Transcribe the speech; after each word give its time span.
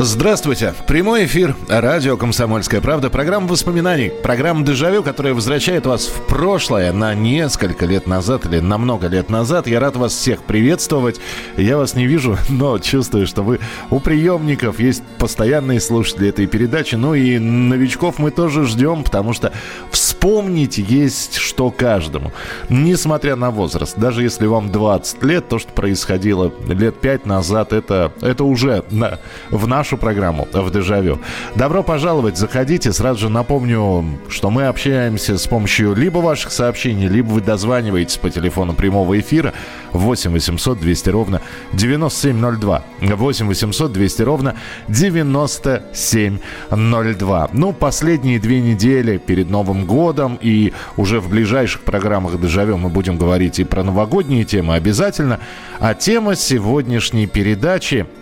Здравствуйте. 0.00 0.74
Прямой 0.86 1.24
эфир. 1.24 1.56
Радио 1.68 2.16
«Комсомольская 2.16 2.80
правда». 2.80 3.10
Программа 3.10 3.48
воспоминаний. 3.48 4.12
Программа 4.22 4.64
«Дежавю», 4.64 5.02
которая 5.02 5.34
возвращает 5.34 5.86
вас 5.86 6.06
в 6.06 6.24
прошлое 6.28 6.92
на 6.92 7.14
несколько 7.14 7.84
лет 7.84 8.06
назад 8.06 8.46
или 8.46 8.60
на 8.60 8.78
много 8.78 9.08
лет 9.08 9.28
назад. 9.28 9.66
Я 9.66 9.80
рад 9.80 9.96
вас 9.96 10.12
всех 10.12 10.44
приветствовать. 10.44 11.20
Я 11.56 11.76
вас 11.78 11.94
не 11.96 12.06
вижу, 12.06 12.38
но 12.48 12.78
чувствую, 12.78 13.26
что 13.26 13.42
вы 13.42 13.58
у 13.90 13.98
приемников 13.98 14.78
есть 14.78 15.02
постоянные 15.18 15.80
слушатели 15.80 16.28
этой 16.28 16.46
передачи. 16.46 16.94
Ну 16.94 17.14
и 17.14 17.40
новичков 17.40 18.20
мы 18.20 18.30
тоже 18.30 18.66
ждем, 18.66 19.02
потому 19.02 19.32
что 19.32 19.52
вспомнить 19.90 20.78
есть 20.78 21.34
что 21.34 21.72
каждому. 21.72 22.32
Несмотря 22.68 23.34
на 23.34 23.50
возраст. 23.50 23.98
Даже 23.98 24.22
если 24.22 24.46
вам 24.46 24.70
20 24.70 25.24
лет, 25.24 25.48
то, 25.48 25.58
что 25.58 25.72
происходило 25.72 26.52
лет 26.68 27.00
5 27.00 27.26
назад, 27.26 27.72
это, 27.72 28.12
это 28.20 28.44
уже 28.44 28.84
на, 28.90 29.18
в 29.50 29.66
нашем 29.66 29.87
нашу 29.88 29.96
программу 29.96 30.46
в 30.52 30.70
Дежавю. 30.70 31.18
Добро 31.54 31.82
пожаловать, 31.82 32.36
заходите. 32.36 32.92
Сразу 32.92 33.20
же 33.20 33.30
напомню, 33.30 34.04
что 34.28 34.50
мы 34.50 34.66
общаемся 34.66 35.38
с 35.38 35.46
помощью 35.46 35.94
либо 35.94 36.18
ваших 36.18 36.52
сообщений, 36.52 37.08
либо 37.08 37.28
вы 37.28 37.40
дозваниваетесь 37.40 38.18
по 38.18 38.28
телефону 38.28 38.74
прямого 38.74 39.18
эфира 39.18 39.54
8 39.92 40.32
800 40.32 40.78
200 40.78 41.10
ровно 41.10 41.40
9702. 41.72 42.82
8 43.00 43.46
800 43.46 43.92
200 43.92 44.22
ровно 44.22 44.56
9702. 44.88 47.48
Ну, 47.54 47.72
последние 47.72 48.38
две 48.38 48.60
недели 48.60 49.16
перед 49.16 49.48
Новым 49.48 49.86
годом 49.86 50.38
и 50.42 50.74
уже 50.98 51.20
в 51.20 51.30
ближайших 51.30 51.80
программах 51.80 52.38
Дежавю 52.38 52.76
мы 52.76 52.90
будем 52.90 53.16
говорить 53.16 53.58
и 53.58 53.64
про 53.64 53.82
новогодние 53.82 54.44
темы 54.44 54.74
обязательно. 54.74 55.40
А 55.80 55.94
тема 55.94 56.36
сегодняшней 56.36 57.26
передачи– 57.26 58.04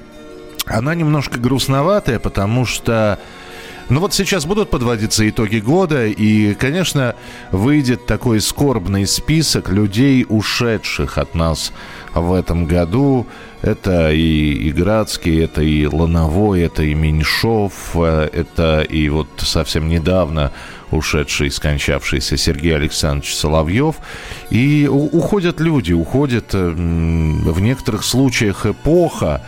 она 0.66 0.94
немножко 0.94 1.38
грустноватая, 1.38 2.18
потому 2.18 2.66
что... 2.66 3.18
Ну 3.88 4.00
вот 4.00 4.12
сейчас 4.12 4.46
будут 4.46 4.68
подводиться 4.68 5.28
итоги 5.28 5.58
года, 5.58 6.06
и, 6.06 6.54
конечно, 6.54 7.14
выйдет 7.52 8.04
такой 8.04 8.40
скорбный 8.40 9.06
список 9.06 9.68
людей, 9.68 10.26
ушедших 10.28 11.18
от 11.18 11.36
нас 11.36 11.72
в 12.12 12.32
этом 12.32 12.66
году. 12.66 13.28
Это 13.62 14.10
и, 14.10 14.54
и 14.54 14.72
Градский, 14.72 15.44
это 15.44 15.62
и 15.62 15.86
Лановой, 15.86 16.62
это 16.62 16.82
и 16.82 16.94
Меньшов, 16.94 17.72
э, 17.94 18.28
это 18.32 18.82
и 18.82 19.08
вот 19.08 19.28
совсем 19.38 19.88
недавно 19.88 20.50
ушедший, 20.90 21.52
скончавшийся 21.52 22.36
Сергей 22.36 22.74
Александрович 22.74 23.36
Соловьев. 23.36 23.96
И 24.50 24.88
уходят 24.90 25.60
люди, 25.60 25.92
уходят 25.92 26.52
в 26.52 27.60
некоторых 27.60 28.02
случаях 28.02 28.66
эпоха, 28.66 29.42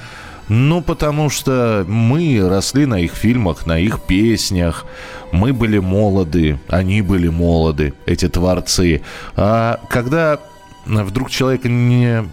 ну, 0.49 0.81
потому 0.81 1.31
что 1.31 1.85
мы 1.87 2.41
росли 2.49 2.87
на 2.87 3.01
их 3.01 3.13
фильмах, 3.13 3.67
на 3.67 3.79
их 3.79 4.01
песнях. 4.01 4.87
Мы 5.33 5.53
были 5.53 5.79
молоды, 5.79 6.59
они 6.69 7.03
были 7.03 7.29
молоды, 7.29 7.95
эти 8.07 8.29
творцы. 8.29 9.03
А 9.37 9.81
когда 9.91 10.39
вдруг 10.87 11.31
человек 11.31 11.65
не 11.65 12.25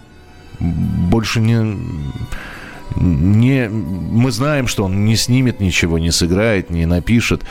больше 0.58 1.40
не 1.40 1.76
не, 2.98 3.68
мы 3.68 4.30
знаем, 4.30 4.66
что 4.66 4.84
он 4.84 5.04
не 5.04 5.16
снимет 5.16 5.60
ничего, 5.60 5.98
не 5.98 6.10
сыграет, 6.10 6.70
не 6.70 6.86
напишет. 6.86 7.42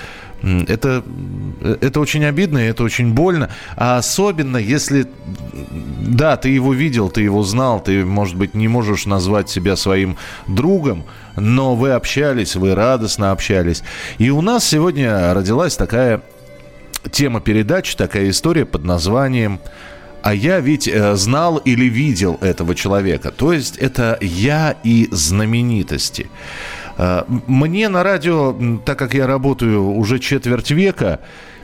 Это, 0.68 1.04
это 1.82 2.00
очень 2.00 2.24
обидно, 2.24 2.60
это 2.60 2.84
очень 2.84 3.14
больно. 3.14 3.50
А 3.76 3.98
особенно, 3.98 4.58
если, 4.58 5.08
да, 6.02 6.38
ты 6.38 6.50
его 6.50 6.72
видел, 6.74 7.10
ты 7.10 7.22
его 7.22 7.42
знал, 7.42 7.82
ты, 7.82 8.06
может 8.06 8.36
быть, 8.36 8.54
не 8.54 8.68
можешь 8.68 9.08
назвать 9.08 9.50
себя 9.50 9.76
своим 9.76 10.18
другом, 10.46 11.06
но 11.36 11.76
вы 11.76 11.92
общались, 11.92 12.56
вы 12.56 12.76
радостно 12.76 13.32
общались. 13.32 13.82
И 14.20 14.30
у 14.30 14.42
нас 14.42 14.64
сегодня 14.66 15.34
родилась 15.34 15.76
такая 15.76 16.22
тема 17.12 17.42
передачи, 17.42 17.98
такая 17.98 18.30
история 18.30 18.66
под 18.66 18.84
названием 18.84 19.60
а 20.22 20.34
я 20.34 20.60
ведь 20.60 20.88
э, 20.88 21.16
знал 21.16 21.58
или 21.58 21.86
видел 21.86 22.40
этого 22.42 22.74
человека. 22.74 23.30
То 23.30 23.54
есть 23.54 23.78
это 23.78 24.18
я 24.22 24.76
и 24.84 25.08
знаменитости. 25.12 26.32
Э, 26.98 27.24
мне 27.28 27.90
на 27.90 28.04
радио, 28.04 28.56
так 28.86 29.00
как 29.00 29.14
я 29.14 29.28
работаю 29.28 29.92
уже 29.92 30.20
четверть 30.20 30.72
века, 30.72 31.22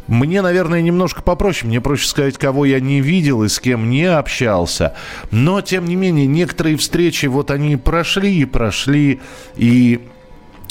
мне, 0.07 0.41
наверное, 0.41 0.81
немножко 0.81 1.21
попроще. 1.21 1.67
Мне 1.67 1.79
проще 1.79 2.07
сказать, 2.07 2.37
кого 2.37 2.65
я 2.65 2.79
не 2.79 3.01
видел 3.01 3.43
и 3.43 3.47
с 3.47 3.59
кем 3.59 3.89
не 3.89 4.05
общался. 4.05 4.93
Но, 5.29 5.61
тем 5.61 5.85
не 5.85 5.95
менее, 5.95 6.27
некоторые 6.27 6.75
встречи, 6.77 7.27
вот 7.27 7.51
они 7.51 7.77
прошли 7.77 8.39
и 8.39 8.45
прошли. 8.45 9.21
И 9.55 10.01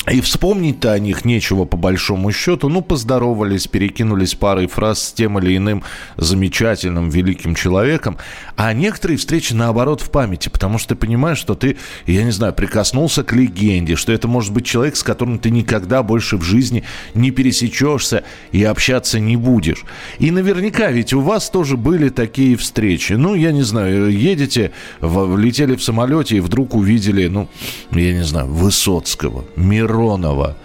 и 0.09 0.21
вспомнить-то 0.23 0.93
о 0.93 0.99
них 0.99 1.25
нечего 1.27 1.67
по 1.67 1.77
большому 1.77 2.33
счету. 2.33 2.69
Ну, 2.69 2.81
поздоровались, 2.81 3.67
перекинулись 3.67 4.35
парой 4.35 4.67
фраз 4.67 5.03
с 5.03 5.13
тем 5.13 5.39
или 5.39 5.57
иным 5.57 5.83
замечательным, 6.17 7.11
великим 7.11 7.55
человеком. 7.55 8.17
А 8.57 8.73
некоторые 8.73 9.19
встречи, 9.19 9.53
наоборот, 9.53 10.01
в 10.01 10.11
памяти, 10.11 10.49
потому 10.49 10.79
что 10.79 10.91
ты 10.91 10.95
понимаешь, 10.95 11.39
что 11.39 11.55
ты, 11.55 11.77
я 12.07 12.25
не 12.25 12.31
знаю, 12.31 12.55
прикоснулся 12.55 13.23
к 13.25 13.35
легенде, 13.35 13.95
что 13.95 14.13
это 14.13 14.27
может 14.27 14.53
быть 14.53 14.65
человек, 14.65 14.97
с 14.97 15.03
которым 15.03 15.39
ты 15.39 15.51
никогда 15.51 16.03
больше 16.03 16.39
в 16.39 16.43
жизни 16.43 16.83
не 17.15 17.31
пересечешься 17.31 18.25
и 18.53 18.65
общаться 18.65 19.21
не 19.21 19.37
будешь. 19.37 19.85
И 20.19 20.31
наверняка 20.31 20.91
ведь 20.91 21.13
у 21.13 21.21
вас 21.21 21.51
тоже 21.51 21.77
были 21.77 22.09
такие 22.09 22.57
встречи. 22.57 23.13
Ну, 23.13 23.35
я 23.35 23.53
не 23.53 23.63
знаю, 23.63 24.11
едете, 24.11 24.73
летели 25.03 25.77
в 25.77 25.83
самолете 25.83 26.39
и 26.39 26.41
вдруг 26.41 26.75
увидели, 26.75 27.27
ну, 27.29 27.49
я 27.91 28.15
не 28.15 28.25
знаю, 28.25 28.47
Высоцкого, 28.47 29.45
Мир 29.57 29.90
Миронова, 29.91 30.57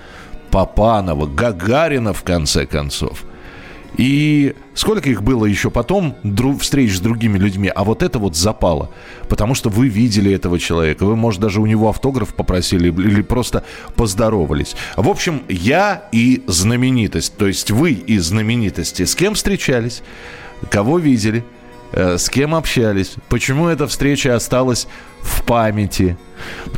Попанова, 0.52 1.25
Гагарина, 1.25 2.13
в 2.13 2.24
конце 2.24 2.66
концов. 2.66 3.25
И 3.97 4.53
сколько 4.74 5.09
их 5.09 5.24
было 5.24 5.46
еще 5.46 5.72
потом, 5.72 6.16
встреч 6.59 6.97
с 6.97 7.00
другими 7.00 7.38
людьми, 7.38 7.72
а 7.74 7.84
вот 7.85 8.03
это 8.03 8.19
вот 8.19 8.35
запало. 8.35 8.91
Потому 9.30 9.56
что 9.56 9.69
вы 9.69 9.88
видели 9.88 10.34
этого 10.34 10.59
человека. 10.59 11.06
Вы, 11.06 11.16
может, 11.16 11.40
даже 11.40 11.62
у 11.62 11.66
него 11.66 11.90
автограф 11.90 12.35
попросили 12.35 12.90
или 12.90 13.22
просто 13.22 13.64
поздоровались. 13.96 14.75
В 14.97 15.09
общем, 15.09 15.44
я 15.47 16.03
и 16.12 16.44
знаменитость. 16.46 17.38
То 17.38 17.47
есть 17.47 17.72
вы 17.72 17.94
и 17.94 18.18
знаменитости. 18.18 19.06
С 19.06 19.16
кем 19.16 19.34
встречались? 19.34 20.03
Кого 20.69 21.00
видели? 21.00 21.46
Э, 21.95 22.17
с 22.17 22.29
кем 22.29 22.53
общались, 22.53 23.16
почему 23.29 23.69
эта 23.69 23.88
встреча 23.88 24.35
осталась 24.35 24.88
в 25.22 25.44
памяти. 25.44 26.17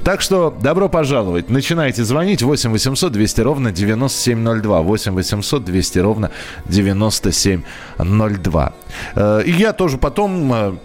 Так 0.03 0.21
что 0.21 0.55
добро 0.61 0.89
пожаловать. 0.89 1.49
Начинайте 1.49 2.03
звонить 2.03 2.43
8 2.43 2.69
800 2.69 3.11
200 3.11 3.41
ровно 3.41 3.71
9702. 3.71 4.81
8 4.81 5.13
800 5.13 5.65
200 5.65 5.99
ровно 5.99 6.29
9702. 6.65 8.73
Э, 9.15 9.41
и 9.43 9.51
я 9.51 9.73
тоже 9.73 9.97
потом 9.97 10.53
э, 10.53 10.75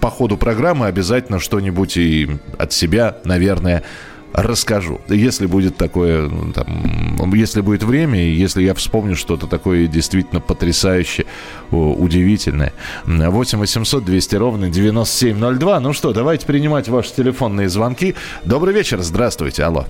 по 0.00 0.10
ходу 0.10 0.36
программы 0.36 0.86
обязательно 0.86 1.38
что-нибудь 1.38 1.96
и 1.96 2.36
от 2.58 2.72
себя, 2.72 3.18
наверное, 3.24 3.84
расскажу. 4.32 5.00
Если 5.08 5.46
будет 5.46 5.76
такое, 5.76 6.28
ну, 6.28 6.52
там, 6.52 7.32
если 7.34 7.60
будет 7.60 7.82
время, 7.82 8.22
и 8.22 8.30
если 8.30 8.62
я 8.62 8.74
вспомню 8.74 9.16
что-то 9.16 9.46
такое 9.46 9.86
действительно 9.86 10.40
потрясающее, 10.40 11.26
удивительное. 11.70 12.72
8 13.04 13.58
800 13.58 14.04
200 14.04 14.36
ровно 14.36 14.70
9702. 14.70 15.80
Ну 15.80 15.92
что, 15.92 16.12
давайте 16.12 16.46
принимать 16.46 16.88
ваши 16.88 17.14
телефонные 17.14 17.68
звонки. 17.68 18.14
Добрый 18.44 18.74
вечер, 18.74 19.00
здравствуйте, 19.00 19.64
алло. 19.64 19.86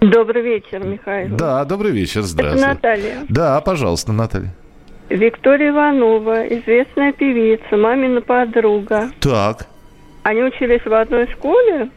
Добрый 0.00 0.42
вечер, 0.42 0.84
Михаил. 0.84 1.34
Да, 1.36 1.64
добрый 1.64 1.92
вечер, 1.92 2.22
здравствуйте. 2.22 2.66
Это 2.66 2.74
Наталья. 2.74 3.26
Да, 3.28 3.60
пожалуйста, 3.60 4.12
Наталья. 4.12 4.54
Виктория 5.08 5.70
Иванова, 5.70 6.46
известная 6.48 7.12
певица, 7.12 7.76
мамина 7.76 8.20
подруга. 8.20 9.10
Так. 9.20 9.66
Они 10.22 10.42
учились 10.42 10.84
в 10.84 10.92
одной 10.92 11.26
школе, 11.32 11.90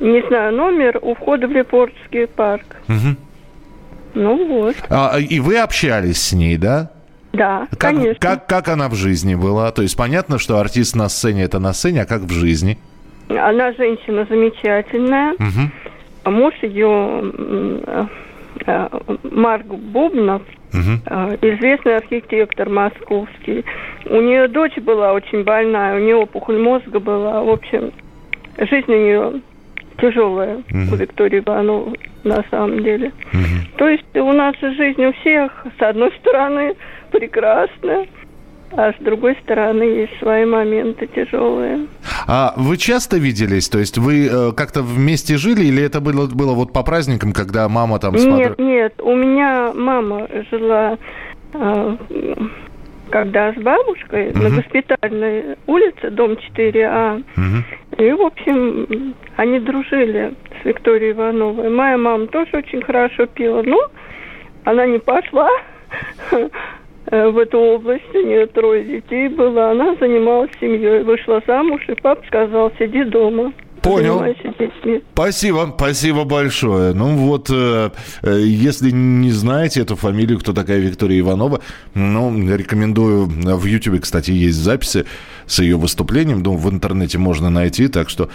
не 0.00 0.22
знаю, 0.28 0.54
номер 0.54 0.98
у 1.02 1.14
входа 1.14 1.46
в 1.46 1.52
Лепортский 1.52 2.26
парк. 2.26 2.64
Угу. 2.88 3.16
Ну 4.14 4.46
вот. 4.48 4.76
А, 4.88 5.18
и 5.18 5.40
вы 5.40 5.58
общались 5.58 6.20
с 6.20 6.32
ней, 6.32 6.56
да? 6.56 6.90
Да, 7.32 7.66
как, 7.70 7.78
конечно. 7.78 8.18
Как, 8.18 8.46
как 8.46 8.68
она 8.68 8.88
в 8.88 8.94
жизни 8.94 9.34
была? 9.34 9.70
То 9.72 9.82
есть 9.82 9.96
понятно, 9.96 10.38
что 10.38 10.58
артист 10.58 10.96
на 10.96 11.08
сцене 11.08 11.44
это 11.44 11.58
на 11.58 11.72
сцене, 11.72 12.02
а 12.02 12.06
как 12.06 12.22
в 12.22 12.30
жизни? 12.30 12.78
Она 13.28 13.72
женщина 13.72 14.26
замечательная. 14.28 15.34
Угу. 15.34 16.30
Муж 16.30 16.54
ее 16.62 17.32
э, 18.66 18.88
Марк 19.22 19.66
Бубнов, 19.66 20.42
угу. 20.72 21.36
известный 21.42 21.96
архитектор 21.96 22.68
московский. 22.68 23.64
У 24.06 24.20
нее 24.20 24.48
дочь 24.48 24.76
была 24.78 25.12
очень 25.12 25.44
больная, 25.44 25.96
у 25.96 25.98
нее 25.98 26.16
опухоль 26.16 26.58
мозга 26.58 27.00
была. 27.00 27.42
В 27.42 27.50
общем, 27.50 27.92
жизнь 28.58 28.92
у 28.92 28.96
нее 28.96 29.42
тяжелая, 29.98 30.62
Мгм. 30.70 30.92
у 30.92 30.96
Виктории 30.96 31.40
Ивановой, 31.40 31.98
на 32.24 32.44
самом 32.50 32.82
деле. 32.82 33.12
Мгм. 33.32 33.66
То 33.76 33.88
есть 33.88 34.04
у 34.16 34.32
нас 34.32 34.54
жизнь 34.60 35.04
у 35.04 35.12
всех, 35.14 35.66
с 35.78 35.82
одной 35.82 36.12
стороны, 36.20 36.74
прекрасная, 37.12 38.06
а 38.72 38.92
с 38.92 38.96
другой 39.02 39.36
стороны 39.42 39.84
есть 39.84 40.18
свои 40.18 40.44
моменты 40.44 41.06
тяжелые. 41.06 41.86
А 42.26 42.52
вы 42.56 42.76
часто 42.76 43.16
виделись? 43.16 43.68
То 43.68 43.78
есть 43.78 43.96
вы 43.96 44.26
э, 44.26 44.52
как-то 44.52 44.82
вместе 44.82 45.36
жили 45.36 45.64
или 45.64 45.82
это 45.82 46.00
было, 46.00 46.26
было 46.26 46.52
вот 46.52 46.72
по 46.72 46.82
праздникам, 46.82 47.32
когда 47.32 47.68
мама 47.68 47.98
там 48.00 48.18
с 48.18 48.24
Нет, 48.24 48.58
нет, 48.58 48.94
у 49.00 49.14
меня 49.14 49.72
мама 49.74 50.26
жила, 50.50 50.98
а, 51.54 51.96
когда 53.10 53.52
с 53.52 53.56
бабушкой 53.56 54.32
на 54.34 54.48
Мгм. 54.48 54.56
госпитальной 54.56 55.56
улице, 55.66 56.10
дом 56.10 56.32
4А. 56.36 57.22
Мгм. 57.36 57.64
И, 57.98 58.12
в 58.12 58.20
общем, 58.22 59.14
они 59.36 59.58
дружили 59.58 60.34
с 60.60 60.64
Викторией 60.64 61.12
Ивановой. 61.12 61.70
Моя 61.70 61.96
мама 61.96 62.26
тоже 62.26 62.50
очень 62.54 62.82
хорошо 62.82 63.26
пила. 63.26 63.62
Ну, 63.64 63.80
она 64.64 64.86
не 64.86 64.98
пошла 64.98 65.48
э, 66.30 66.48
в 67.30 67.38
эту 67.38 67.58
область. 67.58 68.14
У 68.14 68.20
нее 68.20 68.46
трое 68.46 68.84
детей 68.84 69.28
было. 69.28 69.70
Она 69.70 69.94
занималась 69.98 70.50
семьей. 70.60 71.04
Вышла 71.04 71.42
замуж, 71.46 71.82
и 71.88 71.94
папа 71.94 72.22
сказал, 72.26 72.70
сиди 72.78 73.04
дома. 73.04 73.52
Понял. 73.80 74.22
Спасибо, 75.12 75.72
спасибо 75.76 76.24
большое. 76.24 76.92
Ну 76.92 77.16
вот, 77.16 77.48
э, 77.50 77.90
э, 78.22 78.40
если 78.40 78.90
не 78.90 79.30
знаете 79.30 79.82
эту 79.82 79.96
фамилию, 79.96 80.38
кто 80.40 80.52
такая 80.52 80.78
Виктория 80.78 81.20
Иванова, 81.20 81.60
ну, 81.94 82.32
рекомендую. 82.54 83.26
В 83.26 83.64
Ютубе, 83.64 84.00
кстати, 84.00 84.32
есть 84.32 84.58
записи 84.58 85.06
с 85.46 85.60
ее 85.60 85.76
выступлением. 85.76 86.42
Думаю, 86.42 86.60
в 86.60 86.70
интернете 86.70 87.18
можно 87.18 87.50
найти, 87.50 87.88
так 87.88 88.08
что 88.08 88.28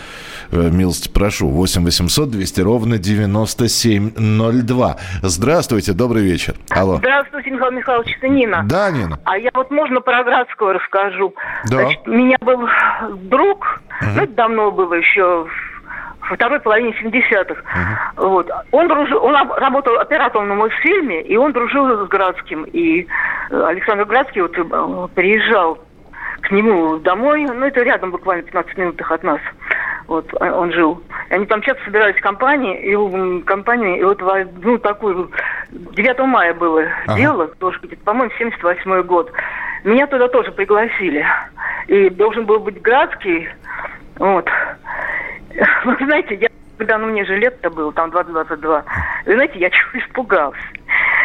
э, 0.51 0.69
милости 0.71 1.09
прошу. 1.09 1.49
8 1.49 1.83
800 1.83 2.31
200 2.31 2.61
ровно 2.61 2.97
9702. 2.97 4.97
Здравствуйте, 5.21 5.93
добрый 5.93 6.23
вечер. 6.23 6.55
Алло. 6.69 6.97
Здравствуйте, 6.97 7.51
Михаил 7.51 7.71
Михайлович, 7.71 8.17
это 8.17 8.27
Нина. 8.27 8.63
Да, 8.67 8.91
Нина? 8.91 9.19
А 9.25 9.37
я 9.37 9.51
вот 9.53 9.71
можно 9.71 10.01
про 10.01 10.23
Градского 10.23 10.73
расскажу. 10.73 11.33
Да. 11.69 11.77
Значит, 11.77 12.07
у 12.07 12.11
меня 12.11 12.37
был 12.41 12.67
друг, 13.23 13.81
ну, 14.01 14.23
это 14.23 14.33
давно 14.33 14.71
было 14.71 14.95
еще 14.95 15.47
во 16.29 16.35
второй 16.35 16.59
половине 16.59 16.93
70-х. 17.01 18.13
Вот. 18.15 18.49
Он, 18.71 18.87
дружил, 18.87 19.23
он 19.23 19.35
работал 19.57 19.99
оператором 19.99 20.47
на 20.47 20.55
мультфильме, 20.55 21.21
и 21.21 21.35
он 21.35 21.51
дружил 21.51 22.05
с 22.05 22.09
Градским. 22.09 22.63
И 22.63 23.07
Александр 23.49 24.05
Градский 24.05 24.41
вот, 24.41 24.57
э, 24.57 25.07
приезжал 25.13 25.79
к 26.41 26.51
нему 26.51 26.97
домой, 26.97 27.45
ну, 27.45 27.65
это 27.65 27.81
рядом 27.83 28.11
буквально 28.11 28.43
15 28.43 28.77
минутах 28.77 29.11
от 29.11 29.23
нас. 29.23 29.39
Вот, 30.07 30.27
э, 30.39 30.51
он 30.51 30.73
жил. 30.73 31.01
И 31.29 31.33
они 31.33 31.45
там 31.45 31.61
часто 31.61 31.83
собирались 31.85 32.17
в 32.17 32.21
компании, 32.21 32.81
и, 32.81 32.93
м, 32.93 33.43
компании, 33.43 33.99
и 33.99 34.03
вот 34.03 34.21
в 34.21 34.29
одну 34.29 34.77
такую, 34.79 35.31
9 35.71 36.25
мая 36.25 36.53
было 36.53 36.83
Ага. 37.07 37.17
дело, 37.17 37.47
тоже, 37.47 37.79
где-то, 37.81 38.03
по-моему, 38.03 38.31
78 38.37 39.03
год. 39.03 39.31
Меня 39.83 40.07
туда 40.07 40.27
тоже 40.27 40.51
пригласили. 40.51 41.25
И 41.87 42.09
должен 42.09 42.45
был 42.45 42.59
быть 42.59 42.81
Градский, 42.81 43.47
вот. 44.17 44.49
Вы 45.85 45.95
знаете, 46.05 46.35
я, 46.35 46.49
когда 46.77 46.97
ну, 46.97 47.07
мне 47.07 47.25
же 47.25 47.37
лет-то 47.37 47.69
было, 47.69 47.91
там 47.93 48.09
20-22, 48.09 48.83
вы 49.25 49.33
знаете, 49.33 49.59
я 49.59 49.69
чего 49.71 49.99
испугалась. 49.99 50.59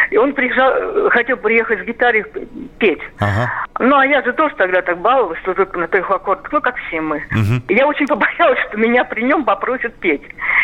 И 0.09 0.17
он 0.17 0.33
приезжал, 0.33 0.71
э, 0.73 1.09
хотел 1.09 1.37
приехать 1.37 1.81
с 1.81 1.83
гитарой 1.83 2.25
петь. 2.79 3.01
Ага. 3.19 3.51
Ну, 3.79 3.97
а 3.97 4.05
я 4.05 4.21
же 4.23 4.33
тоже 4.33 4.55
тогда 4.55 4.81
так 4.81 4.99
баловалась, 4.99 5.39
что 5.39 5.53
только 5.53 5.79
на 5.79 5.87
трех 5.87 6.09
аккордах, 6.09 6.51
ну, 6.51 6.61
как 6.61 6.75
все 6.87 7.01
мы. 7.01 7.23
И 7.67 7.73
я 7.73 7.87
очень 7.87 8.07
побоялась, 8.07 8.59
что 8.67 8.77
меня 8.77 9.03
при 9.03 9.21
нем 9.21 9.43
попросят 9.43 9.95
петь. 9.95 10.23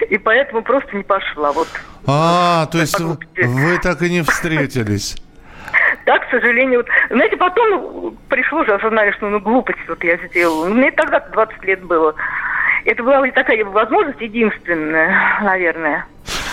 И 0.09 0.17
поэтому 0.17 0.61
просто 0.61 0.95
не 0.95 1.03
пошла. 1.03 1.51
Вот. 1.51 1.67
А, 2.07 2.65
то 2.67 2.77
есть 2.79 2.99
вы 2.99 3.77
так 3.81 4.01
и 4.01 4.09
не 4.09 4.21
встретились. 4.21 5.15
Да, 6.05 6.19
к 6.19 6.29
сожалению. 6.29 6.79
Вот. 6.79 6.87
Знаете, 7.09 7.37
потом 7.37 8.17
пришло 8.27 8.65
же 8.65 8.73
осознание, 8.73 9.13
что 9.13 9.29
ну 9.29 9.39
глупость 9.39 9.79
вот 9.87 10.03
я 10.03 10.17
сделала. 10.17 10.67
Мне 10.67 10.91
тогда 10.91 11.19
20 11.19 11.63
лет 11.63 11.83
было. 11.83 12.13
Это 12.85 13.01
была 13.01 13.25
такая 13.29 13.63
возможность 13.63 14.19
единственная, 14.19 15.39
наверное. 15.41 16.05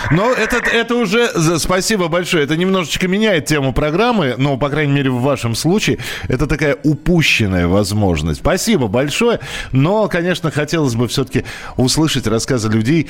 Но 0.09 0.31
это, 0.31 0.57
это 0.57 0.95
уже, 0.95 1.29
спасибо 1.59 2.07
большое, 2.07 2.43
это 2.43 2.57
немножечко 2.57 3.07
меняет 3.07 3.45
тему 3.45 3.73
программы, 3.73 4.35
ну, 4.37 4.57
по 4.57 4.69
крайней 4.69 4.93
мере, 4.93 5.11
в 5.11 5.21
вашем 5.21 5.53
случае, 5.55 5.99
это 6.27 6.47
такая 6.47 6.77
упущенная 6.83 7.67
возможность. 7.67 8.39
Спасибо 8.39 8.87
большое, 8.87 9.39
но, 9.71 10.07
конечно, 10.07 10.49
хотелось 10.51 10.95
бы 10.95 11.07
все-таки 11.07 11.45
услышать 11.77 12.27
рассказы 12.27 12.69
людей, 12.69 13.09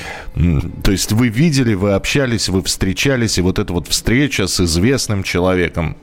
то 0.84 0.92
есть 0.92 1.12
вы 1.12 1.30
видели, 1.30 1.74
вы 1.74 1.94
общались, 1.94 2.50
вы 2.50 2.62
встречались, 2.64 3.38
и 3.38 3.42
вот 3.42 3.60
эта 3.60 3.72
вот 3.72 3.88
встреча 3.88 4.48
с 4.48 4.60
известным 4.60 5.24
человеком, 5.24 5.96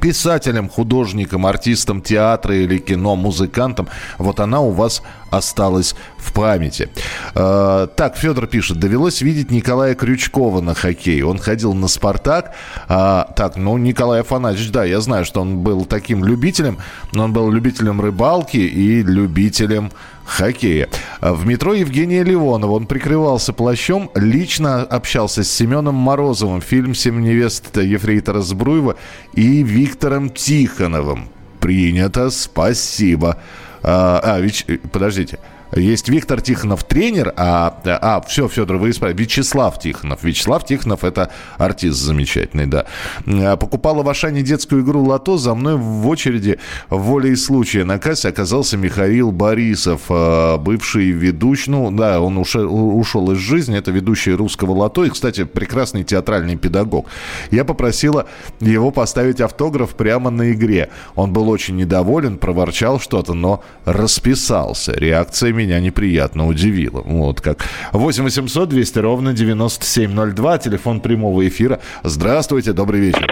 писателем, 0.00 0.68
художником, 0.68 1.46
артистом 1.46 2.00
театра 2.00 2.56
или 2.56 2.78
кино, 2.78 3.16
музыкантом, 3.16 3.88
вот 4.18 4.40
она 4.40 4.60
у 4.60 4.70
вас 4.70 5.02
осталась 5.30 5.94
в 6.18 6.32
памяти. 6.32 6.88
Э, 7.34 7.86
так, 7.96 8.16
Федор 8.16 8.46
пишет, 8.46 8.78
довелось 8.78 9.20
видеть 9.22 9.50
Николая 9.50 9.94
Крючкова 9.94 10.60
на 10.60 10.74
хоккее. 10.74 11.24
Он 11.24 11.38
ходил 11.38 11.72
на 11.74 11.88
«Спартак». 11.88 12.54
А, 12.88 13.32
так, 13.36 13.56
ну, 13.56 13.78
Николай 13.78 14.20
Афанасьевич, 14.20 14.70
да, 14.70 14.84
я 14.84 15.00
знаю, 15.00 15.24
что 15.24 15.40
он 15.40 15.58
был 15.58 15.84
таким 15.84 16.24
любителем, 16.24 16.78
но 17.12 17.24
он 17.24 17.32
был 17.32 17.50
любителем 17.50 18.00
рыбалки 18.00 18.56
и 18.56 19.02
любителем 19.02 19.90
хоккея. 20.24 20.88
В 21.20 21.46
метро 21.46 21.74
Евгения 21.74 22.22
Леонова 22.22 22.72
он 22.72 22.86
прикрывался 22.86 23.52
плащом, 23.52 24.10
лично 24.14 24.82
общался 24.82 25.42
с 25.42 25.50
Семеном 25.50 25.96
Морозовым, 25.96 26.60
фильм 26.60 26.94
«Семь 26.94 27.20
невест» 27.20 27.76
Ефрейтора 27.76 28.40
Збруева 28.40 28.96
и 29.34 29.62
Виктором 29.62 30.30
Тихоновым. 30.30 31.28
Принято, 31.60 32.30
спасибо. 32.30 33.38
А, 33.82 34.20
а, 34.22 34.40
Вич- 34.40 34.78
подождите. 34.90 35.38
Есть 35.72 36.08
Виктор 36.08 36.40
Тихонов 36.40 36.84
тренер, 36.84 37.32
а, 37.36 37.78
а 37.84 38.20
все, 38.26 38.48
Федор, 38.48 38.76
вы 38.76 38.90
исправили. 38.90 39.22
Вячеслав 39.22 39.78
Тихонов. 39.78 40.24
Вячеслав 40.24 40.64
Тихонов 40.64 41.04
это 41.04 41.30
артист 41.58 41.98
замечательный, 41.98 42.66
да. 42.66 42.86
А, 43.26 43.56
Покупала 43.56 44.02
в 44.02 44.08
Ашане 44.08 44.42
детскую 44.42 44.82
игру 44.82 45.04
«Лото». 45.04 45.36
За 45.36 45.54
мной 45.54 45.76
в 45.76 46.08
очереди 46.08 46.58
волей 46.88 47.36
случая 47.36 47.84
на 47.84 47.98
кассе 47.98 48.28
оказался 48.28 48.76
Михаил 48.76 49.30
Борисов, 49.30 50.02
а, 50.08 50.58
бывший 50.58 51.10
ведущий, 51.10 51.70
ну 51.70 51.90
да, 51.90 52.20
он 52.20 52.36
ушел, 52.38 52.98
ушел 52.98 53.30
из 53.32 53.38
жизни, 53.38 53.78
это 53.78 53.90
ведущий 53.92 54.32
русского 54.32 54.72
«Лото» 54.72 55.04
и, 55.04 55.10
кстати, 55.10 55.44
прекрасный 55.44 56.02
театральный 56.02 56.56
педагог. 56.56 57.06
Я 57.50 57.64
попросила 57.64 58.26
его 58.58 58.90
поставить 58.90 59.40
автограф 59.40 59.94
прямо 59.94 60.30
на 60.30 60.52
игре. 60.52 60.90
Он 61.14 61.32
был 61.32 61.48
очень 61.48 61.76
недоволен, 61.76 62.38
проворчал 62.38 62.98
что-то, 62.98 63.34
но 63.34 63.62
расписался. 63.84 64.92
Реакция 64.92 65.52
меня 65.60 65.80
неприятно 65.80 66.46
удивила. 66.46 67.02
Вот 67.04 67.40
как. 67.40 67.66
8 67.92 68.24
800 68.24 68.68
200 68.68 68.98
ровно 68.98 69.32
9702, 69.32 70.58
телефон 70.58 71.00
прямого 71.00 71.46
эфира. 71.46 71.80
Здравствуйте, 72.02 72.72
добрый 72.72 73.00
вечер. 73.00 73.26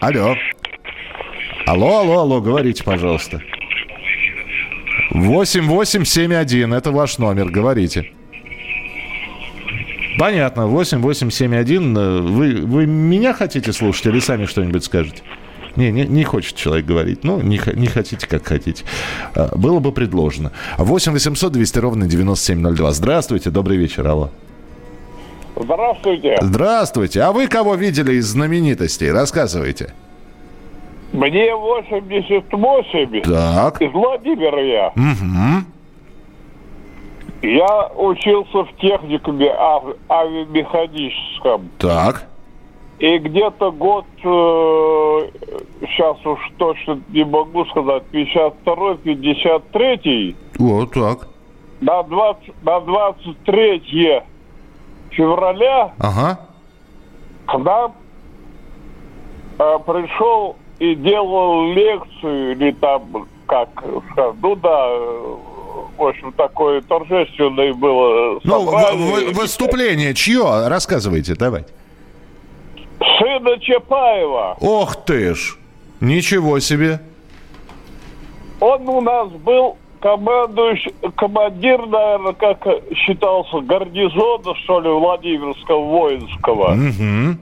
Алло. 0.00 0.36
Алло, 1.66 1.98
алло, 1.98 2.18
алло, 2.20 2.40
говорите, 2.40 2.84
пожалуйста. 2.84 3.40
8871, 5.10 6.74
это 6.74 6.90
ваш 6.92 7.18
номер, 7.18 7.48
говорите. 7.50 8.12
Понятно, 10.18 10.66
8871. 10.66 11.96
э, 11.96 12.20
Вы, 12.20 12.54
вы 12.66 12.86
меня 12.86 13.32
хотите 13.32 13.72
слушать 13.72 14.06
или 14.06 14.20
сами 14.20 14.46
что-нибудь 14.46 14.84
скажете? 14.84 15.22
Не, 15.76 15.90
не, 15.92 16.06
не 16.06 16.24
хочет 16.24 16.56
человек 16.56 16.86
говорить. 16.86 17.22
Ну, 17.24 17.40
не, 17.40 17.60
не 17.74 17.86
хотите, 17.86 18.26
как 18.26 18.46
хотите. 18.46 18.84
А, 19.34 19.56
Было 19.56 19.78
бы 19.78 19.92
предложено. 19.92 20.52
8 20.78 21.12
800 21.12 21.52
200 21.52 21.78
ровно 21.78 22.06
9702. 22.06 22.92
Здравствуйте, 22.92 23.50
добрый 23.50 23.76
вечер, 23.76 24.06
алло. 24.06 24.30
Здравствуйте. 25.56 26.36
Здравствуйте. 26.40 27.22
А 27.22 27.32
вы 27.32 27.46
кого 27.48 27.74
видели 27.76 28.14
из 28.14 28.26
знаменитостей? 28.26 29.10
Рассказывайте. 29.10 29.94
Мне 31.12 31.54
88 31.54 33.22
Так. 33.22 33.80
из 33.80 33.92
Владимира 33.92 34.60
я. 34.60 34.92
Мгм. 34.94 35.66
Я 37.42 37.88
учился 37.96 38.64
в 38.64 38.68
техникуме 38.80 39.50
ав- 39.50 39.96
авиамеханическом. 40.10 41.70
Так. 41.78 42.26
И 42.98 43.18
где-то 43.18 43.70
год, 43.72 44.06
сейчас 44.22 46.16
уж 46.24 46.38
точно 46.56 46.98
не 47.10 47.24
могу 47.24 47.64
сказать, 47.66 48.04
52-53, 48.12 50.34
Вот 50.58 50.92
так. 50.92 51.28
на, 51.80 52.02
20, 52.02 52.64
на 52.64 52.80
23 52.80 54.22
февраля 55.10 55.92
Ага. 55.98 56.40
к 57.46 57.58
нам 57.58 57.92
э, 59.58 59.78
пришел 59.86 60.56
и 60.78 60.94
делал 60.94 61.72
лекцию, 61.72 62.52
или 62.52 62.70
там, 62.72 63.26
как 63.46 63.68
ну 64.42 64.56
да, 64.56 64.88
э, 64.90 65.34
в 65.98 66.02
общем, 66.02 66.32
такое 66.32 66.80
торжественное 66.82 67.72
было 67.74 68.38
Ну, 68.44 68.64
в- 68.64 68.72
в- 68.72 69.32
выступление 69.38 70.12
чье? 70.14 70.66
Рассказывайте, 70.68 71.34
давай. 71.34 71.64
Сына 72.98 73.58
Чапаева. 73.60 74.56
Ох 74.60 74.96
ты 75.04 75.34
ж! 75.34 75.56
Ничего 76.00 76.60
себе! 76.60 77.00
Он 78.60 78.88
у 78.88 79.00
нас 79.00 79.28
был 79.30 79.76
командующий, 80.00 80.94
командир, 81.16 81.86
наверное, 81.86 82.32
как 82.32 82.66
считался, 82.94 83.60
гарнизона, 83.60 84.54
что 84.62 84.80
ли, 84.80 84.88
Владимирского 84.88 85.80
воинского. 85.80 86.74
Мгм. 86.74 87.38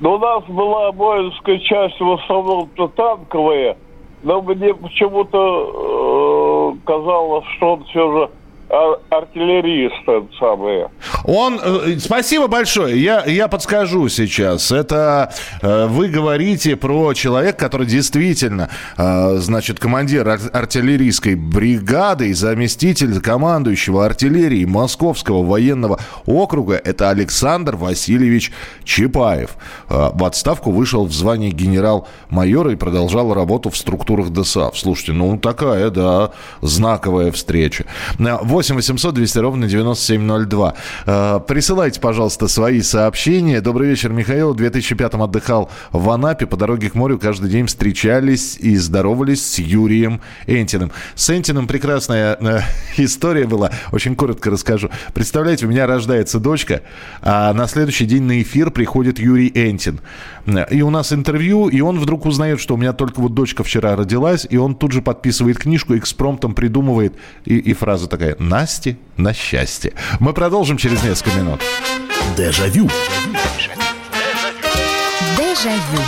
Но 0.00 0.14
у 0.14 0.18
нас 0.18 0.44
была 0.44 0.92
воинская 0.92 1.58
часть 1.58 2.00
в 2.00 2.12
основном-то 2.12 2.88
танковая, 2.88 3.76
но 4.22 4.42
мне 4.42 4.74
почему-то 4.74 6.72
э, 6.74 6.86
казалось, 6.86 7.44
что 7.56 7.74
он 7.74 7.84
все 7.84 8.12
же 8.12 8.30
ар- 8.70 8.98
артиллерист, 9.10 9.94
самый. 10.38 10.86
Он, 11.24 11.60
э, 11.62 11.98
спасибо 11.98 12.46
большое. 12.48 13.00
Я, 13.00 13.24
я 13.24 13.48
подскажу 13.48 14.08
сейчас. 14.08 14.72
Это 14.72 15.32
э, 15.62 15.86
вы 15.86 16.08
говорите 16.08 16.76
про 16.76 17.12
человека, 17.14 17.58
который 17.58 17.86
действительно, 17.86 18.68
э, 18.96 19.36
значит, 19.36 19.78
командир 19.78 20.28
ар- 20.28 20.40
артиллерийской 20.52 21.34
бригады 21.34 22.28
и 22.28 22.32
заместитель 22.32 23.20
командующего 23.20 24.04
артиллерии 24.04 24.64
Московского 24.64 25.42
военного 25.44 26.00
округа. 26.26 26.74
Это 26.82 27.10
Александр 27.10 27.76
Васильевич 27.76 28.52
Чапаев. 28.84 29.56
В 29.88 30.24
отставку 30.24 30.70
вышел 30.70 31.06
в 31.06 31.12
звании 31.12 31.50
генерал-майора 31.50 32.72
и 32.72 32.76
продолжал 32.76 33.32
работу 33.34 33.70
в 33.70 33.76
структурах 33.76 34.30
ДСАФ. 34.30 34.76
Слушайте, 34.78 35.12
ну 35.12 35.38
такая, 35.38 35.90
да, 35.90 36.30
знаковая 36.60 37.30
встреча. 37.32 37.84
Э, 38.54 38.56
8 38.56 38.76
800 38.76 39.14
200 39.14 39.38
ровно 39.38 39.66
9702. 39.66 40.74
Э, 41.06 41.40
Присылайте, 41.46 42.00
пожалуйста, 42.00 42.46
свои 42.46 42.82
сообщения. 42.82 43.60
Добрый 43.60 43.88
вечер, 43.88 44.12
Михаил. 44.12 44.54
В 44.54 44.56
2005-м 44.56 45.22
отдыхал 45.22 45.70
в 45.90 46.08
Анапе. 46.10 46.46
По 46.46 46.56
дороге 46.56 46.88
к 46.88 46.94
морю 46.94 47.18
каждый 47.18 47.50
день 47.50 47.66
встречались 47.66 48.56
и 48.56 48.76
здоровались 48.76 49.44
с 49.44 49.58
Юрием 49.58 50.20
Энтиным. 50.46 50.92
С 51.16 51.30
Энтиным 51.30 51.66
прекрасная 51.66 52.36
э, 52.40 52.60
история 52.96 53.46
была. 53.46 53.72
Очень 53.90 54.14
коротко 54.14 54.50
расскажу. 54.50 54.88
Представляете, 55.14 55.66
у 55.66 55.68
меня 55.68 55.86
рождается 55.86 56.38
дочка, 56.38 56.82
а 57.22 57.52
на 57.54 57.66
следующий 57.66 58.06
день 58.06 58.22
на 58.22 58.40
эфир 58.40 58.70
приходит 58.70 59.18
Юрий 59.18 59.50
Энтин. 59.52 60.00
И 60.70 60.82
у 60.82 60.90
нас 60.90 61.12
интервью, 61.12 61.68
и 61.68 61.80
он 61.80 61.98
вдруг 61.98 62.26
узнает, 62.26 62.60
что 62.60 62.74
у 62.74 62.76
меня 62.76 62.92
только 62.92 63.20
вот 63.20 63.34
дочка 63.34 63.64
вчера 63.64 63.96
родилась, 63.96 64.46
и 64.48 64.58
он 64.58 64.74
тут 64.74 64.92
же 64.92 65.00
подписывает 65.00 65.58
книжку, 65.58 65.96
экспромтом 65.96 66.54
придумывает, 66.54 67.14
и, 67.46 67.56
и 67.56 67.72
фраза 67.72 68.08
такая 68.08 68.36
«Насте 68.44 68.98
на 69.16 69.32
счастье». 69.32 69.94
Мы 70.20 70.34
продолжим 70.34 70.76
через 70.76 71.02
несколько 71.02 71.34
минут. 71.34 71.62
Дежавю. 72.36 72.90
Дежавю. 75.38 76.02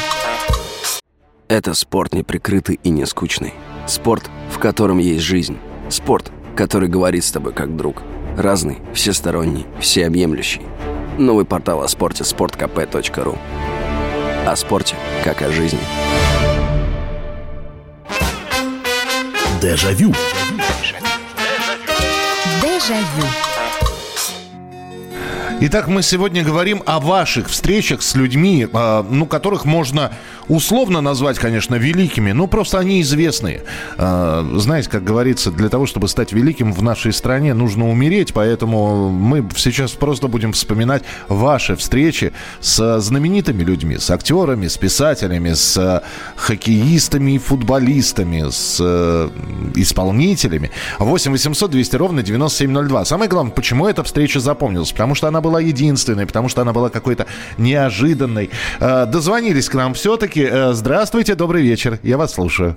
Это 1.48 1.72
спорт 1.72 2.12
неприкрытый 2.12 2.78
и 2.82 2.90
не 2.90 3.06
скучный. 3.06 3.54
Спорт, 3.86 4.30
в 4.50 4.58
котором 4.58 4.98
есть 4.98 5.24
жизнь. 5.24 5.56
Спорт, 5.88 6.30
который 6.54 6.90
говорит 6.90 7.24
с 7.24 7.32
тобой 7.32 7.54
как 7.54 7.74
друг. 7.74 8.02
Разный, 8.36 8.80
всесторонний, 8.92 9.64
всеобъемлющий. 9.80 10.60
Новый 11.16 11.46
портал 11.46 11.82
о 11.82 11.88
спорте– 11.88 12.22
sportkp.ru 12.24 13.38
О 14.46 14.56
спорте, 14.56 14.94
как 15.24 15.40
о 15.40 15.50
жизни. 15.50 15.80
Дежавю. 19.62 20.12
Дежавю. 20.12 20.45
Итак, 25.58 25.88
мы 25.88 26.02
сегодня 26.02 26.44
говорим 26.44 26.84
о 26.86 27.00
ваших 27.00 27.48
встречах 27.48 28.00
с 28.00 28.14
людьми, 28.14 28.68
э, 28.72 29.04
ну, 29.10 29.26
которых 29.26 29.64
можно 29.64 30.12
условно 30.48 31.00
назвать, 31.00 31.38
конечно, 31.38 31.74
великими, 31.74 32.32
но 32.32 32.46
просто 32.46 32.78
они 32.78 33.00
известные. 33.00 33.62
Э, 33.98 34.44
знаете, 34.56 34.88
как 34.90 35.04
говорится, 35.04 35.50
для 35.50 35.68
того, 35.68 35.86
чтобы 35.86 36.08
стать 36.08 36.32
великим 36.32 36.72
в 36.72 36.82
нашей 36.82 37.12
стране, 37.12 37.54
нужно 37.54 37.88
умереть, 37.88 38.32
поэтому 38.32 39.10
мы 39.10 39.44
сейчас 39.56 39.92
просто 39.92 40.28
будем 40.28 40.52
вспоминать 40.52 41.02
ваши 41.28 41.76
встречи 41.76 42.32
с 42.60 43.00
знаменитыми 43.00 43.62
людьми, 43.62 43.98
с 43.98 44.10
актерами, 44.10 44.68
с 44.68 44.76
писателями, 44.76 45.52
с 45.52 45.76
э, 45.76 46.00
хоккеистами 46.36 47.32
и 47.32 47.38
футболистами, 47.38 48.44
с 48.50 48.78
э, 48.80 49.28
исполнителями. 49.74 50.70
8 50.98 51.32
800 51.32 51.70
200 51.70 51.96
ровно 51.96 52.22
9702. 52.22 53.04
Самое 53.04 53.28
главное, 53.28 53.52
почему 53.52 53.86
эта 53.86 54.02
встреча 54.04 54.40
запомнилась? 54.40 54.92
Потому 54.92 55.14
что 55.14 55.28
она 55.28 55.40
была 55.40 55.60
единственной, 55.60 56.26
потому 56.26 56.48
что 56.48 56.62
она 56.62 56.72
была 56.72 56.88
какой-то 56.88 57.26
неожиданной. 57.58 58.50
Дозвонились 58.80 59.68
к 59.68 59.74
нам 59.74 59.94
все-таки. 59.94 60.35
Э, 60.44 60.72
здравствуйте, 60.72 61.34
добрый 61.34 61.62
вечер. 61.62 61.98
Я 62.02 62.16
вас 62.18 62.34
слушаю. 62.34 62.76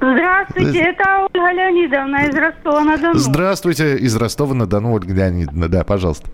Здравствуйте, 0.00 0.78
это 0.78 1.26
Ольга 1.34 1.52
Леонидовна 1.52 2.26
из 2.28 2.34
Ростова-на-Дону. 2.36 3.14
Здравствуйте, 3.14 3.96
из 3.96 4.16
Ростова-на-Дону, 4.16 4.92
Ольга 4.92 5.12
Леонидовна. 5.12 5.68
Да, 5.68 5.82
пожалуйста. 5.84 6.30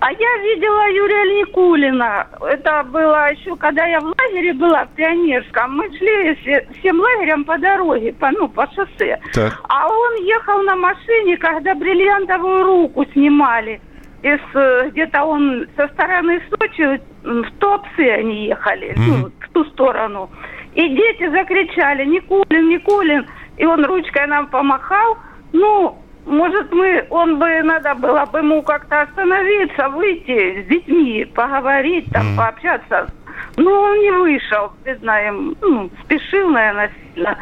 А 0.00 0.10
я 0.12 0.36
видела 0.42 0.88
Юрия 0.90 1.40
Никулина. 1.40 2.26
Это 2.42 2.82
было 2.84 3.30
еще, 3.32 3.54
когда 3.56 3.84
я 3.86 4.00
в 4.00 4.04
лагере 4.04 4.54
была, 4.54 4.84
в 4.86 4.88
Пионерском. 4.96 5.76
Мы 5.76 5.88
шли 5.96 6.34
все- 6.40 6.66
всем 6.78 6.98
лагерем 7.00 7.44
по 7.44 7.58
дороге, 7.58 8.12
по, 8.14 8.30
ну, 8.30 8.48
по 8.48 8.66
шоссе. 8.74 9.18
Так. 9.34 9.60
А 9.68 9.88
он 9.88 10.14
ехал 10.24 10.62
на 10.62 10.76
машине, 10.76 11.36
когда 11.36 11.74
бриллиантовую 11.74 12.64
руку 12.64 13.04
снимали. 13.12 13.80
Из, 14.22 14.40
э, 14.54 14.90
где-то 14.90 15.24
он 15.24 15.66
со 15.76 15.88
стороны 15.88 16.42
Сочи 16.50 17.00
в 17.22 17.50
Туапсе 17.58 18.14
они 18.14 18.46
ехали, 18.46 18.94
ну, 18.96 19.30
в 19.40 19.48
ту 19.52 19.64
сторону. 19.66 20.30
И 20.74 20.88
дети 20.88 21.28
закричали, 21.30 22.04
Никулин, 22.04 22.68
Никулин. 22.68 23.26
И 23.56 23.64
он 23.64 23.84
ручкой 23.84 24.26
нам 24.26 24.46
помахал. 24.48 25.18
Ну, 25.52 25.98
может, 26.26 26.72
мы, 26.72 27.06
он 27.10 27.38
бы, 27.38 27.62
надо 27.62 27.94
было 27.94 28.24
бы 28.26 28.38
ему 28.38 28.62
как-то 28.62 29.02
остановиться, 29.02 29.88
выйти 29.88 30.62
с 30.62 30.66
детьми, 30.68 31.24
поговорить, 31.34 32.06
там, 32.12 32.36
пообщаться. 32.36 33.10
Ну, 33.56 33.70
он 33.70 33.98
не 33.98 34.10
вышел, 34.12 34.72
видно, 34.84 35.26
им, 35.26 35.56
ну, 35.60 35.90
спешил, 36.04 36.50
наверное, 36.50 36.90
сильно. 37.14 37.36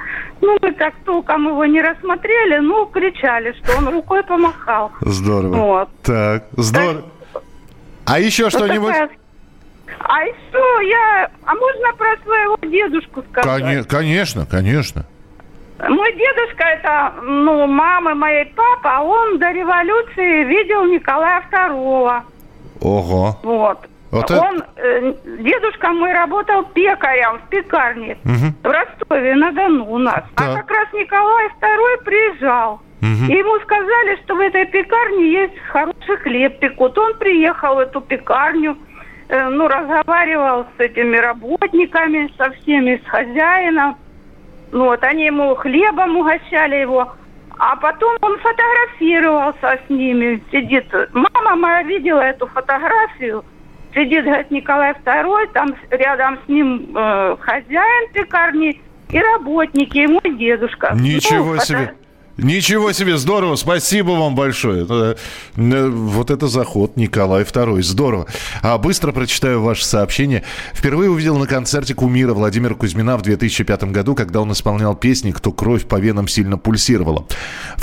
Ну, 0.49 0.57
мы 0.63 0.73
так 0.73 0.95
толком 1.05 1.47
его 1.47 1.67
не 1.67 1.83
рассмотрели, 1.83 2.57
ну, 2.61 2.87
кричали, 2.87 3.53
что 3.63 3.77
он 3.77 3.89
рукой 3.91 4.23
помахал. 4.25 4.91
Здорово. 5.03 5.55
Вот. 5.57 5.89
Так, 6.03 6.45
здорово. 6.57 7.05
А 8.07 8.19
еще 8.19 8.45
Вот 8.45 8.53
что-нибудь? 8.53 8.93
такая- 8.95 9.11
А 10.01 10.23
еще 10.23 10.89
я... 10.89 11.31
А 11.45 11.55
можно 11.55 11.93
про 11.99 12.17
своего 12.25 12.57
дедушку 12.63 13.23
сказать? 13.31 13.61
Коне- 13.63 13.85
Конечно, 13.85 14.47
конечно. 14.47 15.05
Мой 15.87 16.13
дедушка, 16.15 16.65
это, 16.65 17.13
ну, 17.23 17.67
мама 17.67 18.15
моей 18.15 18.47
папа, 18.47 18.97
а 18.97 19.03
он 19.03 19.39
до 19.39 19.51
революции 19.51 20.45
видел 20.45 20.85
Николая 20.87 21.43
Второго. 21.43 22.25
Ого. 22.81 23.39
Вот. 23.43 23.81
Вот 24.11 24.31
это- 24.31 24.41
он, 24.41 24.63
э, 24.77 25.15
дедушка 25.41 25.91
мой 25.91 26.13
работал 26.13 26.65
пекарем 26.65 27.39
в 27.39 27.49
пекарне 27.51 28.17
в 28.25 28.67
Ростове-на-Дону 28.67 29.85
у 29.91 29.99
нас. 29.99 30.23
А 30.37 30.43
Так. 30.43 30.57
как 30.67 30.71
раз 30.71 30.93
Николай 30.93 31.49
Второй 31.57 31.99
приезжал. 32.05 32.81
И 33.01 33.33
ему 33.33 33.61
сказали, 33.61 34.17
что 34.25 34.35
в 34.35 34.41
этой 34.41 34.67
пекарне 34.67 35.31
есть 35.31 35.57
хороший 35.69 36.17
хлеб 36.17 36.59
пекут. 36.59 36.99
Он 36.99 37.15
приехал 37.15 37.77
в 37.77 37.79
эту 37.79 38.01
пекарню, 38.01 38.77
э, 39.29 39.49
ну, 39.51 39.69
разговаривал 39.69 40.67
с 40.77 40.81
этими 40.81 41.17
работниками, 41.17 42.33
со 42.37 42.51
всеми, 42.51 43.01
с 43.05 43.09
хозяином. 43.09 43.97
Ну, 44.73 44.87
вот, 44.87 45.05
они 45.05 45.27
ему 45.27 45.55
хлебом 45.55 46.17
угощали 46.17 46.77
его. 46.77 47.13
А 47.59 47.77
потом 47.77 48.17
он 48.21 48.39
фотографировался 48.39 49.79
с 49.87 49.91
ними. 49.91 50.43
Сидит. 50.51 50.87
Мама 51.13 51.57
моя 51.57 51.83
видела 51.83 52.21
эту 52.21 52.47
фотографию. 52.49 53.45
Сидит, 53.99 54.25
говорит, 54.25 54.51
Николай 54.53 54.93
II, 54.93 55.53
там 55.55 55.75
рядом 55.91 56.39
с 56.45 56.49
ним 56.49 56.97
э, 56.97 57.37
хозяин 57.41 58.13
пекарни 58.13 58.81
и 59.11 59.19
работники, 59.19 59.99
и 59.99 60.07
мой 60.07 60.37
дедушка. 60.39 60.93
Ничего 60.95 61.55
Ну, 61.55 61.61
себе. 61.61 61.95
Ничего 62.39 62.93
себе, 62.93 63.19
здорово, 63.19 63.57
спасибо 63.57 64.13
вам 64.13 64.37
большое. 64.37 64.87
Э, 64.89 65.17
Вот 65.57 66.31
это 66.31 66.47
заход, 66.47 66.97
Николай 66.97 67.43
II, 67.43 67.83
здорово. 67.83 68.27
А 68.63 68.79
быстро 68.79 69.11
прочитаю 69.11 69.61
ваше 69.61 69.85
сообщение. 69.85 70.45
Впервые 70.73 71.11
увидел 71.11 71.37
на 71.37 71.49
концерте 71.49 71.95
кумира 71.95 72.35
Владимира 72.35 72.77
Кузьмина 72.77 73.17
в 73.17 73.23
2005 73.23 73.91
году, 73.91 74.15
когда 74.15 74.41
он 74.41 74.53
исполнял 74.53 74.95
песни 74.95 75.33
«Кто 75.33 75.51
кровь 75.51 75.87
по 75.87 75.97
венам 75.97 76.29
сильно 76.29 76.57
пульсировала». 76.59 77.27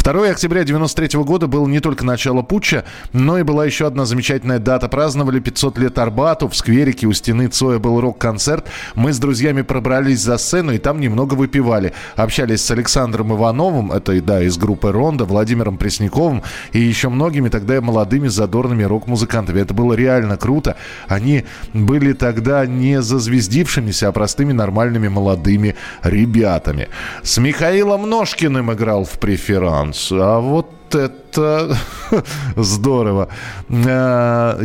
2 0.01 0.29
октября 0.29 0.63
93 0.63 1.21
года 1.23 1.47
было 1.47 1.67
не 1.67 1.81
только 1.81 2.05
начало 2.05 2.41
путча, 2.41 2.85
но 3.11 3.37
и 3.37 3.43
была 3.43 3.65
еще 3.65 3.85
одна 3.85 4.05
замечательная 4.05 4.59
дата. 4.59 4.87
Праздновали 4.87 5.39
500 5.39 5.77
лет 5.79 5.99
Арбату. 5.99 6.47
В 6.47 6.55
скверике 6.55 7.07
у 7.07 7.13
стены 7.13 7.47
Цоя 7.47 7.79
был 7.79 7.99
рок-концерт. 7.99 8.67
Мы 8.95 9.11
с 9.11 9.19
друзьями 9.19 9.63
пробрались 9.63 10.21
за 10.21 10.37
сцену 10.37 10.71
и 10.71 10.77
там 10.77 11.01
немного 11.01 11.33
выпивали. 11.33 11.91
Общались 12.15 12.63
с 12.63 12.71
Александром 12.71 13.35
Ивановым, 13.35 13.91
это, 13.91 14.21
да, 14.21 14.44
из 14.45 14.57
группы 14.57 14.91
«Ронда», 14.91 15.25
Владимиром 15.25 15.77
Пресняковым 15.77 16.43
и 16.71 16.79
еще 16.79 17.09
многими 17.09 17.49
тогда 17.49 17.81
молодыми 17.81 18.27
задорными 18.27 18.83
рок-музыкантами. 18.83 19.61
Это 19.61 19.73
было 19.73 19.93
реально 19.93 20.37
круто. 20.37 20.75
Они 21.07 21.45
были 21.73 22.13
тогда 22.13 22.65
не 22.65 23.01
зазвездившимися, 23.01 24.07
а 24.07 24.11
простыми 24.11 24.53
нормальными 24.53 25.07
молодыми 25.07 25.75
ребятами. 26.03 26.89
С 27.23 27.37
Михаилом 27.37 28.09
Ножкиным 28.09 28.71
играл 28.71 29.05
в 29.05 29.19
преферанс. 29.19 30.11
А 30.11 30.39
вот 30.39 30.69
это 30.93 31.77
здорово. 32.55 33.29
А, 33.69 34.59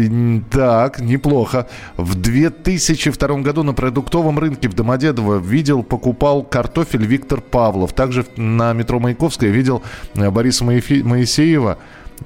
так, 0.51 1.01
неплохо. 1.01 1.67
В 1.97 2.15
2002 2.15 3.37
году 3.39 3.63
на 3.63 3.73
продуктовом 3.73 4.39
рынке 4.39 4.69
в 4.69 4.75
Домодедово 4.75 5.39
видел, 5.39 5.83
покупал 5.83 6.43
картофель 6.43 7.07
Виктор 7.07 7.41
Павлов. 7.41 7.93
Также 7.93 8.27
на 8.37 8.73
метро 8.73 8.99
Маяковская 9.01 9.51
видел 9.51 9.83
э, 10.15 10.31
Бориса 10.31 10.65
Моисеева 10.65 11.79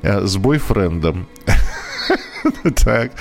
э, 0.02 0.26
с 0.26 0.36
бойфрендом. 0.36 1.28
Так, 2.84 3.12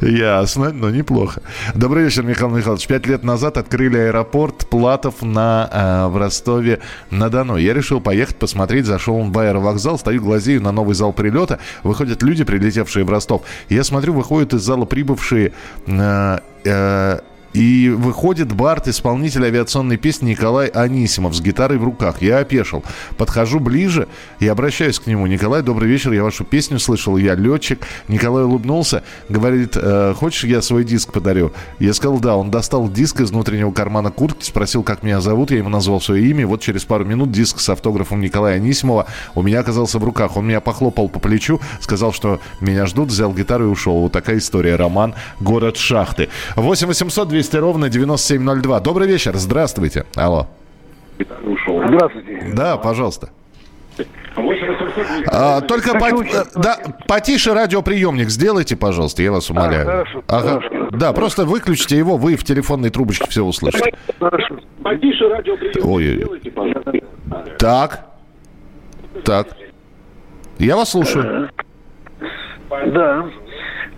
ясно, 0.00 0.72
но 0.72 0.90
неплохо. 0.90 1.42
Добрый 1.74 2.04
вечер, 2.04 2.22
Михаил 2.22 2.50
Михайлович. 2.50 2.86
Пять 2.86 3.06
лет 3.06 3.22
назад 3.22 3.56
открыли 3.56 3.98
аэропорт 3.98 4.68
Платов 4.68 5.22
на, 5.22 5.68
э, 5.72 6.06
в 6.08 6.16
Ростове-на-Дону. 6.16 7.56
Я 7.56 7.74
решил 7.74 8.00
поехать 8.00 8.36
посмотреть, 8.36 8.86
зашел 8.86 9.22
в 9.22 9.38
аэровокзал, 9.38 9.98
стою, 9.98 10.22
глазею 10.22 10.62
на 10.62 10.72
новый 10.72 10.94
зал 10.94 11.12
прилета. 11.12 11.58
Выходят 11.82 12.22
люди, 12.22 12.44
прилетевшие 12.44 13.04
в 13.04 13.10
Ростов. 13.10 13.42
Я 13.68 13.84
смотрю, 13.84 14.14
выходят 14.14 14.54
из 14.54 14.62
зала 14.62 14.84
прибывшие 14.84 15.52
э, 15.86 16.38
э, 16.64 17.20
и 17.52 17.88
выходит 17.88 18.52
бард, 18.52 18.88
исполнитель 18.88 19.44
авиационной 19.44 19.96
песни 19.96 20.30
Николай 20.30 20.68
Анисимов 20.68 21.34
с 21.34 21.40
гитарой 21.40 21.78
в 21.78 21.84
руках. 21.84 22.22
Я 22.22 22.38
опешил. 22.38 22.84
Подхожу 23.16 23.58
ближе 23.58 24.08
и 24.38 24.46
обращаюсь 24.46 25.00
к 25.00 25.06
нему. 25.06 25.26
Николай, 25.26 25.62
добрый 25.62 25.88
вечер, 25.88 26.12
я 26.12 26.22
вашу 26.22 26.44
песню 26.44 26.78
слышал, 26.78 27.16
я 27.16 27.34
летчик. 27.34 27.80
Николай 28.08 28.44
улыбнулся, 28.44 29.02
говорит, 29.28 29.76
э, 29.76 30.14
хочешь, 30.16 30.44
я 30.44 30.62
свой 30.62 30.84
диск 30.84 31.12
подарю? 31.12 31.52
Я 31.78 31.92
сказал, 31.92 32.20
да. 32.20 32.36
Он 32.36 32.50
достал 32.50 32.88
диск 32.88 33.20
из 33.20 33.30
внутреннего 33.30 33.72
кармана 33.72 34.10
куртки, 34.10 34.44
спросил, 34.44 34.82
как 34.82 35.02
меня 35.02 35.20
зовут, 35.20 35.50
я 35.50 35.58
ему 35.58 35.70
назвал 35.70 36.00
свое 36.00 36.24
имя. 36.30 36.46
Вот 36.46 36.60
через 36.60 36.84
пару 36.84 37.04
минут 37.04 37.32
диск 37.32 37.58
с 37.58 37.68
автографом 37.68 38.20
Николая 38.20 38.56
Анисимова 38.56 39.06
у 39.34 39.42
меня 39.42 39.60
оказался 39.60 39.98
в 39.98 40.04
руках. 40.04 40.36
Он 40.36 40.46
меня 40.46 40.60
похлопал 40.60 41.08
по 41.08 41.18
плечу, 41.18 41.60
сказал, 41.80 42.12
что 42.12 42.40
меня 42.60 42.86
ждут, 42.86 43.08
взял 43.08 43.32
гитару 43.32 43.64
и 43.64 43.68
ушел. 43.68 44.00
Вот 44.00 44.12
такая 44.12 44.38
история. 44.38 44.76
Роман 44.76 45.14
«Город 45.40 45.76
шахты». 45.76 46.28
8 46.54 46.86
800 46.86 47.28
200 47.28 47.39
ровно 47.48 47.88
9702. 47.88 48.80
Добрый 48.80 49.08
вечер, 49.08 49.36
здравствуйте. 49.36 50.04
Алло. 50.16 50.46
Здравствуйте. 51.18 52.52
Да, 52.54 52.76
пожалуйста. 52.76 53.30
А, 55.26 55.60
только 55.60 55.98
по, 55.98 56.08
да, 56.54 56.78
потише 57.06 57.52
радиоприемник 57.52 58.30
сделайте, 58.30 58.76
пожалуйста, 58.76 59.22
я 59.22 59.32
вас 59.32 59.50
умоляю. 59.50 59.82
А, 59.82 59.90
хорошо, 59.90 60.24
ага. 60.28 60.60
хорошо. 60.60 60.88
Да, 60.92 61.12
просто 61.12 61.44
выключите 61.44 61.98
его, 61.98 62.16
вы 62.16 62.36
в 62.36 62.44
телефонной 62.44 62.90
трубочке 62.90 63.26
все 63.28 63.42
услышите. 63.42 63.92
Хорошо. 64.18 64.56
Потише 64.82 65.28
радиоприемник 65.28 65.84
Ой. 65.84 66.16
сделайте, 66.16 66.50
пожалуйста. 66.50 66.92
Так. 67.58 68.06
Так. 69.24 69.48
Я 70.58 70.76
вас 70.76 70.90
слушаю. 70.90 71.50
Да. 72.70 73.26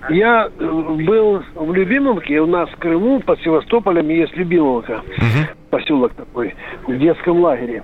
Я 0.09 0.49
э, 0.49 0.65
был 0.65 1.43
в 1.55 1.73
Любимовке, 1.73 2.41
у 2.41 2.47
нас 2.47 2.69
в 2.71 2.77
Крыму, 2.77 3.21
под 3.21 3.41
Севастополем 3.43 4.09
есть 4.09 4.37
Любимовка, 4.37 5.03
угу. 5.17 5.47
поселок 5.71 6.13
такой, 6.15 6.55
в 6.87 6.99
детском 6.99 7.41
лагере. 7.41 7.83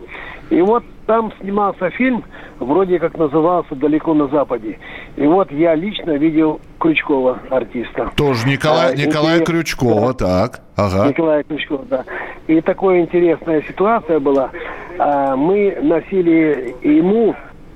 И 0.51 0.61
вот 0.61 0.83
там 1.07 1.33
снимался 1.41 1.91
фильм, 1.91 2.25
вроде 2.59 2.99
как 2.99 3.17
назывался 3.17 3.75
«Далеко 3.75 4.15
на 4.15 4.29
Западе». 4.29 4.79
И 5.17 5.27
вот 5.27 5.53
я 5.53 5.75
лично 5.75 6.13
видел 6.13 6.61
Крючкова, 6.81 7.39
артиста. 7.51 8.11
Тоже 8.17 8.49
Николай, 8.49 8.93
а, 8.93 8.97
Николая 8.97 9.41
Крючкова, 9.41 10.15
да. 10.15 10.49
так. 10.49 10.61
Ага. 10.77 11.09
Николая 11.09 11.43
Крючкова, 11.43 11.85
да. 11.89 12.05
И 12.47 12.61
такая 12.63 13.01
интересная 13.01 13.63
ситуация 13.63 14.21
была. 14.21 14.51
А, 14.99 15.37
мы 15.37 15.77
носили 15.83 16.75
ему 16.83 17.35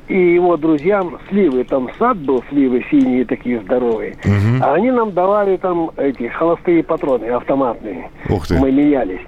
и 0.09 0.35
его 0.35 0.57
друзьям 0.57 1.19
сливы. 1.29 1.65
Там 1.65 1.88
сад 1.99 2.19
был, 2.19 2.43
сливы 2.49 2.85
синие 2.91 3.25
такие 3.25 3.61
здоровые. 3.61 4.17
Угу. 4.25 4.62
А 4.62 4.75
они 4.75 4.91
нам 4.91 5.12
давали 5.12 5.57
там 5.57 5.91
эти 5.97 6.29
холостые 6.29 6.83
патроны 6.83 7.27
автоматные. 7.27 8.11
Ух 8.29 8.47
ты. 8.47 8.59
Мы 8.59 8.73
менялись. 8.73 9.21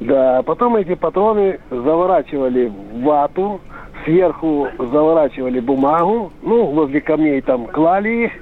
Да, 0.00 0.42
потом 0.42 0.76
эти 0.76 0.94
патроны 0.94 1.58
заворачивали 1.70 2.66
в 2.92 3.02
вату, 3.02 3.60
сверху 4.04 4.68
заворачивали 4.78 5.60
бумагу, 5.60 6.32
ну, 6.42 6.66
возле 6.66 7.00
камней 7.00 7.40
там 7.40 7.66
клали 7.66 8.26
их, 8.26 8.32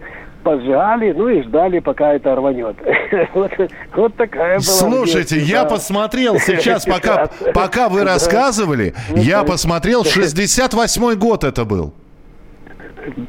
поджали, 0.46 1.12
ну 1.12 1.28
и 1.28 1.42
ждали, 1.42 1.80
пока 1.80 2.14
это 2.14 2.36
рванет. 2.36 2.76
вот, 3.34 3.50
вот 3.96 4.14
такая 4.14 4.60
была. 4.60 4.60
Слушайте, 4.60 5.40
я 5.40 5.64
посмотрел 5.64 6.38
сейчас, 6.38 6.84
пока, 6.86 7.28
пока 7.52 7.88
вы 7.88 8.04
рассказывали, 8.04 8.94
я 9.16 9.42
посмотрел, 9.42 10.04
68-й 10.04 11.16
год 11.16 11.42
это 11.42 11.64
был. 11.64 11.94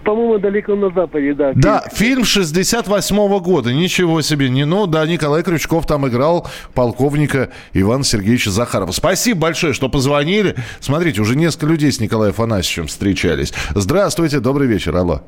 По-моему, 0.04 0.38
далеко 0.40 0.76
на 0.76 0.92
Западе, 0.92 1.34
да. 1.34 1.54
Да, 1.56 1.84
фильм 1.92 2.22
68-го 2.22 3.40
года. 3.40 3.74
Ничего 3.74 4.22
себе. 4.22 4.50
Не, 4.50 4.66
ну, 4.66 4.88
да, 4.88 5.06
Николай 5.06 5.44
Крючков 5.44 5.86
там 5.86 6.08
играл 6.08 6.48
полковника 6.74 7.50
Ивана 7.74 8.04
Сергеевича 8.04 8.50
Захарова. 8.50 8.92
Спасибо 8.92 9.42
большое, 9.42 9.74
что 9.74 9.88
позвонили. 9.88 10.56
Смотрите, 10.80 11.22
уже 11.22 11.36
несколько 11.36 11.68
людей 11.68 11.92
с 11.92 12.00
Николаем 12.00 12.32
Афанасьевичем 12.32 12.88
встречались. 12.88 13.54
Здравствуйте, 13.76 14.40
добрый 14.40 14.68
вечер, 14.68 14.96
алло. 14.96 15.22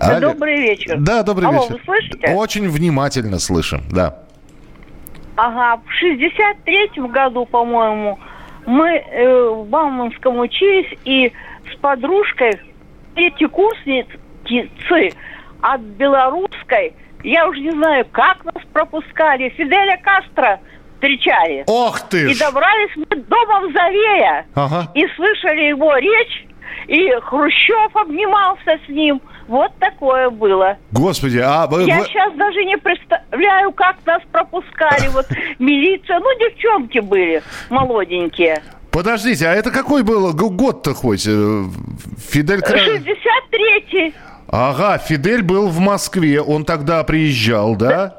Алло. 0.00 0.32
Добрый 0.32 0.56
вечер. 0.60 0.96
Да, 0.98 1.22
добрый 1.22 1.48
Алло, 1.48 1.62
вечер. 1.62 1.74
вы 1.74 1.80
слышите? 1.84 2.32
Очень 2.34 2.68
внимательно 2.68 3.38
слышим, 3.38 3.82
да. 3.90 4.18
Ага, 5.36 5.82
в 5.84 6.04
63-м 6.04 7.08
году, 7.08 7.46
по-моему, 7.46 8.18
мы 8.66 8.88
э, 8.88 9.48
в 9.48 9.66
Бауманском 9.66 10.38
учились 10.38 10.98
и 11.04 11.32
с 11.72 11.76
подружкой 11.80 12.60
эти 13.14 13.46
курсницы 13.46 14.18
от 15.60 15.80
белорусской, 15.80 16.94
я 17.22 17.46
уже 17.46 17.60
не 17.60 17.70
знаю, 17.72 18.06
как 18.10 18.44
нас 18.44 18.64
пропускали, 18.72 19.50
Фиделя 19.50 20.00
Кастро 20.02 20.60
встречали. 20.94 21.64
Ох 21.66 22.00
ты 22.08 22.28
ж! 22.28 22.32
И 22.32 22.38
добрались 22.38 22.96
мы 22.96 23.16
до 23.16 23.46
Мавзолея. 23.46 24.46
Ага. 24.54 24.90
И 24.94 25.06
слышали 25.16 25.68
его 25.68 25.94
речь, 25.96 26.46
и 26.86 27.10
Хрущев 27.22 27.94
обнимался 27.94 28.78
с 28.86 28.88
ним. 28.88 29.20
Вот 29.50 29.72
такое 29.80 30.30
было. 30.30 30.78
Господи, 30.92 31.38
а 31.38 31.66
вы... 31.66 31.82
Я 31.82 32.04
сейчас 32.04 32.32
даже 32.34 32.64
не 32.64 32.76
представляю, 32.76 33.72
как 33.72 33.96
нас 34.06 34.22
пропускали. 34.30 35.08
Вот 35.08 35.26
милиция, 35.58 36.20
ну, 36.20 36.26
девчонки 36.38 37.00
были 37.00 37.42
молоденькие. 37.68 38.62
Подождите, 38.92 39.48
а 39.48 39.52
это 39.52 39.72
какой 39.72 40.04
был 40.04 40.32
год-то 40.34 40.94
хоть? 40.94 41.26
Э, 41.26 41.64
Фидель... 42.30 42.60
63-й. 42.60 44.14
Ага, 44.46 44.98
Фидель 44.98 45.42
был 45.42 45.66
в 45.66 45.80
Москве, 45.80 46.40
он 46.40 46.64
тогда 46.64 47.02
приезжал, 47.02 47.74
да? 47.74 48.18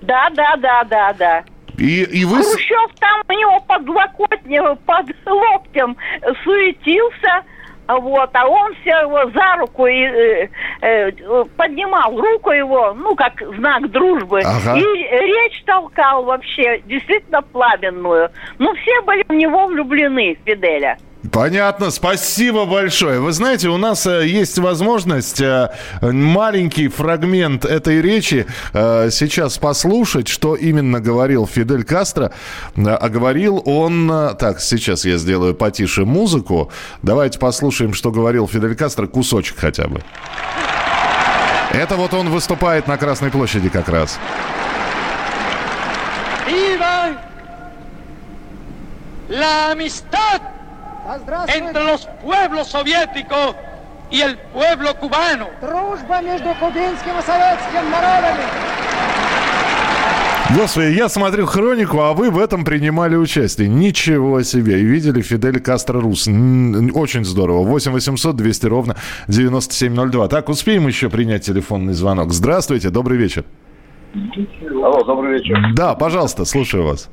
Да, 0.00 0.30
да, 0.30 0.56
да, 0.56 0.84
да, 0.84 1.12
да. 1.12 1.44
И, 1.76 2.02
и 2.02 2.24
вы... 2.24 2.42
Хрущев 2.42 2.94
там 2.98 3.20
у 3.28 3.32
него 3.32 3.60
под 3.60 3.86
локотнем, 3.86 4.78
под 4.86 5.06
локтем 5.26 5.98
суетился, 6.44 7.44
вот, 7.88 8.30
а 8.32 8.46
он 8.46 8.74
все 8.80 8.90
его 9.02 9.30
за 9.30 9.56
руку 9.58 9.86
и 9.86 10.02
э, 10.02 10.48
э, 10.80 11.12
поднимал 11.56 12.16
руку 12.18 12.50
его, 12.50 12.94
ну, 12.94 13.14
как 13.14 13.40
знак 13.56 13.90
дружбы, 13.90 14.40
ага. 14.40 14.76
и 14.76 14.82
речь 14.82 15.62
толкал 15.64 16.24
вообще 16.24 16.80
действительно 16.86 17.42
пламенную. 17.42 18.30
Ну, 18.58 18.74
все 18.74 19.00
были 19.02 19.24
в 19.28 19.32
него 19.32 19.66
влюблены, 19.66 20.36
Фиделя. 20.44 20.98
Понятно, 21.32 21.90
спасибо 21.90 22.66
большое. 22.66 23.20
Вы 23.20 23.32
знаете, 23.32 23.68
у 23.68 23.76
нас 23.78 24.06
э, 24.06 24.26
есть 24.26 24.58
возможность 24.58 25.40
э, 25.40 25.70
маленький 26.00 26.88
фрагмент 26.88 27.64
этой 27.64 28.00
речи 28.00 28.46
э, 28.72 29.08
сейчас 29.10 29.58
послушать, 29.58 30.28
что 30.28 30.54
именно 30.54 31.00
говорил 31.00 31.46
Фидель 31.46 31.84
Кастро. 31.84 32.32
А 32.76 33.08
говорил 33.08 33.62
он... 33.64 34.36
Так, 34.38 34.60
сейчас 34.60 35.04
я 35.04 35.16
сделаю 35.16 35.54
потише 35.54 36.04
музыку. 36.04 36.70
Давайте 37.02 37.38
послушаем, 37.38 37.94
что 37.94 38.10
говорил 38.10 38.46
Фидель 38.46 38.76
Кастро, 38.76 39.06
кусочек 39.06 39.58
хотя 39.58 39.88
бы. 39.88 40.02
Это 41.72 41.96
вот 41.96 42.14
он 42.14 42.30
выступает 42.30 42.86
на 42.86 42.96
Красной 42.98 43.30
площади 43.30 43.68
как 43.68 43.88
раз. 43.88 44.18
La 49.28 49.72
amistad! 49.72 50.55
Entre 51.48 51.84
los 51.84 52.08
pueblos 52.22 52.68
soviéticos 52.68 53.54
y 54.10 54.20
el 54.20 54.36
pueblo 54.52 54.94
cubano. 55.00 55.48
Дружба 55.60 56.22
между 56.22 56.54
кубинским 56.60 57.18
и 57.18 57.22
советским 57.22 57.90
народами. 57.90 58.42
Господи, 60.56 60.92
я 60.94 61.08
смотрю 61.08 61.44
хронику, 61.46 61.98
а 62.00 62.12
вы 62.12 62.30
в 62.30 62.38
этом 62.38 62.64
принимали 62.64 63.16
участие. 63.16 63.68
Ничего 63.68 64.42
себе. 64.42 64.80
И 64.80 64.84
видели 64.84 65.20
Фидель 65.20 65.58
Кастро 65.58 66.00
Рус. 66.00 66.28
Очень 66.28 67.24
здорово. 67.24 67.64
8 67.64 67.90
800 67.90 68.36
200 68.36 68.66
ровно 68.66 68.96
9702. 69.26 70.28
Так, 70.28 70.48
успеем 70.48 70.86
еще 70.86 71.10
принять 71.10 71.44
телефонный 71.44 71.94
звонок. 71.94 72.32
Здравствуйте, 72.32 72.90
добрый 72.90 73.18
вечер. 73.18 73.44
Алло, 74.14 75.02
добрый 75.02 75.38
вечер. 75.38 75.56
Да, 75.74 75.94
пожалуйста, 75.94 76.44
слушаю 76.44 76.84
вас. 76.84 77.10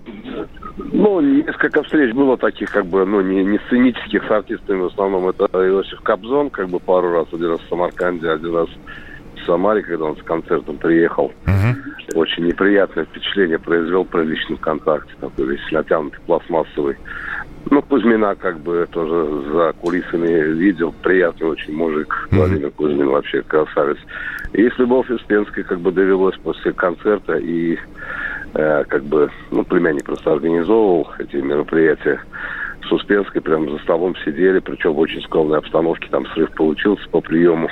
Ну, 1.04 1.20
несколько 1.20 1.84
встреч 1.84 2.16
было 2.16 2.38
таких, 2.38 2.72
как 2.72 2.86
бы, 2.86 3.06
ну, 3.06 3.20
не, 3.20 3.44
не 3.44 3.60
сценических 3.68 4.24
с 4.24 4.32
артистами, 4.32 4.84
в 4.84 4.86
основном 4.86 5.28
это 5.28 5.46
Иосиф 5.52 6.00
Кобзон, 6.00 6.50
как 6.50 6.70
бы 6.70 6.80
пару 6.80 7.12
раз, 7.12 7.28
один 7.34 7.50
раз 7.50 7.60
в 7.60 7.68
Самарканде, 7.68 8.30
один 8.30 8.56
раз 8.56 8.70
в 9.36 9.46
Самаре, 9.46 9.82
когда 9.82 10.06
он 10.06 10.16
с 10.16 10.24
концертом 10.24 10.78
приехал. 10.78 11.34
Uh-huh. 11.44 12.16
Очень 12.16 12.46
неприятное 12.46 13.04
впечатление 13.04 13.60
произвел 13.60 14.06
при 14.06 14.24
личном 14.24 14.56
контакте, 14.56 15.12
такой 15.20 15.48
весь 15.48 15.72
натянутый, 15.74 16.22
пластмассовый. 16.26 16.96
Ну, 17.70 17.82
Кузьмина 17.82 18.36
как 18.36 18.60
бы 18.60 18.88
тоже 18.90 19.44
за 19.52 19.74
кулисами 19.82 20.54
видел. 20.54 20.94
Приятный 21.04 21.48
очень 21.48 21.74
мужик. 21.74 22.14
Mm-hmm. 22.32 22.38
Владимир 22.38 22.72
Кузьмин 22.72 23.08
вообще 23.08 23.42
красавец. 23.42 23.98
И 24.54 24.70
с 24.70 24.78
Любовь 24.78 25.10
Успенской 25.10 25.64
как 25.64 25.80
бы 25.80 25.92
довелось 25.92 26.38
после 26.38 26.72
концерта 26.72 27.38
и 27.38 27.78
как 28.54 29.04
бы, 29.04 29.32
ну, 29.52 29.64
племянник 29.64 30.06
просто 30.06 30.32
организовывал 30.32 31.10
эти 31.20 31.38
мероприятия 31.38 32.22
с 32.88 32.92
Успенской, 32.92 33.42
прям 33.42 33.70
за 33.70 33.80
столом 33.80 34.16
сидели, 34.24 34.60
причем 34.60 34.94
в 34.94 35.00
очень 35.00 35.22
скромной 35.24 35.58
обстановке, 35.58 36.08
там 36.10 36.26
срыв 36.28 36.52
получился 36.52 37.08
по 37.10 37.22
приему. 37.22 37.70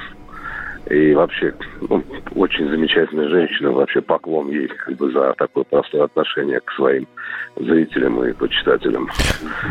И 0.90 1.14
вообще, 1.14 1.54
ну, 1.88 2.04
очень 2.36 2.68
замечательная 2.70 3.30
женщина, 3.30 3.72
вообще 3.72 4.02
поклон 4.02 4.50
ей 4.50 4.68
как 4.68 4.98
бы 4.98 5.12
за 5.12 5.34
такое 5.38 5.64
простое 5.64 6.04
отношение 6.04 6.60
к 6.60 6.72
своим 6.72 7.08
зрителям 7.56 8.24
и 8.26 8.34
почитателям. 8.34 9.08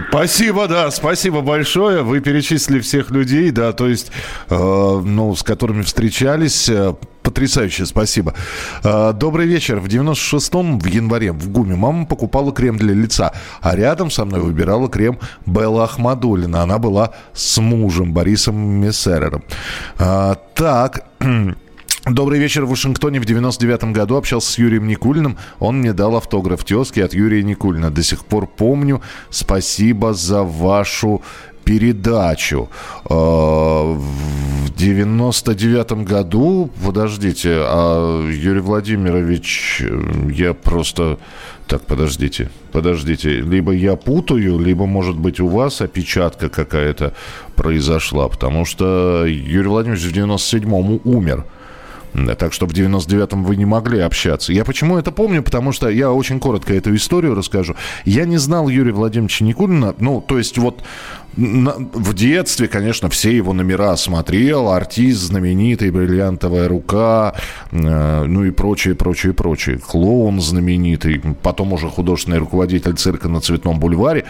Спасибо, 0.08 0.68
да, 0.68 0.90
спасибо 0.90 1.40
большое. 1.42 2.02
Вы 2.02 2.20
перечислили 2.20 2.78
всех 2.78 3.10
людей, 3.10 3.50
да, 3.50 3.72
то 3.72 3.88
есть, 3.88 4.12
э, 4.48 4.54
ну, 4.54 5.34
с 5.34 5.42
которыми 5.42 5.82
встречались. 5.82 6.70
Потрясающе, 7.30 7.86
спасибо. 7.86 8.34
Э, 8.82 9.12
добрый 9.12 9.46
вечер. 9.46 9.78
В 9.78 9.86
96-м, 9.86 10.80
в 10.80 10.86
январе, 10.86 11.30
в 11.30 11.48
ГУМе 11.48 11.76
мама 11.76 12.04
покупала 12.04 12.52
крем 12.52 12.76
для 12.76 12.92
лица, 12.92 13.32
а 13.60 13.76
рядом 13.76 14.10
со 14.10 14.24
мной 14.24 14.40
выбирала 14.40 14.88
крем 14.88 15.20
Белла 15.46 15.84
Ахмадулина. 15.84 16.62
Она 16.62 16.78
была 16.78 17.12
с 17.32 17.60
мужем 17.60 18.12
Борисом 18.12 18.56
Мессерером. 18.56 19.44
Э, 20.00 20.34
так, 20.56 21.06
Добрый 22.06 22.40
вечер. 22.40 22.64
В 22.64 22.70
Вашингтоне 22.70 23.20
в 23.20 23.26
99 23.26 23.84
году 23.92 24.16
общался 24.16 24.52
с 24.52 24.58
Юрием 24.58 24.88
Никулиным. 24.88 25.36
Он 25.58 25.78
мне 25.78 25.92
дал 25.92 26.16
автограф 26.16 26.64
тезки 26.64 26.98
от 26.98 27.12
Юрия 27.12 27.42
Никулина. 27.44 27.90
До 27.90 28.02
сих 28.02 28.24
пор 28.24 28.46
помню. 28.46 29.02
Спасибо 29.28 30.14
за 30.14 30.42
вашу 30.42 31.22
передачу. 31.70 32.68
А, 33.08 33.94
в 33.94 34.76
99 34.76 35.92
году, 35.92 36.70
подождите, 36.84 37.58
а 37.60 38.28
Юрий 38.28 38.60
Владимирович, 38.60 39.82
я 40.36 40.52
просто... 40.52 41.18
Так, 41.68 41.82
подождите, 41.82 42.50
подождите. 42.72 43.40
Либо 43.42 43.72
я 43.72 43.94
путаю, 43.94 44.58
либо, 44.58 44.86
может 44.86 45.16
быть, 45.16 45.38
у 45.38 45.46
вас 45.46 45.80
опечатка 45.80 46.48
какая-то 46.48 47.12
произошла. 47.54 48.28
Потому 48.28 48.64
что 48.64 49.24
Юрий 49.26 49.68
Владимирович 49.68 50.04
в 50.04 50.12
97-м 50.12 51.00
умер. 51.04 51.44
Так 52.38 52.52
что 52.52 52.66
в 52.66 52.72
99-м 52.72 53.44
вы 53.44 53.56
не 53.56 53.64
могли 53.64 54.00
общаться. 54.00 54.52
Я 54.52 54.64
почему 54.64 54.98
это 54.98 55.12
помню? 55.12 55.42
Потому 55.42 55.72
что 55.72 55.88
я 55.88 56.12
очень 56.12 56.40
коротко 56.40 56.74
эту 56.74 56.94
историю 56.94 57.34
расскажу. 57.34 57.76
Я 58.04 58.24
не 58.24 58.38
знал 58.38 58.68
Юрия 58.68 58.92
Владимировича 58.92 59.44
Никулина. 59.44 59.94
Ну, 59.98 60.20
то 60.20 60.38
есть 60.38 60.58
вот 60.58 60.82
в 61.36 62.14
детстве, 62.14 62.66
конечно, 62.66 63.08
все 63.08 63.34
его 63.34 63.52
номера 63.52 63.96
смотрел. 63.96 64.70
Артист 64.70 65.20
знаменитый, 65.20 65.90
бриллиантовая 65.90 66.68
рука, 66.68 67.34
э, 67.70 68.24
ну 68.24 68.44
и 68.44 68.50
прочее, 68.50 68.94
прочее, 68.94 69.32
прочее. 69.32 69.78
Клоун 69.78 70.40
знаменитый, 70.40 71.22
потом 71.42 71.72
уже 71.72 71.88
художественный 71.88 72.38
руководитель 72.38 72.94
цирка 72.94 73.28
на 73.28 73.40
Цветном 73.40 73.78
бульваре. 73.78 74.24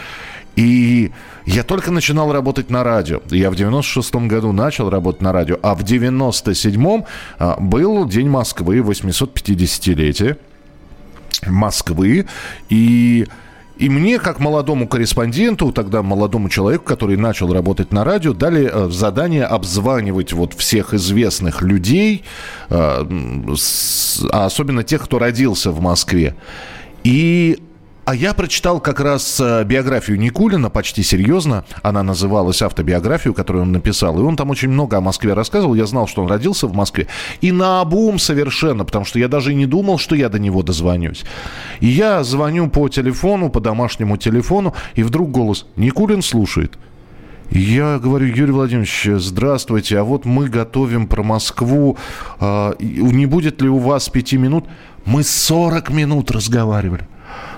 И 0.55 1.11
я 1.45 1.63
только 1.63 1.91
начинал 1.91 2.31
работать 2.31 2.69
на 2.69 2.83
радио. 2.83 3.21
Я 3.29 3.51
в 3.51 3.53
96-м 3.53 4.27
году 4.27 4.51
начал 4.51 4.89
работать 4.89 5.21
на 5.21 5.31
радио, 5.31 5.57
а 5.61 5.75
в 5.75 5.83
97-м 5.83 7.05
а, 7.39 7.57
был 7.59 8.05
День 8.07 8.27
Москвы, 8.29 8.79
850-летие 8.79 10.37
Москвы. 11.47 12.27
И 12.69 13.27
и 13.81 13.89
мне, 13.89 14.19
как 14.19 14.39
молодому 14.39 14.87
корреспонденту, 14.87 15.71
тогда 15.71 16.03
молодому 16.03 16.49
человеку, 16.49 16.83
который 16.83 17.17
начал 17.17 17.51
работать 17.51 17.91
на 17.91 18.03
радио, 18.03 18.31
дали 18.31 18.69
э, 18.71 18.91
задание 18.91 19.43
обзванивать 19.43 20.33
вот 20.33 20.53
всех 20.53 20.93
известных 20.93 21.63
людей, 21.63 22.23
э, 22.69 22.75
а 24.31 24.45
особенно 24.45 24.83
тех, 24.83 25.01
кто 25.01 25.17
родился 25.17 25.71
в 25.71 25.81
Москве. 25.81 26.35
И 27.03 27.57
а 28.03 28.15
я 28.15 28.33
прочитал 28.33 28.79
как 28.79 28.99
раз 28.99 29.39
э, 29.39 29.63
биографию 29.63 30.19
Никулина, 30.19 30.69
почти 30.69 31.03
серьезно. 31.03 31.65
Она 31.83 32.01
называлась 32.01 32.61
автобиографию, 32.61 33.33
которую 33.33 33.63
он 33.63 33.71
написал. 33.71 34.19
И 34.19 34.23
он 34.23 34.35
там 34.35 34.49
очень 34.49 34.69
много 34.69 34.97
о 34.97 35.01
Москве 35.01 35.33
рассказывал. 35.33 35.75
Я 35.75 35.85
знал, 35.85 36.07
что 36.07 36.23
он 36.23 36.27
родился 36.27 36.65
в 36.67 36.73
Москве. 36.73 37.07
И 37.41 37.51
на 37.51 37.81
обум 37.81 38.17
совершенно, 38.17 38.85
потому 38.85 39.05
что 39.05 39.19
я 39.19 39.27
даже 39.27 39.51
и 39.51 39.55
не 39.55 39.67
думал, 39.67 39.99
что 39.99 40.15
я 40.15 40.29
до 40.29 40.39
него 40.39 40.63
дозвонюсь. 40.63 41.23
И 41.79 41.87
я 41.87 42.23
звоню 42.23 42.69
по 42.69 42.89
телефону, 42.89 43.49
по 43.49 43.59
домашнему 43.59 44.17
телефону, 44.17 44.73
и 44.95 45.03
вдруг 45.03 45.29
голос 45.29 45.67
«Никулин 45.75 46.23
слушает». 46.23 46.77
Я 47.51 47.99
говорю, 47.99 48.27
Юрий 48.27 48.53
Владимирович, 48.53 49.09
здравствуйте, 49.17 49.99
а 49.99 50.05
вот 50.05 50.23
мы 50.23 50.47
готовим 50.47 51.05
про 51.05 51.21
Москву. 51.21 51.97
А, 52.39 52.75
не 52.79 53.25
будет 53.25 53.61
ли 53.61 53.67
у 53.67 53.77
вас 53.77 54.07
пяти 54.07 54.37
минут? 54.37 54.65
Мы 55.03 55.23
40 55.23 55.89
минут 55.89 56.31
разговаривали. 56.31 57.07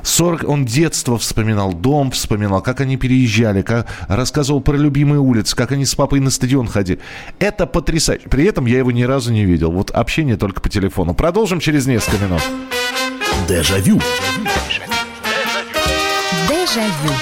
40, 0.03 0.43
он 0.47 0.65
детство 0.65 1.17
вспоминал, 1.17 1.73
дом 1.73 2.11
вспоминал, 2.11 2.61
как 2.61 2.81
они 2.81 2.97
переезжали, 2.97 3.61
как, 3.61 3.87
рассказывал 4.07 4.61
про 4.61 4.75
любимые 4.75 5.19
улицы, 5.19 5.55
как 5.55 5.71
они 5.71 5.85
с 5.85 5.95
папой 5.95 6.19
на 6.19 6.29
стадион 6.29 6.67
ходили. 6.67 6.99
Это 7.39 7.65
потрясающе. 7.65 8.27
При 8.29 8.45
этом 8.45 8.65
я 8.65 8.79
его 8.79 8.91
ни 8.91 9.03
разу 9.03 9.31
не 9.31 9.45
видел. 9.45 9.71
Вот 9.71 9.91
общение 9.91 10.37
только 10.37 10.61
по 10.61 10.69
телефону. 10.69 11.13
Продолжим 11.13 11.59
через 11.59 11.85
несколько 11.85 12.23
минут. 12.23 12.41
Дежавю. 13.47 13.99
Дежавю. 16.49 17.13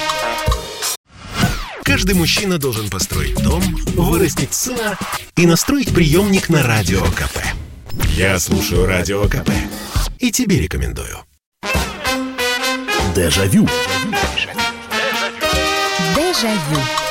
Каждый 1.84 2.14
мужчина 2.14 2.58
должен 2.58 2.88
построить 2.88 3.42
дом, 3.42 3.62
вырастить 3.96 4.54
сына 4.54 4.96
и 5.36 5.46
настроить 5.46 5.92
приемник 5.92 6.48
на 6.48 6.62
Радио 6.62 7.02
КП. 7.02 7.38
Я 8.16 8.38
слушаю 8.38 8.86
Радио 8.86 9.24
КП 9.24 9.50
и 10.18 10.30
тебе 10.30 10.60
рекомендую. 10.60 11.18
Дежавю. 13.14 13.68
Дежавю. 16.16 17.01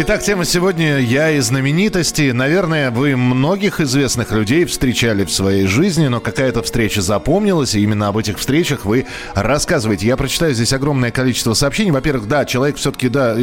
Итак, 0.00 0.22
тема 0.22 0.44
сегодня 0.44 0.98
«Я 0.98 1.32
и 1.32 1.40
знаменитости». 1.40 2.30
Наверное, 2.30 2.92
вы 2.92 3.16
многих 3.16 3.80
известных 3.80 4.30
людей 4.30 4.64
встречали 4.64 5.24
в 5.24 5.32
своей 5.32 5.66
жизни, 5.66 6.06
но 6.06 6.20
какая-то 6.20 6.62
встреча 6.62 7.02
запомнилась, 7.02 7.74
и 7.74 7.82
именно 7.82 8.06
об 8.06 8.16
этих 8.16 8.38
встречах 8.38 8.84
вы 8.84 9.06
рассказываете. 9.34 10.06
Я 10.06 10.16
прочитаю 10.16 10.54
здесь 10.54 10.72
огромное 10.72 11.10
количество 11.10 11.52
сообщений. 11.52 11.90
Во-первых, 11.90 12.28
да, 12.28 12.44
человек 12.44 12.76
все-таки, 12.76 13.08
да, 13.08 13.34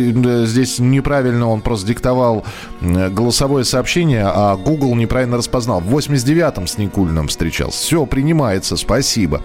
здесь 0.46 0.80
неправильно, 0.80 1.50
он 1.50 1.60
просто 1.60 1.88
диктовал 1.88 2.46
голосовое 2.80 3.66
сообщение, 3.66 4.24
а 4.26 4.56
Google 4.56 4.96
неправильно 4.96 5.36
распознал. 5.36 5.82
В 5.82 5.94
89-м 5.94 6.68
с 6.68 6.78
Никулиным 6.78 7.28
встречался. 7.28 7.80
Все, 7.80 8.06
принимается, 8.06 8.78
спасибо. 8.78 9.42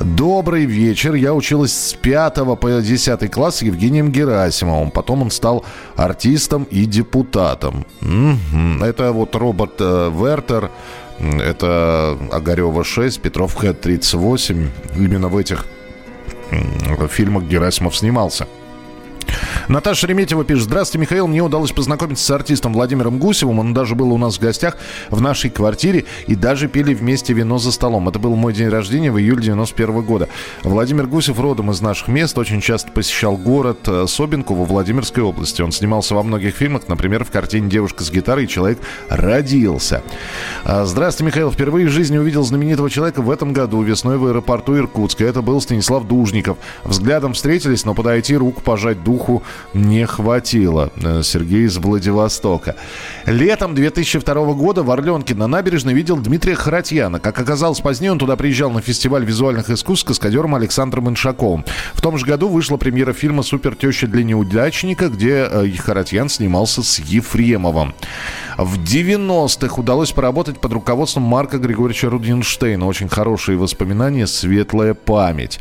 Добрый 0.00 0.64
вечер. 0.64 1.14
Я 1.14 1.34
училась 1.34 1.72
с 1.72 1.92
5 1.92 2.58
по 2.58 2.80
10 2.80 3.30
класс 3.30 3.56
с 3.56 3.62
Евгением 3.62 4.10
Герасимовым. 4.10 4.90
Потом 4.90 5.20
он 5.20 5.30
стал 5.30 5.62
артистом 5.94 6.64
и 6.64 6.86
депутатом. 6.86 7.84
Угу. 8.00 8.82
Это 8.82 9.12
вот 9.12 9.34
робот 9.34 9.74
э, 9.78 10.10
Вертер. 10.10 10.70
Это 11.18 12.16
Огарева 12.32 12.82
6, 12.82 13.20
Петров 13.20 13.54
Хэт 13.54 13.82
38. 13.82 14.70
Именно 14.96 15.28
в 15.28 15.36
этих 15.36 15.66
фильмах 17.10 17.44
Герасимов 17.44 17.94
снимался. 17.94 18.46
Наташа 19.70 20.00
Шереметьева 20.00 20.44
пишет. 20.44 20.64
Здравствуйте, 20.64 21.02
Михаил. 21.02 21.28
Мне 21.28 21.42
удалось 21.42 21.70
познакомиться 21.70 22.24
с 22.24 22.30
артистом 22.32 22.72
Владимиром 22.72 23.20
Гусевым. 23.20 23.60
Он 23.60 23.72
даже 23.72 23.94
был 23.94 24.12
у 24.12 24.18
нас 24.18 24.36
в 24.36 24.40
гостях 24.40 24.76
в 25.10 25.20
нашей 25.20 25.48
квартире 25.48 26.06
и 26.26 26.34
даже 26.34 26.66
пили 26.66 26.92
вместе 26.92 27.34
вино 27.34 27.56
за 27.58 27.70
столом. 27.70 28.08
Это 28.08 28.18
был 28.18 28.34
мой 28.34 28.52
день 28.52 28.66
рождения 28.66 29.12
в 29.12 29.20
июле 29.20 29.44
91 29.44 30.02
года. 30.02 30.28
Владимир 30.64 31.06
Гусев 31.06 31.38
родом 31.38 31.70
из 31.70 31.80
наших 31.80 32.08
мест. 32.08 32.36
Очень 32.36 32.60
часто 32.60 32.90
посещал 32.90 33.36
город 33.36 33.78
э, 33.86 34.06
Собинку 34.08 34.54
во 34.54 34.64
Владимирской 34.64 35.22
области. 35.22 35.62
Он 35.62 35.70
снимался 35.70 36.16
во 36.16 36.24
многих 36.24 36.56
фильмах. 36.56 36.88
Например, 36.88 37.24
в 37.24 37.30
картине 37.30 37.70
«Девушка 37.70 38.02
с 38.02 38.10
гитарой» 38.10 38.48
человек 38.48 38.80
родился. 39.08 40.02
А, 40.64 40.84
Здравствуйте, 40.84 41.28
Михаил. 41.28 41.52
Впервые 41.52 41.86
в 41.86 41.90
жизни 41.92 42.18
увидел 42.18 42.42
знаменитого 42.42 42.90
человека 42.90 43.22
в 43.22 43.30
этом 43.30 43.52
году 43.52 43.82
весной 43.82 44.18
в 44.18 44.26
аэропорту 44.26 44.76
Иркутска. 44.76 45.24
Это 45.24 45.42
был 45.42 45.60
Станислав 45.60 46.08
Дужников. 46.08 46.58
Взглядом 46.82 47.34
встретились, 47.34 47.84
но 47.84 47.94
подойти, 47.94 48.36
руку 48.36 48.62
пожать 48.62 49.04
духу 49.04 49.44
не 49.74 50.06
хватило. 50.06 50.90
Э, 51.02 51.22
Сергей 51.22 51.64
из 51.64 51.76
Владивостока. 51.78 52.76
Летом 53.26 53.74
2002 53.74 54.54
года 54.54 54.82
в 54.82 54.90
Орленке 54.90 55.34
на 55.34 55.46
набережной 55.46 55.94
видел 55.94 56.16
Дмитрия 56.16 56.54
Харатьяна. 56.54 57.20
Как 57.20 57.38
оказалось 57.38 57.80
позднее, 57.80 58.12
он 58.12 58.18
туда 58.18 58.36
приезжал 58.36 58.70
на 58.70 58.80
фестиваль 58.80 59.24
визуальных 59.24 59.70
искусств 59.70 60.04
с 60.04 60.08
каскадером 60.08 60.54
Александром 60.54 61.08
Иншаковым. 61.08 61.64
В 61.94 62.00
том 62.00 62.16
же 62.18 62.26
году 62.26 62.48
вышла 62.48 62.76
премьера 62.76 63.12
фильма 63.12 63.42
«Супер 63.42 63.74
теща 63.74 64.06
для 64.06 64.24
неудачника», 64.24 65.08
где 65.08 65.48
э, 65.50 65.70
Харатьян 65.76 66.28
снимался 66.28 66.82
с 66.82 66.98
Ефремовым. 66.98 67.94
В 68.58 68.78
90-х 68.78 69.80
удалось 69.80 70.12
поработать 70.12 70.60
под 70.60 70.72
руководством 70.72 71.22
Марка 71.22 71.58
Григорьевича 71.58 72.10
Рудинштейна. 72.10 72.86
Очень 72.86 73.08
хорошие 73.08 73.56
воспоминания, 73.56 74.26
светлая 74.26 74.94
память. 74.94 75.60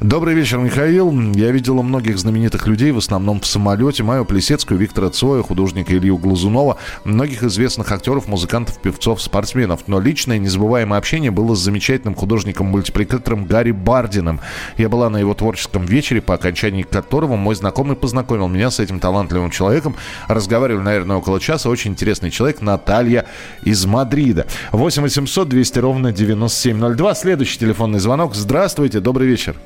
Добрый 0.00 0.34
вечер, 0.34 0.58
Михаил. 0.58 1.10
Я 1.32 1.50
видела 1.50 1.80
многих 1.82 2.18
знаменитых 2.18 2.66
людей, 2.66 2.90
в 2.90 2.98
основном 2.98 3.33
в 3.40 3.46
самолете. 3.46 4.02
Майю 4.02 4.24
Плесецкую, 4.24 4.78
Виктора 4.78 5.10
Цоя, 5.10 5.42
художника 5.42 5.96
Илью 5.96 6.18
Глазунова, 6.18 6.78
многих 7.04 7.42
известных 7.42 7.90
актеров, 7.92 8.28
музыкантов, 8.28 8.78
певцов, 8.80 9.20
спортсменов. 9.22 9.84
Но 9.86 10.00
личное 10.00 10.38
незабываемое 10.38 10.98
общение 10.98 11.30
было 11.30 11.54
с 11.54 11.58
замечательным 11.58 12.14
художником-мультипликатором 12.14 13.46
Гарри 13.46 13.72
Бардиным. 13.72 14.40
Я 14.76 14.88
была 14.88 15.10
на 15.10 15.18
его 15.18 15.34
творческом 15.34 15.84
вечере, 15.84 16.20
по 16.20 16.34
окончании 16.34 16.82
которого 16.82 17.36
мой 17.36 17.54
знакомый 17.54 17.96
познакомил 17.96 18.48
меня 18.48 18.70
с 18.70 18.80
этим 18.80 19.00
талантливым 19.00 19.50
человеком. 19.50 19.96
Разговаривали, 20.28 20.82
наверное, 20.82 21.16
около 21.16 21.40
часа. 21.40 21.70
Очень 21.70 21.92
интересный 21.92 22.30
человек 22.30 22.60
Наталья 22.60 23.26
из 23.62 23.84
Мадрида. 23.86 24.46
8 24.72 25.02
800 25.02 25.48
200 25.48 25.78
ровно 25.78 26.12
9702. 26.12 27.14
Следующий 27.14 27.58
телефонный 27.58 27.98
звонок. 27.98 28.34
Здравствуйте, 28.34 29.00
добрый 29.00 29.26
вечер. 29.28 29.56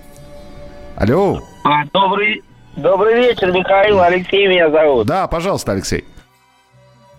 Алло. 0.96 1.40
А, 1.62 1.84
добрый, 1.92 2.42
добрый 2.78 3.14
вечер, 3.16 3.52
Михаил. 3.52 4.00
Алексей 4.00 4.46
меня 4.46 4.70
зовут. 4.70 5.06
Да, 5.06 5.26
пожалуйста, 5.26 5.72
Алексей. 5.72 6.04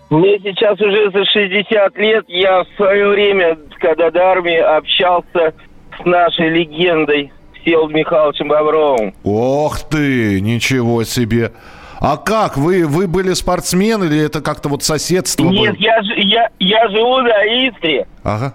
Мне 0.10 0.40
сейчас 0.40 0.80
уже 0.82 1.12
за 1.12 1.24
60 1.26 1.98
лет. 1.98 2.26
Я 2.28 2.64
в 2.64 2.68
свое 2.76 3.10
время, 3.10 3.58
когда 3.80 4.10
до 4.10 4.24
армии, 4.32 4.58
общался 4.58 5.54
с 6.02 6.06
нашей 6.06 6.50
легендой 6.50 7.32
Всеволодом 7.62 7.96
Михайловичем 7.98 8.48
Бобровым. 8.48 9.14
Ох 9.24 9.80
ты, 9.90 10.42
ничего 10.42 11.04
себе. 11.04 11.52
А 12.00 12.16
как? 12.18 12.58
Вы, 12.58 12.88
вы 12.88 13.08
были 13.08 13.34
спортсмен 13.34 14.02
или 14.04 14.26
это 14.26 14.42
как-то 14.42 14.70
вот 14.70 14.84
соседство 14.84 15.44
Нет, 15.44 15.74
было? 15.74 15.76
я, 15.80 16.00
я, 16.16 16.50
я 16.58 16.88
живу 16.88 17.18
на 17.18 17.44
Истре, 17.68 18.08
Ага. 18.24 18.54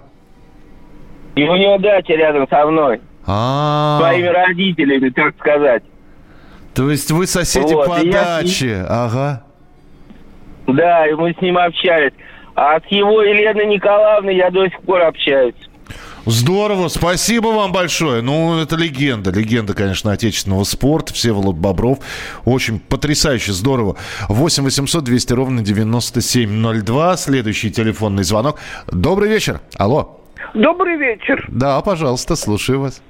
и 1.35 1.43
у 1.43 1.55
него 1.55 1.77
дача 1.77 2.13
рядом 2.13 2.47
со 2.49 2.65
мной. 2.65 3.01
А, 3.27 3.99
Своими 3.99 4.27
родителями, 4.27 5.09
так 5.09 5.35
сказать. 5.39 5.83
То 6.75 6.91
есть 6.91 7.11
вы 7.11 7.25
соседи 7.27 7.73
Вот, 7.73 7.87
по 7.87 7.99
и 8.01 8.07
я- 8.07 8.41
даче? 8.41 8.85
Ага. 8.87 9.43
Да, 10.67 11.07
и 11.07 11.13
мы 11.13 11.33
с 11.33 11.41
ним 11.41 11.57
общались. 11.57 12.13
А 12.55 12.79
с 12.79 12.83
его 12.89 13.21
Еленой 13.21 13.65
Николаевной 13.67 14.35
я 14.35 14.49
до 14.49 14.65
сих 14.67 14.81
пор 14.81 15.01
общаюсь. 15.01 15.55
Здорово, 16.25 16.87
спасибо 16.87 17.49
вам 17.49 17.71
большое. 17.71 18.23
Ну, 18.23 18.59
это 18.59 18.75
легенда, 18.75 19.29
легенда, 19.29 19.75
конечно, 19.75 20.11
отечественного 20.11 20.63
спорта. 20.63 21.13
Всеволод 21.13 21.55
Бобров. 21.55 21.99
Очень 22.45 22.79
потрясающе, 22.79 23.51
здорово. 23.53 23.95
8 24.27 24.63
800 24.63 25.03
200 25.03 25.33
ровно 25.33 25.61
9702. 25.61 27.17
Следующий 27.17 27.69
телефонный 27.69 28.23
звонок. 28.23 28.57
Добрый 28.91 29.29
вечер. 29.29 29.61
Алло. 29.77 30.19
Добрый 30.55 30.97
вечер. 30.97 31.45
Да, 31.49 31.79
пожалуйста, 31.81 32.35
слушаю 32.35 32.79
вас. 32.81 33.03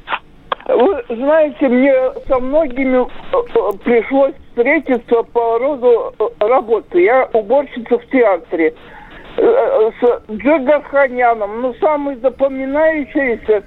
Вы 0.67 1.03
знаете, 1.09 1.69
мне 1.69 1.93
со 2.27 2.39
многими 2.39 3.03
э, 3.03 3.07
э, 3.33 3.77
пришлось 3.83 4.33
встретиться 4.49 5.21
по 5.23 5.59
роду 5.59 6.13
э, 6.17 6.47
работы. 6.47 7.03
Я 7.03 7.29
уборщица 7.33 7.99
в 7.99 8.05
театре. 8.07 8.73
С 9.37 10.31
Джигарханяном. 10.31 11.61
Ну, 11.61 11.73
самый 11.81 12.15
запоминающийся 12.15 13.63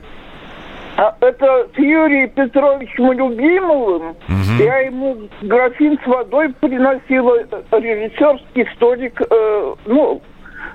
а, 0.96 1.14
это 1.20 1.68
с 1.76 1.78
Юрием 1.78 2.30
Петровичем 2.30 3.12
Любимовым. 3.12 4.16
Я 4.58 4.78
ему 4.78 5.28
графин 5.42 5.96
с 6.02 6.06
водой 6.08 6.52
приносила, 6.54 7.37
режиссерский 7.70 8.66
столик, 8.74 9.20
э, 9.20 9.74
ну, 9.87 10.20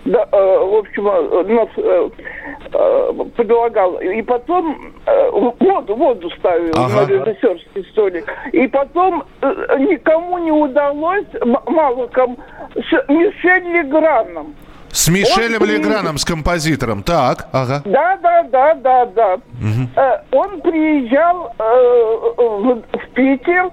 да, 0.06 0.28
э, 0.32 0.36
в 0.36 0.76
общем, 0.76 1.08
э, 1.08 1.44
нас 1.44 1.70
э, 1.78 2.10
предлагал. 3.36 4.00
И 4.00 4.22
потом 4.22 4.94
воду, 5.60 5.96
воду 5.96 6.30
ставил 6.40 6.72
Ага. 6.76 7.02
на 7.02 7.08
режиссерский 7.08 7.86
столик. 7.92 8.26
И 8.52 8.68
потом 8.68 9.24
никому 9.42 10.38
не 10.40 10.52
удалось, 10.52 11.26
мало 11.44 12.08
кому, 12.08 12.38
с 12.76 13.10
Мишель 13.10 13.72
Леграном. 13.72 14.56
С 14.94 15.10
Мишелем 15.10 15.62
Он 15.64 15.68
Леграном, 15.68 16.18
с 16.20 16.24
композитором. 16.24 17.02
Так, 17.02 17.48
ага. 17.52 17.82
Да, 17.84 18.16
да, 18.18 18.44
да, 18.44 18.76
да, 18.76 19.06
да. 19.08 19.38
Э, 19.96 20.20
Он 20.32 20.62
приезжал 20.62 21.52
э, 21.58 21.64
в, 22.38 22.82
в 22.82 23.10
Питер, 23.16 23.72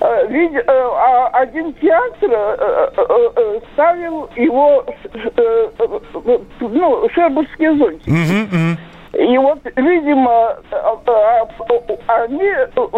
э, 0.00 0.04
э, 0.30 0.62
а 0.68 1.28
один 1.32 1.74
театр 1.74 2.30
э, 2.30 2.90
э, 2.96 3.30
э, 3.36 3.60
ставил 3.72 4.30
его, 4.36 4.84
э, 5.12 5.28
э, 5.36 6.38
ну, 6.60 7.08
Шербургский 7.12 7.76
зонтик. 7.76 8.78
И 9.12 9.38
вот, 9.38 9.58
видимо, 9.74 10.56
э, 10.70 10.76
э, 11.06 11.96
они, 12.06 12.52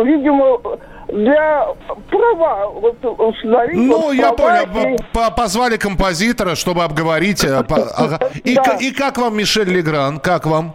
видимо, 0.04 0.60
для 1.12 1.66
права 2.10 2.66
вот, 2.70 3.04
установить... 3.04 3.76
Ну, 3.76 4.00
вот 4.00 4.12
я 4.14 4.32
права 4.32 4.66
понял. 4.66 4.94
и- 4.96 4.98
П- 5.12 5.30
Позвали 5.36 5.76
композитора, 5.76 6.54
чтобы 6.54 6.82
обговорить. 6.84 7.44
э, 7.44 7.62
по-. 7.64 8.18
И, 8.44 8.58
и 8.80 8.90
как 8.92 9.18
вам 9.18 9.36
Мишель 9.36 9.68
Легран? 9.70 10.18
Как 10.18 10.46
вам? 10.46 10.72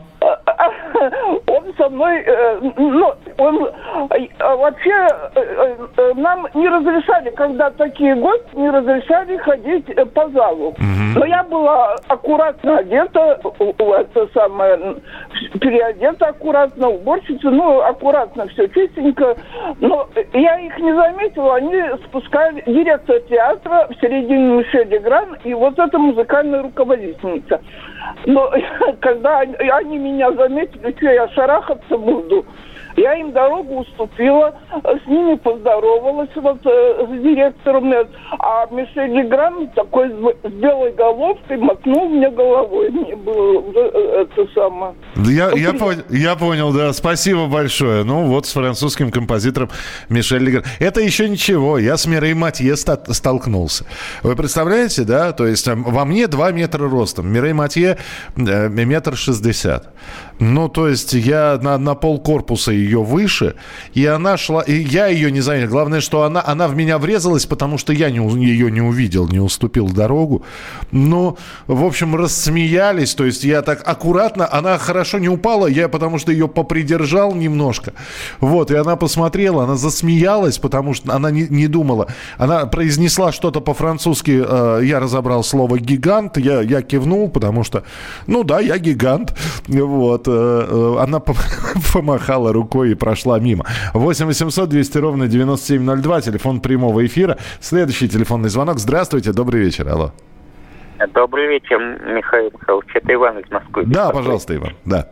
Со 1.88 1.94
мной, 1.94 2.22
э, 2.26 2.60
ну, 2.76 3.14
он 3.38 3.70
э, 4.12 4.28
вообще 4.40 5.08
э, 5.36 6.14
нам 6.16 6.46
не 6.54 6.68
разрешали, 6.68 7.30
когда 7.30 7.70
такие 7.70 8.14
гости, 8.16 8.56
не 8.56 8.70
разрешали 8.70 9.38
ходить 9.38 9.86
по 10.14 10.28
залу. 10.30 10.76
Но 11.16 11.26
я 11.26 11.44
была 11.44 11.96
аккуратно 12.10 12.80
одета, 12.80 13.40
это 13.40 14.28
самое, 14.34 14.98
переодета 15.62 16.28
аккуратно, 16.28 16.90
уборщица, 16.90 17.50
ну, 17.52 17.80
аккуратно 17.80 18.48
все 18.48 18.68
чистенько. 18.68 19.38
Но 19.80 20.10
я 20.34 20.60
их 20.60 20.78
не 20.80 20.94
заметила, 20.94 21.56
они 21.56 21.82
спускали 22.06 22.64
директор 22.68 23.18
театра 23.30 23.88
в 23.90 24.02
середине 24.02 24.58
Мишель 24.58 24.90
Легран 24.90 25.38
и 25.46 25.54
вот 25.54 25.80
эта 25.80 25.98
музыкальная 25.98 26.64
руководительница. 26.64 27.62
Но 28.26 28.52
когда 29.02 29.40
они, 29.40 29.56
меня 29.98 30.32
заметили, 30.32 30.94
что 30.98 31.12
я 31.12 31.28
шарахаться 31.30 31.98
буду, 31.98 32.46
я 32.98 33.16
им 33.16 33.32
дорогу 33.32 33.82
уступила, 33.82 34.56
с 34.84 35.08
ними 35.08 35.36
поздоровалась 35.36 36.30
вот 36.36 36.60
э, 36.66 37.06
с 37.06 37.22
директором, 37.22 37.94
э, 37.94 38.08
а 38.40 38.66
Мишель 38.72 39.12
Легран 39.12 39.68
такой 39.76 40.10
с, 40.10 40.50
белой 40.50 40.94
головкой 40.94 41.58
мотнул 41.58 42.10
мне 42.10 42.30
головой. 42.32 42.90
Мне 42.90 43.16
было 43.16 43.64
э, 43.76 44.26
это 44.26 44.48
самое. 44.54 44.96
Я, 45.16 45.52
я, 45.52 45.72
пон- 45.72 46.04
я 46.10 46.36
понял, 46.36 46.74
да. 46.74 46.92
Спасибо 46.92 47.46
большое. 47.46 48.04
Ну, 48.04 48.26
вот 48.26 48.48
с 48.48 48.54
французским 48.54 49.12
композитором 49.12 49.70
Мишель 50.10 50.44
Легран. 50.44 50.64
Это 50.80 51.00
еще 51.00 51.30
ничего. 51.30 51.78
Я 51.78 51.98
с 51.98 52.08
Мирой 52.08 52.34
Матье 52.34 52.76
столкнулся. 52.76 53.86
Вы 54.24 54.36
представляете, 54.36 55.04
да? 55.04 55.34
То 55.34 55.46
есть 55.46 55.68
э, 55.68 55.76
во 55.76 56.04
мне 56.04 56.26
2 56.26 56.52
метра 56.52 56.90
ростом. 56.90 57.32
Мирей 57.32 57.54
Матье 57.54 57.98
э, 58.36 58.70
метр 58.70 59.16
шестьдесят. 59.16 59.94
Ну, 60.40 60.68
то 60.68 60.88
есть 60.88 61.14
я 61.14 61.60
на, 61.62 61.78
на 61.78 61.96
пол 61.96 62.20
корпуса 62.20 62.72
ее 62.72 62.87
ее 62.88 63.04
выше, 63.04 63.56
и 63.94 64.06
она 64.06 64.38
шла, 64.38 64.62
и 64.62 64.74
я 64.74 65.08
ее 65.08 65.32
не 65.32 65.42
заметил. 65.42 65.70
Главное, 65.70 66.02
что 66.02 66.24
она, 66.24 66.44
она 66.46 66.68
в 66.68 66.76
меня 66.76 66.98
врезалась, 66.98 67.46
потому 67.46 67.78
что 67.78 67.94
я 67.94 68.10
не, 68.10 68.20
ее 68.44 68.72
не 68.72 68.82
увидел, 68.82 69.28
не 69.28 69.40
уступил 69.40 69.90
дорогу. 69.90 70.44
Ну, 70.92 71.38
в 71.68 71.84
общем, 71.84 72.16
рассмеялись, 72.16 73.14
то 73.14 73.26
есть 73.26 73.44
я 73.44 73.62
так 73.62 73.88
аккуратно, 73.88 74.48
она 74.52 74.78
хорошо 74.78 75.20
не 75.20 75.30
упала, 75.30 75.68
я 75.68 75.90
потому 75.90 76.18
что 76.18 76.32
ее 76.32 76.48
попридержал 76.48 77.36
немножко. 77.36 77.94
Вот, 78.40 78.72
и 78.72 78.76
она 78.76 78.96
посмотрела, 78.96 79.64
она 79.64 79.76
засмеялась, 79.76 80.58
потому 80.58 80.94
что 80.94 81.14
она 81.14 81.32
не, 81.32 81.48
не 81.50 81.68
думала. 81.68 82.08
Она 82.38 82.66
произнесла 82.66 83.32
что-то 83.32 83.62
по-французски, 83.62 84.44
э, 84.48 84.82
я 84.84 85.00
разобрал 85.00 85.44
слово 85.44 85.80
«гигант», 85.80 86.38
я, 86.38 86.62
я 86.62 86.82
кивнул, 86.82 87.30
потому 87.30 87.64
что, 87.64 87.84
ну 88.28 88.44
да, 88.44 88.60
я 88.60 88.78
гигант. 88.78 89.34
Вот, 89.68 90.28
э, 90.28 90.32
э, 90.32 90.96
она 91.00 91.20
помахала 91.94 92.54
рукой 92.54 92.77
и 92.86 92.96
прошла 92.96 93.40
мимо. 93.40 93.66
8 93.94 94.26
800 94.26 94.70
200 94.70 94.98
ровно 94.98 95.28
9702, 95.28 96.22
телефон 96.22 96.62
прямого 96.62 97.06
эфира. 97.06 97.38
Следующий 97.60 98.10
телефонный 98.10 98.50
звонок. 98.50 98.80
Здравствуйте, 98.80 99.34
добрый 99.34 99.62
вечер, 99.62 99.88
алло. 99.88 100.12
Добрый 101.14 101.48
вечер, 101.48 101.78
Михаил 101.80 102.52
Михайлович. 102.52 102.90
Это 102.94 103.14
Иван 103.14 103.40
из 103.40 103.52
Москвы. 103.52 103.84
Да, 103.86 104.10
пожалуйста, 104.10 104.56
Иван, 104.56 104.74
да. 104.86 105.08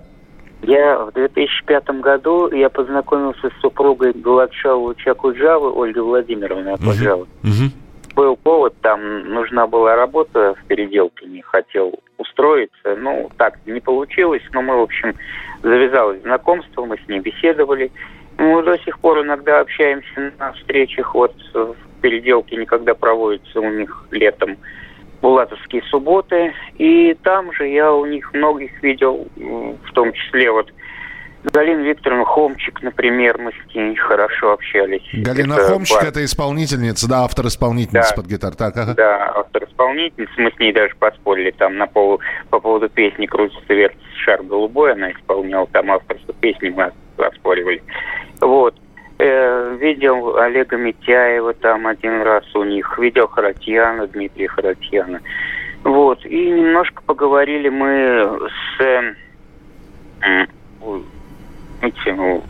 Я 0.62 0.98
в 0.98 1.12
2005 1.14 1.90
году 2.02 2.52
я 2.52 2.70
познакомился 2.70 3.50
с 3.50 3.62
супругой 3.62 4.14
Гладшаву 4.14 4.96
Чакуджавы 4.96 5.72
Ольгой 5.72 6.02
Владимировной 6.02 6.74
Акуджавы. 6.74 7.28
Угу. 7.44 8.16
Был 8.16 8.36
повод, 8.38 8.74
там 8.82 9.30
нужна 9.30 9.68
была 9.68 9.96
работа 9.96 10.56
в 10.56 10.66
переделке, 10.68 11.28
не 11.28 11.42
хотел 11.42 12.00
устроиться. 12.18 12.96
Ну, 12.98 13.30
так 13.38 13.60
не 13.66 13.80
получилось, 13.80 14.42
но 14.54 14.62
мы, 14.62 14.78
в 14.78 14.82
общем, 14.82 15.14
завязалось 15.66 16.22
знакомство, 16.22 16.86
мы 16.86 16.98
с 16.98 17.08
ней 17.08 17.20
беседовали. 17.20 17.92
Мы 18.38 18.62
до 18.64 18.78
сих 18.80 19.00
пор 19.00 19.22
иногда 19.22 19.62
общаемся 19.62 20.32
на 20.38 20.52
встречах, 20.54 21.16
вот 21.16 21.34
в 21.54 21.76
переделке 22.02 22.56
никогда 22.56 22.94
проводится 22.94 23.60
у 23.60 23.70
них 23.70 24.06
летом 24.12 24.58
булатовские 25.22 25.82
субботы. 25.84 26.54
И 26.78 27.16
там 27.24 27.52
же 27.54 27.68
я 27.68 27.92
у 27.92 28.06
них 28.06 28.32
многих 28.34 28.84
видел, 28.84 29.28
в 29.36 29.92
том 29.94 30.14
числе 30.14 30.52
вот 30.52 30.72
Галина 31.54 31.82
Викторовна 31.82 32.26
Хомчик, 32.26 32.82
например, 32.82 33.38
мы 33.38 33.52
с 33.52 33.76
ней 33.76 33.96
хорошо 33.96 34.54
общались. 34.54 35.04
Галина 35.14 35.54
это 35.54 35.74
Хомчик 35.74 35.98
бар... 35.98 36.08
это 36.08 36.26
исполнительница, 36.26 37.08
да, 37.08 37.24
автор-исполнительница 37.24 38.10
да, 38.10 38.16
под 38.16 38.26
гитар. 38.28 38.56
Так, 38.56 38.76
ага. 38.78 38.94
Да, 38.96 39.32
автор-исполнительница. 39.36 40.34
Мы 40.38 40.52
с 40.52 40.60
ней 40.60 40.74
даже 40.74 40.96
поспорили 40.96 41.52
там 41.52 41.78
на 41.78 41.86
пол, 41.88 42.20
по 42.50 42.60
поводу 42.60 42.90
песни 42.90 43.28
«Крутится 43.28 43.74
вертится 43.74 44.06
шар 44.18 44.42
голубой», 44.42 44.94
она 44.94 45.12
исполняла 45.12 45.68
там 45.68 45.92
авторство 45.92 46.34
песни, 46.34 46.70
мы 46.70 46.92
поспоривали. 47.16 47.84
Вот. 48.42 48.76
Э, 49.18 49.78
видел 49.80 50.38
Олега 50.38 50.78
Митяева 50.78 51.54
там 51.54 51.88
один 51.88 52.22
раз 52.24 52.44
у 52.56 52.64
них, 52.64 52.98
видел 52.98 53.28
Харатьяна, 53.28 54.08
Дмитрия 54.08 54.48
Харатьяна. 54.48 55.22
Вот, 55.84 56.26
и 56.26 56.50
немножко 56.50 57.04
поговорили 57.04 57.70
мы 57.70 58.50
с 58.78 58.82
э, 58.82 59.16
этим, 61.86 62.44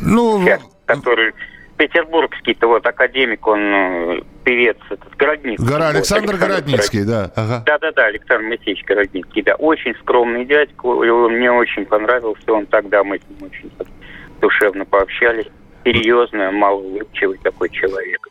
ну, 0.00 0.42
сейчас, 0.44 0.62
который 0.86 1.32
петербургский-то 1.76 2.66
вот 2.66 2.84
академик, 2.86 3.46
он 3.46 3.60
э, 3.60 4.20
певец, 4.44 4.76
этот 4.90 5.14
Городницкий. 5.16 5.64
Гора, 5.64 5.88
Александр, 5.88 6.30
Александр 6.30 6.48
Городницкий, 6.48 7.04
да. 7.04 7.30
Ага. 7.36 7.62
Да-да-да, 7.64 8.06
Александр 8.06 8.48
Моисеевич 8.48 8.84
Городницкий, 8.84 9.42
да. 9.42 9.54
Очень 9.54 9.94
скромный 10.00 10.44
дядька, 10.44 10.88
мне 10.88 11.52
очень 11.52 11.86
понравился 11.86 12.52
он 12.52 12.66
тогда, 12.66 13.04
мы 13.04 13.18
с 13.18 13.22
ним 13.28 13.50
очень 13.50 13.70
душевно 14.40 14.84
пообщались 14.84 15.46
серьезный, 15.84 16.50
малоулыбчивый 16.50 17.38
такой 17.42 17.70
человек. 17.70 18.28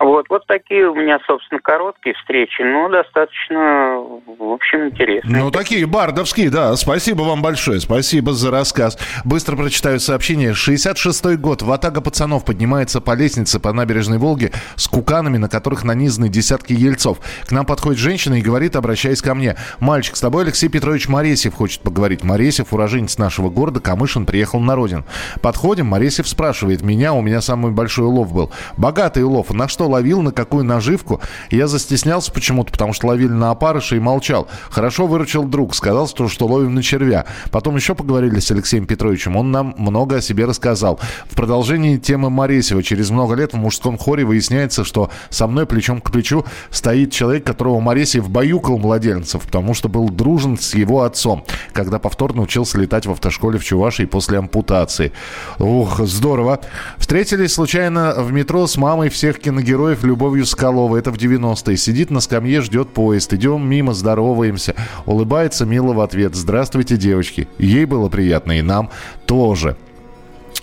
Вот, 0.00 0.26
вот 0.28 0.46
такие 0.46 0.88
у 0.88 0.94
меня, 0.94 1.18
собственно, 1.26 1.60
короткие 1.60 2.14
встречи, 2.16 2.62
но 2.62 2.88
достаточно, 2.88 3.98
в 4.38 4.52
общем, 4.52 4.86
интересные. 4.86 5.42
Ну, 5.42 5.50
такие 5.50 5.86
бардовские, 5.86 6.50
да. 6.50 6.74
Спасибо 6.76 7.22
вам 7.22 7.42
большое. 7.42 7.80
Спасибо 7.80 8.32
за 8.32 8.50
рассказ. 8.50 8.98
Быстро 9.24 9.56
прочитаю 9.56 10.00
сообщение. 10.00 10.52
66-й 10.52 11.36
год. 11.36 11.62
Ватага 11.62 12.00
пацанов 12.00 12.44
поднимается 12.44 13.00
по 13.00 13.14
лестнице 13.14 13.60
по 13.60 13.72
набережной 13.72 14.18
Волги 14.18 14.50
с 14.76 14.88
куканами, 14.88 15.36
на 15.36 15.48
которых 15.48 15.84
нанизаны 15.84 16.28
десятки 16.28 16.72
ельцов. 16.72 17.18
К 17.46 17.52
нам 17.52 17.64
подходит 17.64 17.98
женщина 17.98 18.34
и 18.34 18.42
говорит, 18.42 18.76
обращаясь 18.76 19.22
ко 19.22 19.34
мне. 19.34 19.56
«Мальчик, 19.80 20.16
с 20.16 20.20
тобой 20.20 20.44
Алексей 20.44 20.68
Петрович 20.68 21.08
Моресев 21.08 21.54
хочет 21.54 21.82
поговорить». 21.82 22.24
Моресев, 22.24 22.72
уроженец 22.72 23.18
нашего 23.18 23.48
города, 23.48 23.80
Камышин, 23.80 24.26
приехал 24.26 24.60
на 24.60 24.74
родину. 24.74 25.04
Подходим, 25.40 25.86
Моресев 25.86 26.28
спрашивает 26.28 26.82
меня, 26.82 27.12
у 27.12 27.22
меня 27.22 27.40
самый 27.40 27.72
большой 27.72 28.06
улов 28.06 28.32
был. 28.32 28.50
Богатый 28.76 29.22
улов, 29.22 29.52
на 29.52 29.68
что 29.68 29.83
ловил, 29.86 30.22
на 30.22 30.32
какую 30.32 30.64
наживку. 30.64 31.20
Я 31.50 31.66
застеснялся 31.66 32.32
почему-то, 32.32 32.72
потому 32.72 32.92
что 32.92 33.08
ловили 33.08 33.32
на 33.32 33.50
опарыша 33.50 33.96
и 33.96 34.00
молчал. 34.00 34.48
Хорошо 34.70 35.06
выручил 35.06 35.44
друг, 35.44 35.74
сказал, 35.74 36.08
что, 36.08 36.28
что 36.28 36.46
ловим 36.46 36.74
на 36.74 36.82
червя. 36.82 37.26
Потом 37.50 37.76
еще 37.76 37.94
поговорили 37.94 38.40
с 38.40 38.50
Алексеем 38.50 38.86
Петровичем. 38.86 39.36
Он 39.36 39.50
нам 39.50 39.74
много 39.78 40.16
о 40.16 40.20
себе 40.20 40.44
рассказал. 40.44 40.98
В 41.26 41.36
продолжении 41.36 41.96
темы 41.96 42.30
Моресева 42.30 42.82
через 42.82 43.10
много 43.10 43.34
лет 43.34 43.52
в 43.52 43.56
мужском 43.56 43.98
хоре 43.98 44.24
выясняется, 44.24 44.84
что 44.84 45.10
со 45.30 45.46
мной 45.46 45.66
плечом 45.66 46.00
к 46.00 46.10
плечу 46.10 46.44
стоит 46.70 47.12
человек, 47.12 47.44
которого 47.44 47.80
Моресев 47.80 48.28
баюкал 48.28 48.78
младенцев, 48.78 49.42
потому 49.42 49.74
что 49.74 49.88
был 49.88 50.08
дружен 50.08 50.58
с 50.58 50.74
его 50.74 51.02
отцом, 51.02 51.44
когда 51.72 51.98
повторно 51.98 52.42
учился 52.42 52.78
летать 52.78 53.06
в 53.06 53.10
автошколе 53.10 53.58
в 53.58 53.64
Чувашии 53.64 54.04
после 54.04 54.38
ампутации. 54.38 55.12
Ух, 55.58 56.00
здорово. 56.00 56.60
Встретились 56.98 57.52
случайно 57.54 58.14
в 58.18 58.32
метро 58.32 58.66
с 58.66 58.76
мамой 58.76 59.08
всех 59.08 59.38
киногероев 59.40 59.73
героев 59.74 60.04
Любовью 60.04 60.46
Скаловой. 60.46 61.00
Это 61.00 61.10
в 61.10 61.16
90-е. 61.16 61.76
Сидит 61.76 62.10
на 62.10 62.20
скамье, 62.20 62.60
ждет 62.60 62.90
поезд. 62.90 63.32
Идем 63.32 63.68
мимо, 63.68 63.92
здороваемся. 63.92 64.76
Улыбается 65.04 65.66
мило 65.66 65.92
в 65.92 66.00
ответ. 66.00 66.36
Здравствуйте, 66.36 66.96
девочки. 66.96 67.48
Ей 67.58 67.84
было 67.84 68.08
приятно, 68.08 68.56
и 68.56 68.62
нам 68.62 68.90
тоже. 69.26 69.76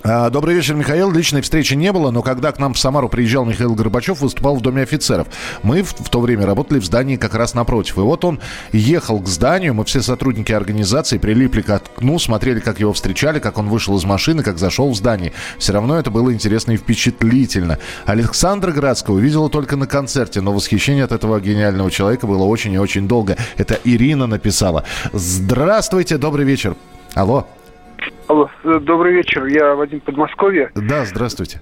А, 0.03 0.31
добрый 0.31 0.55
вечер, 0.55 0.73
Михаил. 0.73 1.11
Личной 1.11 1.41
встречи 1.41 1.75
не 1.75 1.91
было, 1.91 2.09
но 2.09 2.23
когда 2.23 2.51
к 2.51 2.57
нам 2.57 2.73
в 2.73 2.79
Самару 2.79 3.07
приезжал 3.07 3.45
Михаил 3.45 3.75
Горбачев, 3.75 4.21
выступал 4.21 4.55
в 4.55 4.61
Доме 4.61 4.81
офицеров. 4.81 5.27
Мы 5.61 5.83
в, 5.83 5.93
в 5.93 6.09
то 6.09 6.19
время 6.19 6.47
работали 6.47 6.79
в 6.79 6.85
здании 6.85 7.17
как 7.17 7.35
раз 7.35 7.53
напротив. 7.53 7.97
И 7.97 8.01
вот 8.01 8.25
он 8.25 8.39
ехал 8.71 9.19
к 9.19 9.27
зданию, 9.27 9.75
мы 9.75 9.85
все 9.85 10.01
сотрудники 10.01 10.51
организации 10.51 11.19
прилипли 11.19 11.61
к 11.61 11.69
окну, 11.69 12.17
смотрели, 12.17 12.59
как 12.59 12.79
его 12.79 12.93
встречали, 12.93 13.39
как 13.39 13.59
он 13.59 13.69
вышел 13.69 13.95
из 13.95 14.03
машины, 14.03 14.41
как 14.41 14.57
зашел 14.57 14.89
в 14.89 14.95
здание. 14.95 15.33
Все 15.59 15.73
равно 15.73 15.99
это 15.99 16.09
было 16.09 16.33
интересно 16.33 16.71
и 16.71 16.77
впечатлительно. 16.77 17.77
Александра 18.05 18.71
Градского 18.71 19.19
видела 19.19 19.49
только 19.49 19.75
на 19.75 19.85
концерте, 19.85 20.41
но 20.41 20.51
восхищение 20.51 21.03
от 21.03 21.11
этого 21.11 21.39
гениального 21.39 21.91
человека 21.91 22.25
было 22.25 22.43
очень 22.43 22.73
и 22.73 22.79
очень 22.79 23.07
долго. 23.07 23.37
Это 23.57 23.77
Ирина 23.83 24.25
написала. 24.25 24.83
Здравствуйте, 25.13 26.17
добрый 26.17 26.45
вечер. 26.45 26.75
Алло. 27.13 27.47
Алло, 28.27 28.49
э, 28.63 28.79
добрый 28.81 29.13
вечер, 29.13 29.45
я 29.45 29.75
Вадим 29.75 29.99
Подмосковье. 29.99 30.71
Да, 30.75 31.05
здравствуйте. 31.05 31.61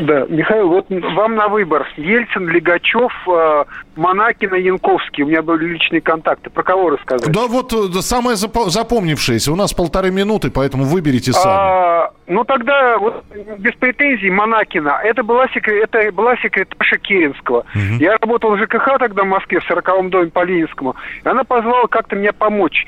Да, 0.00 0.26
Михаил, 0.28 0.68
вот 0.68 0.86
вам 0.90 1.34
на 1.34 1.48
выбор. 1.48 1.86
Ельцин, 1.96 2.46
Легачев, 2.48 3.12
э, 3.26 3.64
Монакина, 3.96 4.56
Янковский. 4.56 5.24
У 5.24 5.26
меня 5.28 5.40
были 5.42 5.66
личные 5.66 6.00
контакты. 6.00 6.50
Про 6.50 6.62
кого 6.62 6.90
рассказать? 6.90 7.32
Да 7.32 7.46
вот 7.46 7.72
э, 7.72 8.02
самое 8.02 8.36
запомнившееся. 8.36 9.50
У 9.50 9.56
нас 9.56 9.72
полторы 9.72 10.10
минуты, 10.10 10.50
поэтому 10.50 10.84
выберите 10.84 11.32
сами. 11.32 11.54
А, 11.56 12.10
ну 12.26 12.44
тогда 12.44 12.98
вот, 12.98 13.24
без 13.58 13.74
претензий 13.76 14.30
Монакина. 14.30 15.00
Это 15.02 15.22
была, 15.22 15.48
секрет, 15.48 15.88
это 15.90 16.12
была 16.12 16.36
секретарша 16.36 16.98
Керенского. 16.98 17.64
Угу. 17.74 18.00
Я 18.00 18.18
работал 18.18 18.56
в 18.56 18.58
ЖКХ 18.58 18.98
тогда 18.98 19.22
в 19.22 19.26
Москве, 19.26 19.60
в 19.60 19.70
40-м 19.70 20.10
доме 20.10 20.30
по 20.30 20.44
Ленинскому. 20.44 20.96
И 21.24 21.28
она 21.28 21.44
позвала 21.44 21.86
как-то 21.86 22.14
мне 22.14 22.32
помочь 22.32 22.86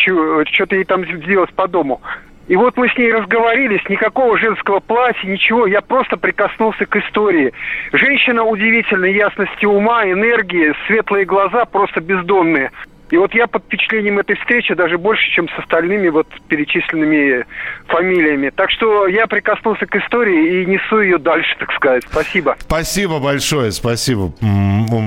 что-то 0.00 0.76
ей 0.76 0.84
там 0.84 1.04
сделать 1.04 1.52
по 1.54 1.68
дому. 1.68 2.00
И 2.48 2.56
вот 2.56 2.76
мы 2.76 2.88
с 2.88 2.96
ней 2.96 3.12
разговорились, 3.12 3.80
никакого 3.88 4.36
женского 4.36 4.80
платья, 4.80 5.28
ничего, 5.28 5.68
я 5.68 5.80
просто 5.80 6.16
прикоснулся 6.16 6.84
к 6.84 6.96
истории. 6.96 7.52
Женщина 7.92 8.42
удивительной 8.42 9.14
ясности 9.14 9.66
ума, 9.66 10.04
энергии, 10.04 10.74
светлые 10.88 11.26
глаза, 11.26 11.64
просто 11.64 12.00
бездонные. 12.00 12.72
И 13.10 13.16
вот 13.16 13.34
я 13.34 13.46
под 13.46 13.64
впечатлением 13.64 14.20
этой 14.20 14.36
встречи 14.36 14.72
даже 14.74 14.96
больше, 14.96 15.28
чем 15.30 15.48
с 15.48 15.58
остальными 15.58 16.08
вот 16.08 16.28
перечисленными 16.48 17.44
фамилиями. 17.86 18.50
Так 18.50 18.70
что 18.70 19.08
я 19.08 19.26
прикоснулся 19.26 19.86
к 19.86 19.96
истории 19.96 20.62
и 20.62 20.66
несу 20.66 21.00
ее 21.00 21.18
дальше, 21.18 21.56
так 21.58 21.72
сказать. 21.72 22.04
Спасибо. 22.08 22.56
Спасибо 22.60 23.18
большое, 23.18 23.72
спасибо. 23.72 24.32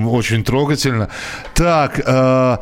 Очень 0.09 0.43
трогательно. 0.43 1.09
Так, 1.55 1.99
э, 1.99 2.57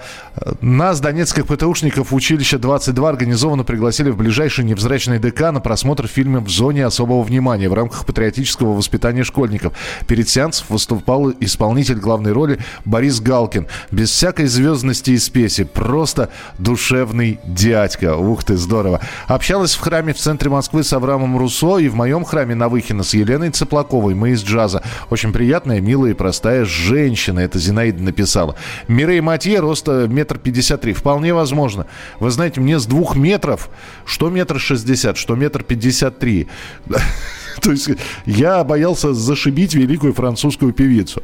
Нас, 0.61 1.01
донецких 1.01 1.45
ПТУшников 1.45 2.13
училища 2.13 2.57
22, 2.57 3.09
организованно 3.09 3.65
пригласили 3.65 4.09
в 4.11 4.17
ближайший 4.17 4.63
невзрачный 4.63 5.19
ДК 5.19 5.51
на 5.51 5.59
просмотр 5.59 6.07
фильма 6.07 6.39
«В 6.39 6.49
зоне 6.49 6.85
особого 6.85 7.21
внимания» 7.21 7.67
в 7.67 7.73
рамках 7.73 8.05
патриотического 8.05 8.73
воспитания 8.73 9.25
школьников. 9.25 9.73
Перед 10.07 10.29
сеансом 10.29 10.67
выступал 10.69 11.31
исполнитель 11.41 11.99
главной 11.99 12.31
роли 12.31 12.59
Борис 12.85 13.19
Галкин. 13.19 13.67
Без 13.91 14.09
всякой 14.09 14.45
звездности 14.45 15.11
и 15.11 15.17
спеси. 15.17 15.65
Просто 15.65 16.29
душевный 16.57 17.39
дядька. 17.45 18.15
Ух 18.15 18.45
ты, 18.45 18.55
здорово. 18.55 19.01
Общалась 19.27 19.75
в 19.75 19.81
храме 19.81 20.13
в 20.13 20.17
центре 20.17 20.49
Москвы 20.49 20.83
с 20.83 20.93
Авраамом 20.93 21.37
Руссо 21.37 21.77
и 21.77 21.89
в 21.89 21.95
моем 21.95 22.23
храме 22.23 22.55
Навыхина 22.55 23.03
с 23.03 23.13
Еленой 23.13 23.49
Цыплаковой. 23.49 24.15
Мы 24.15 24.31
из 24.31 24.43
джаза. 24.43 24.81
Очень 25.09 25.33
приятная, 25.33 25.81
милая 25.81 26.11
и 26.11 26.15
простая 26.15 26.63
женщина. 26.63 27.41
Это 27.41 27.59
Зинаида 27.59 28.01
написала. 28.01 28.55
Мирей 28.87 29.19
Матье, 29.19 29.59
роста 29.59 30.07
метр 30.21 30.30
пятьдесят 30.37 30.81
три. 30.81 30.93
Вполне 30.93 31.33
возможно. 31.33 31.87
Вы 32.19 32.31
знаете, 32.31 32.61
мне 32.61 32.79
с 32.79 32.85
двух 32.85 33.15
метров, 33.15 33.69
что 34.05 34.29
метр 34.29 34.59
шестьдесят, 34.59 35.17
что 35.17 35.35
метр 35.35 35.63
пятьдесят 35.63 36.19
три. 36.19 36.47
То 37.61 37.71
есть 37.71 37.89
я 38.25 38.63
боялся 38.63 39.13
зашибить 39.13 39.73
великую 39.73 40.13
французскую 40.13 40.73
певицу. 40.73 41.23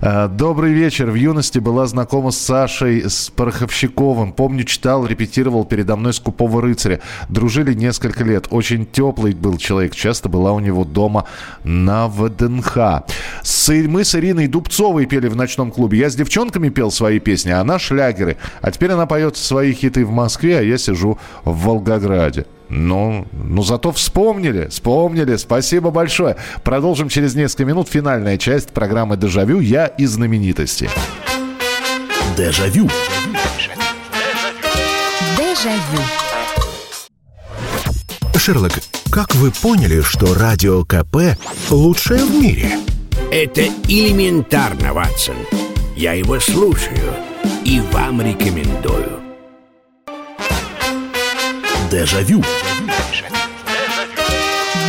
А, 0.00 0.28
Добрый 0.28 0.72
вечер. 0.72 1.10
В 1.10 1.14
юности 1.14 1.58
была 1.58 1.86
знакома 1.86 2.30
с 2.30 2.38
Сашей, 2.38 3.08
с 3.08 3.30
Пороховщиковым. 3.30 4.32
Помню, 4.32 4.64
читал, 4.64 5.06
репетировал 5.06 5.64
передо 5.64 5.96
мной 5.96 6.12
«Скупого 6.12 6.60
рыцаря». 6.60 7.00
Дружили 7.28 7.74
несколько 7.74 8.24
лет. 8.24 8.48
Очень 8.50 8.86
теплый 8.86 9.34
был 9.34 9.56
человек. 9.56 9.94
Часто 9.94 10.28
была 10.28 10.52
у 10.52 10.60
него 10.60 10.84
дома 10.84 11.26
на 11.64 12.08
ВДНХ. 12.08 12.76
Мы 12.76 14.04
с 14.04 14.14
Ириной 14.14 14.46
Дубцовой 14.48 15.06
пели 15.06 15.28
в 15.28 15.36
ночном 15.36 15.70
клубе. 15.70 15.98
Я 15.98 16.10
с 16.10 16.14
девчонками 16.14 16.68
пел 16.68 16.90
свои 16.90 17.18
песни, 17.18 17.50
а 17.50 17.60
она 17.60 17.78
шлягеры. 17.78 18.36
А 18.60 18.70
теперь 18.70 18.92
она 18.92 19.06
поет 19.06 19.36
свои 19.36 19.72
хиты 19.72 20.04
в 20.04 20.10
Москве, 20.10 20.58
а 20.58 20.62
я 20.62 20.78
сижу 20.78 21.18
в 21.44 21.64
Волгограде. 21.64 22.46
Ну, 22.68 23.26
ну 23.32 23.62
зато 23.62 23.90
вспомнили, 23.92 24.68
вспомнили. 24.68 25.36
Спасибо 25.36 25.90
большое. 25.90 26.36
Продолжим 26.62 27.08
через 27.08 27.34
несколько 27.34 27.64
минут. 27.64 27.88
Финальная 27.88 28.38
часть 28.38 28.70
программы 28.70 29.16
«Дежавю». 29.16 29.60
Я 29.60 29.86
и 29.86 30.06
знаменитости. 30.06 30.90
Дежавю. 32.36 32.88
Дежавю. 35.36 36.02
Шерлок, 38.36 38.72
как 39.10 39.34
вы 39.36 39.50
поняли, 39.50 40.02
что 40.02 40.34
Радио 40.34 40.84
КП 40.84 41.38
лучшее 41.70 42.24
в 42.24 42.34
мире? 42.34 42.78
Это 43.30 43.62
элементарно, 43.88 44.92
Ватсон. 44.92 45.36
Я 45.96 46.12
его 46.12 46.38
слушаю 46.40 47.14
и 47.64 47.80
вам 47.92 48.20
рекомендую. 48.20 49.23
Дежавю. 51.94 52.42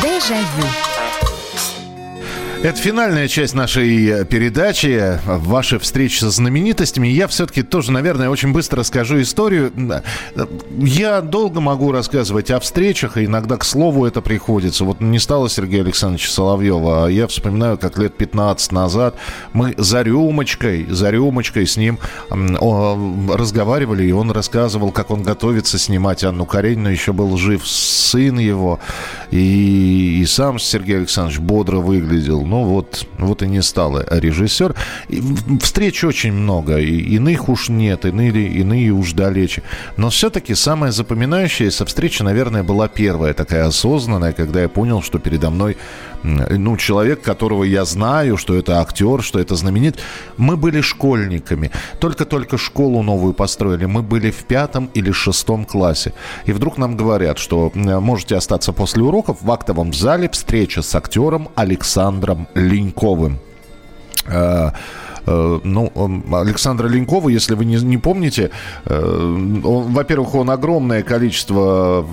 Дежавю. 0.02 0.95
Это 2.66 2.80
финальная 2.80 3.28
часть 3.28 3.54
нашей 3.54 4.08
э, 4.08 4.26
передачи, 4.26 5.20
ваши 5.28 5.78
встречи 5.78 6.18
со 6.22 6.32
знаменитостями. 6.32 7.08
Я 7.08 7.28
все-таки 7.28 7.62
тоже, 7.62 7.92
наверное, 7.92 8.28
очень 8.32 8.54
быстро 8.54 8.80
расскажу 8.80 9.22
историю. 9.22 9.72
Я 10.80 11.22
долго 11.22 11.62
могу 11.62 11.92
рассказывать 11.92 12.50
о 12.50 12.60
встречах, 12.60 13.18
и 13.18 13.26
иногда 13.26 13.58
к 13.58 13.64
слову 13.64 14.08
это 14.08 14.20
приходится. 14.22 14.84
Вот 14.84 15.00
не 15.00 15.20
стало 15.20 15.48
Сергея 15.48 15.84
Александровича 15.84 16.32
Соловьева, 16.32 17.06
а 17.06 17.08
я 17.08 17.28
вспоминаю, 17.28 17.78
как 17.78 18.00
лет 18.00 18.16
15 18.16 18.72
назад 18.72 19.14
мы 19.54 19.76
за 19.78 20.02
рюмочкой, 20.02 20.88
за 20.90 21.12
рюмочкой 21.12 21.68
с 21.68 21.78
ним 21.78 22.00
разговаривали, 22.32 24.06
и 24.06 24.12
он 24.12 24.32
рассказывал, 24.32 24.92
как 24.92 25.12
он 25.12 25.22
готовится 25.22 25.78
снимать 25.78 26.24
Анну 26.24 26.48
Каренину. 26.48 26.90
Еще 26.90 27.14
был 27.14 27.38
жив 27.38 27.68
сын 27.68 28.40
его, 28.40 28.80
и, 29.30 30.20
и 30.20 30.26
сам 30.26 30.58
Сергей 30.58 30.98
Александрович 30.98 31.38
бодро 31.38 31.78
выглядел. 31.78 32.44
Ну 32.56 32.64
вот, 32.64 33.06
вот 33.18 33.44
и 33.44 33.48
не 33.48 33.62
стал 33.62 34.00
режиссер. 34.00 34.76
И 35.10 35.22
встреч 35.60 36.06
очень 36.06 36.32
много, 36.32 36.78
и 36.78 37.16
иных 37.18 37.50
уж 37.50 37.68
нет, 37.68 38.06
иные, 38.06 38.48
иные 38.48 38.92
уж 38.92 39.12
далече. 39.12 39.62
Но 39.98 40.10
все-таки 40.10 40.56
самая 40.56 40.94
запоминающаяся 40.94 41.86
встреча, 41.86 42.24
наверное, 42.24 42.64
была 42.64 42.88
первая, 42.88 43.34
такая 43.34 43.68
осознанная, 43.68 44.32
когда 44.32 44.62
я 44.62 44.70
понял, 44.70 45.02
что 45.02 45.20
передо 45.20 45.50
мной 45.50 45.76
ну, 46.24 46.78
человек, 46.78 47.22
которого 47.22 47.64
я 47.64 47.86
знаю, 47.86 48.38
что 48.38 48.56
это 48.56 48.80
актер, 48.80 49.22
что 49.22 49.40
это 49.40 49.56
знаменит. 49.56 50.00
Мы 50.38 50.58
были 50.58 50.82
школьниками. 50.82 51.72
Только-только 52.00 52.58
школу 52.58 53.04
новую 53.04 53.34
построили. 53.34 53.86
Мы 53.86 54.02
были 54.02 54.32
в 54.32 54.46
пятом 54.46 54.90
или 54.96 55.12
шестом 55.12 55.66
классе. 55.66 56.14
И 56.46 56.52
вдруг 56.52 56.78
нам 56.78 56.98
говорят, 56.98 57.38
что 57.38 57.72
можете 57.76 58.38
остаться 58.38 58.74
после 58.74 59.04
уроков 59.04 59.38
в 59.42 59.52
актовом 59.52 59.94
зале 59.94 60.30
встреча 60.30 60.82
с 60.82 60.96
актером 60.96 61.50
Александром 61.56 62.45
Леньковым. 62.54 63.40
Э, 65.26 65.60
Ну, 65.64 65.92
Александра 66.32 66.88
Ленькова, 66.88 67.30
если 67.30 67.56
вы 67.56 67.66
не, 67.66 67.76
не 67.78 67.98
помните, 67.98 68.52
э, 68.86 69.36
во-первых, 69.56 70.36
он 70.36 70.50
огромное 70.50 71.04
количество 71.04 72.06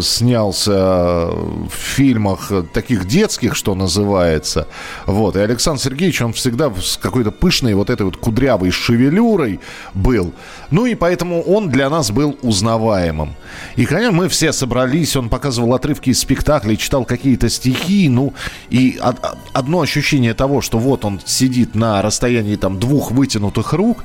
снялся 0.00 1.26
в 1.28 1.70
фильмах 1.70 2.50
таких 2.72 3.06
детских, 3.06 3.54
что 3.56 3.74
называется. 3.74 4.66
Вот. 5.06 5.36
И 5.36 5.40
Александр 5.40 5.80
Сергеевич, 5.82 6.22
он 6.22 6.32
всегда 6.32 6.70
с 6.80 6.96
какой-то 6.96 7.30
пышной 7.30 7.74
вот 7.74 7.90
этой 7.90 8.02
вот 8.02 8.16
кудрявой 8.16 8.70
шевелюрой 8.70 9.60
был. 9.94 10.32
Ну 10.70 10.86
и 10.86 10.94
поэтому 10.94 11.42
он 11.42 11.68
для 11.70 11.90
нас 11.90 12.10
был 12.10 12.38
узнаваемым. 12.42 13.34
И, 13.76 13.84
конечно, 13.84 14.12
мы 14.12 14.28
все 14.28 14.52
собрались, 14.52 15.16
он 15.16 15.28
показывал 15.28 15.74
отрывки 15.74 16.10
из 16.10 16.18
спектаклей, 16.20 16.76
читал 16.76 17.04
какие-то 17.04 17.48
стихи, 17.48 18.08
ну, 18.08 18.32
и 18.70 18.98
од- 19.02 19.18
од- 19.24 19.38
одно 19.52 19.80
ощущение 19.80 20.34
того, 20.34 20.60
что 20.60 20.78
вот 20.78 21.04
он 21.04 21.20
сидит 21.24 21.74
на 21.74 22.02
расстоянии 22.02 22.45
там 22.54 22.78
двух 22.78 23.10
вытянутых 23.10 23.72
рук, 23.72 24.04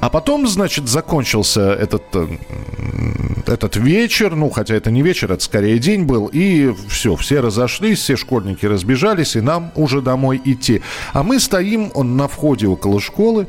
а 0.00 0.08
потом, 0.08 0.48
значит, 0.48 0.88
закончился 0.88 1.72
этот, 1.72 2.02
э, 2.14 2.26
этот 3.46 3.76
вечер, 3.76 4.34
ну, 4.34 4.48
хотя 4.48 4.74
это 4.74 4.90
не 4.90 5.02
вечер, 5.02 5.30
это 5.30 5.44
скорее 5.44 5.78
день 5.78 6.04
был, 6.04 6.26
и 6.32 6.74
все, 6.88 7.14
все 7.16 7.40
разошлись, 7.40 7.98
все 7.98 8.16
школьники 8.16 8.64
разбежались, 8.66 9.36
и 9.36 9.42
нам 9.42 9.72
уже 9.74 10.00
домой 10.00 10.40
идти. 10.44 10.80
А 11.12 11.22
мы 11.22 11.38
стоим 11.38 11.90
он 11.94 12.16
на 12.16 12.28
входе 12.28 12.66
около 12.66 12.98
школы, 12.98 13.46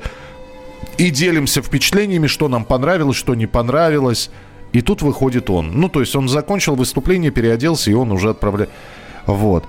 и 0.98 1.10
делимся 1.10 1.62
впечатлениями, 1.62 2.28
что 2.28 2.50
нам 2.50 2.66
понравилось, 2.66 3.16
что 3.16 3.34
не 3.34 3.48
понравилось. 3.48 4.30
И 4.74 4.82
тут 4.82 5.02
выходит 5.02 5.50
он. 5.50 5.72
Ну, 5.74 5.90
то 5.90 6.00
есть 6.02 6.16
он 6.16 6.30
закончил 6.30 6.76
выступление, 6.76 7.32
переоделся, 7.32 7.92
и 7.92 7.94
он 7.94 8.12
уже 8.12 8.30
отправляет. 8.30 8.70
Вот. 9.26 9.64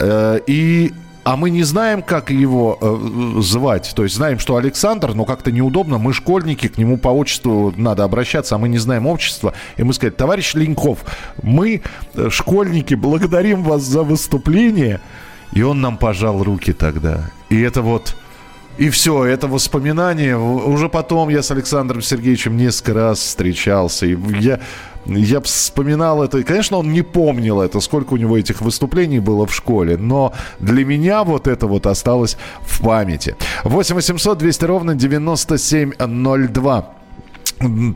Э, 0.00 0.40
И... 0.46 0.92
А 1.28 1.36
мы 1.36 1.50
не 1.50 1.62
знаем, 1.62 2.00
как 2.00 2.30
его 2.30 2.78
э, 2.80 3.40
звать. 3.42 3.92
То 3.94 4.04
есть 4.04 4.16
знаем, 4.16 4.38
что 4.38 4.56
Александр, 4.56 5.12
но 5.12 5.26
как-то 5.26 5.52
неудобно. 5.52 5.98
Мы 5.98 6.14
школьники, 6.14 6.68
к 6.68 6.78
нему 6.78 6.96
по 6.96 7.08
отчеству 7.08 7.70
надо 7.76 8.04
обращаться, 8.04 8.54
а 8.54 8.58
мы 8.58 8.70
не 8.70 8.78
знаем 8.78 9.06
отчества. 9.06 9.52
И 9.76 9.82
мы 9.82 9.92
сказали, 9.92 10.14
товарищ 10.14 10.54
Леньков, 10.54 11.00
мы, 11.42 11.82
э, 12.14 12.30
школьники, 12.30 12.94
благодарим 12.94 13.62
вас 13.62 13.82
за 13.82 14.04
выступление. 14.04 15.02
И 15.52 15.60
он 15.60 15.82
нам 15.82 15.98
пожал 15.98 16.42
руки 16.42 16.72
тогда. 16.72 17.30
И 17.50 17.60
это 17.60 17.82
вот... 17.82 18.16
И 18.78 18.88
все, 18.88 19.26
это 19.26 19.48
воспоминание. 19.48 20.38
Уже 20.38 20.88
потом 20.88 21.28
я 21.28 21.42
с 21.42 21.50
Александром 21.50 22.00
Сергеевичем 22.00 22.56
несколько 22.56 22.94
раз 22.94 23.18
встречался. 23.18 24.06
И 24.06 24.16
я, 24.40 24.60
я 25.06 25.40
вспоминал 25.40 26.22
это. 26.22 26.38
И, 26.38 26.42
конечно, 26.42 26.78
он 26.78 26.92
не 26.92 27.02
помнил 27.02 27.60
это, 27.60 27.80
сколько 27.80 28.14
у 28.14 28.16
него 28.16 28.36
этих 28.36 28.60
выступлений 28.60 29.20
было 29.20 29.46
в 29.46 29.54
школе. 29.54 29.96
Но 29.96 30.32
для 30.60 30.84
меня 30.84 31.24
вот 31.24 31.46
это 31.46 31.66
вот 31.66 31.86
осталось 31.86 32.36
в 32.60 32.82
памяти. 32.82 33.36
8 33.64 33.94
800 33.94 34.38
200 34.38 34.64
ровно 34.64 34.94
9702. 34.94 36.97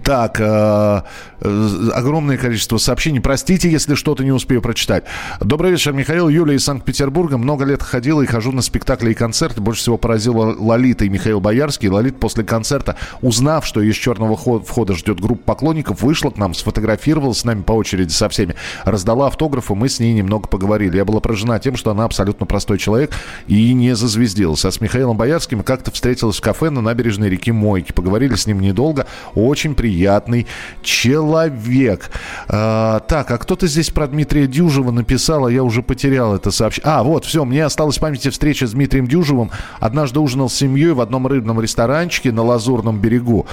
Так, 0.04 0.40
э, 0.40 1.02
э, 1.40 1.88
огромное 1.94 2.36
количество 2.36 2.78
сообщений. 2.78 3.20
Простите, 3.20 3.70
если 3.70 3.94
что-то 3.94 4.24
не 4.24 4.32
успею 4.32 4.60
прочитать. 4.62 5.04
Добрый 5.40 5.70
вечер, 5.70 5.92
Михаил. 5.92 6.28
Юлия 6.28 6.56
из 6.56 6.64
Санкт-Петербурга. 6.64 7.38
Много 7.38 7.64
лет 7.64 7.82
ходила 7.82 8.22
и 8.22 8.26
хожу 8.26 8.52
на 8.52 8.62
спектакли 8.62 9.12
и 9.12 9.14
концерты. 9.14 9.60
Больше 9.60 9.82
всего 9.82 9.98
поразила 9.98 10.54
Лолита 10.58 11.04
и 11.04 11.08
Михаил 11.08 11.40
Боярский. 11.40 11.88
Лолит 11.88 12.18
после 12.18 12.44
концерта, 12.44 12.96
узнав, 13.20 13.66
что 13.66 13.80
из 13.80 13.94
черного 13.94 14.36
хо- 14.36 14.60
входа 14.60 14.94
ждет 14.94 15.20
группа 15.20 15.42
поклонников, 15.42 16.02
вышла 16.02 16.30
к 16.30 16.38
нам, 16.38 16.54
сфотографировалась 16.54 17.38
с 17.38 17.44
нами 17.44 17.62
по 17.62 17.72
очереди 17.72 18.10
со 18.10 18.28
всеми, 18.28 18.54
раздала 18.84 19.26
автографы, 19.26 19.74
мы 19.74 19.88
с 19.88 20.00
ней 20.00 20.12
немного 20.12 20.48
поговорили. 20.48 20.96
Я 20.96 21.04
была 21.04 21.20
поражена 21.20 21.58
тем, 21.58 21.76
что 21.76 21.90
она 21.90 22.04
абсолютно 22.04 22.46
простой 22.46 22.78
человек 22.78 23.12
и 23.46 23.72
не 23.74 23.94
зазвездилась. 23.94 24.64
А 24.64 24.70
с 24.70 24.80
Михаилом 24.80 25.16
Боярским 25.16 25.62
как-то 25.62 25.90
встретилась 25.90 26.38
в 26.38 26.40
кафе 26.40 26.70
на 26.70 26.80
набережной 26.80 27.28
реки 27.28 27.52
Мойки. 27.52 27.92
Поговорили 27.92 28.34
с 28.34 28.46
ним 28.46 28.60
недолго. 28.60 29.06
Очень 29.48 29.74
приятный 29.74 30.46
человек. 30.82 32.10
А, 32.48 33.00
так, 33.00 33.30
а 33.30 33.38
кто-то 33.38 33.66
здесь 33.66 33.90
про 33.90 34.06
Дмитрия 34.06 34.46
Дюжева 34.46 34.90
написал, 34.90 35.46
а 35.46 35.52
я 35.52 35.62
уже 35.62 35.82
потерял 35.82 36.34
это 36.34 36.50
сообщение. 36.50 36.92
А, 36.92 37.02
вот, 37.02 37.24
все, 37.24 37.44
мне 37.44 37.64
осталась 37.64 37.98
в 37.98 38.00
памяти 38.00 38.30
встреча 38.30 38.66
с 38.66 38.72
Дмитрием 38.72 39.06
Дюжевым. 39.06 39.50
Однажды 39.80 40.20
ужинал 40.20 40.48
с 40.48 40.54
семьей 40.54 40.92
в 40.92 41.00
одном 41.00 41.26
рыбном 41.26 41.60
ресторанчике 41.60 42.32
на 42.32 42.42
Лазурном 42.42 43.00
берегу. 43.00 43.46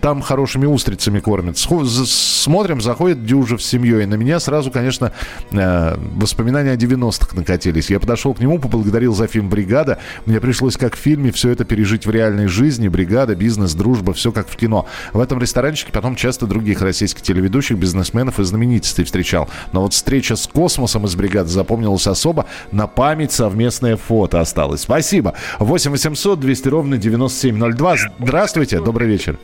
Там 0.00 0.20
хорошими 0.22 0.66
устрицами 0.66 1.20
кормят. 1.20 1.58
Смотрим, 1.58 2.80
заходит 2.80 3.24
Дюжев 3.24 3.62
с 3.62 3.66
семьей. 3.66 4.06
На 4.06 4.14
меня 4.14 4.40
сразу, 4.40 4.70
конечно, 4.70 5.12
э, 5.50 5.96
воспоминания 6.14 6.72
о 6.72 6.76
90-х 6.76 7.36
накатились. 7.36 7.90
Я 7.90 8.00
подошел 8.00 8.34
к 8.34 8.40
нему, 8.40 8.58
поблагодарил 8.58 9.14
за 9.14 9.26
фильм 9.26 9.48
«Бригада». 9.48 9.98
Мне 10.26 10.40
пришлось, 10.40 10.76
как 10.76 10.94
в 10.94 10.98
фильме, 10.98 11.32
все 11.32 11.50
это 11.50 11.64
пережить 11.64 12.06
в 12.06 12.10
реальной 12.10 12.46
жизни. 12.46 12.88
Бригада, 12.88 13.34
бизнес, 13.34 13.74
дружба, 13.74 14.12
все 14.12 14.32
как 14.32 14.48
в 14.48 14.56
кино. 14.56 14.86
В 15.12 15.20
этом 15.26 15.38
ресторанчике 15.38 15.92
потом 15.92 16.16
часто 16.16 16.46
других 16.46 16.80
российских 16.80 17.22
телеведущих, 17.22 17.76
бизнесменов 17.76 18.38
и 18.40 18.44
знаменитостей 18.44 19.04
встречал. 19.04 19.48
Но 19.72 19.82
вот 19.82 19.92
встреча 19.92 20.36
с 20.36 20.46
космосом 20.46 21.04
из 21.04 21.14
бригады 21.14 21.48
запомнилась 21.48 22.06
особо. 22.06 22.46
На 22.72 22.86
память 22.86 23.32
совместное 23.32 23.96
фото 23.96 24.40
осталось. 24.40 24.82
Спасибо. 24.82 25.34
8 25.58 25.90
800 25.90 26.40
200 26.40 26.68
ровно 26.68 26.96
9702. 26.96 27.96
Здравствуйте, 28.18 28.80
добрый 28.80 29.08
вечер. 29.08 29.38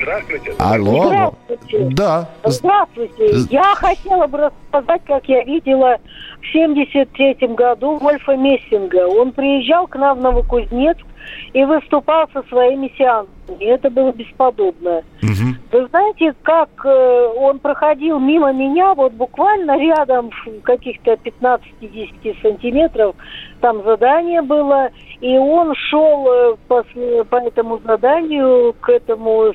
Здравствуйте. 0.00 0.54
Алло. 0.58 1.34
Здравствуйте. 1.46 1.88
Да. 1.94 2.28
Здравствуйте. 2.44 3.46
Я 3.50 3.74
хотела 3.76 4.26
бы 4.26 4.38
рассказать, 4.38 5.02
как 5.06 5.24
я 5.26 5.44
видела 5.44 5.98
в 6.42 6.52
73 6.52 7.48
году 7.48 7.96
Вольфа 7.98 8.36
Мессинга. 8.36 9.06
Он 9.06 9.32
приезжал 9.32 9.86
к 9.86 9.96
нам 9.96 10.18
в 10.18 10.22
Новокузнецк 10.22 11.04
и 11.52 11.64
выступал 11.64 12.28
со 12.32 12.42
своими 12.44 12.92
сеансами. 12.96 13.64
Это 13.64 13.90
было 13.90 14.12
бесподобно. 14.12 15.02
Угу. 15.22 15.54
Вы 15.72 15.86
знаете, 15.88 16.34
как 16.42 16.68
э, 16.84 17.32
он 17.36 17.58
проходил 17.58 18.18
мимо 18.18 18.52
меня, 18.52 18.94
вот 18.94 19.12
буквально 19.12 19.78
рядом, 19.78 20.30
каких-то 20.62 21.12
15-10 21.12 22.42
сантиметров, 22.42 23.14
там 23.60 23.82
задание 23.84 24.42
было, 24.42 24.90
и 25.20 25.36
он 25.36 25.74
шел 25.74 26.26
э, 26.26 26.56
по, 26.68 26.84
по 27.28 27.36
этому 27.36 27.78
заданию 27.84 28.74
к 28.80 28.88
этому 28.88 29.52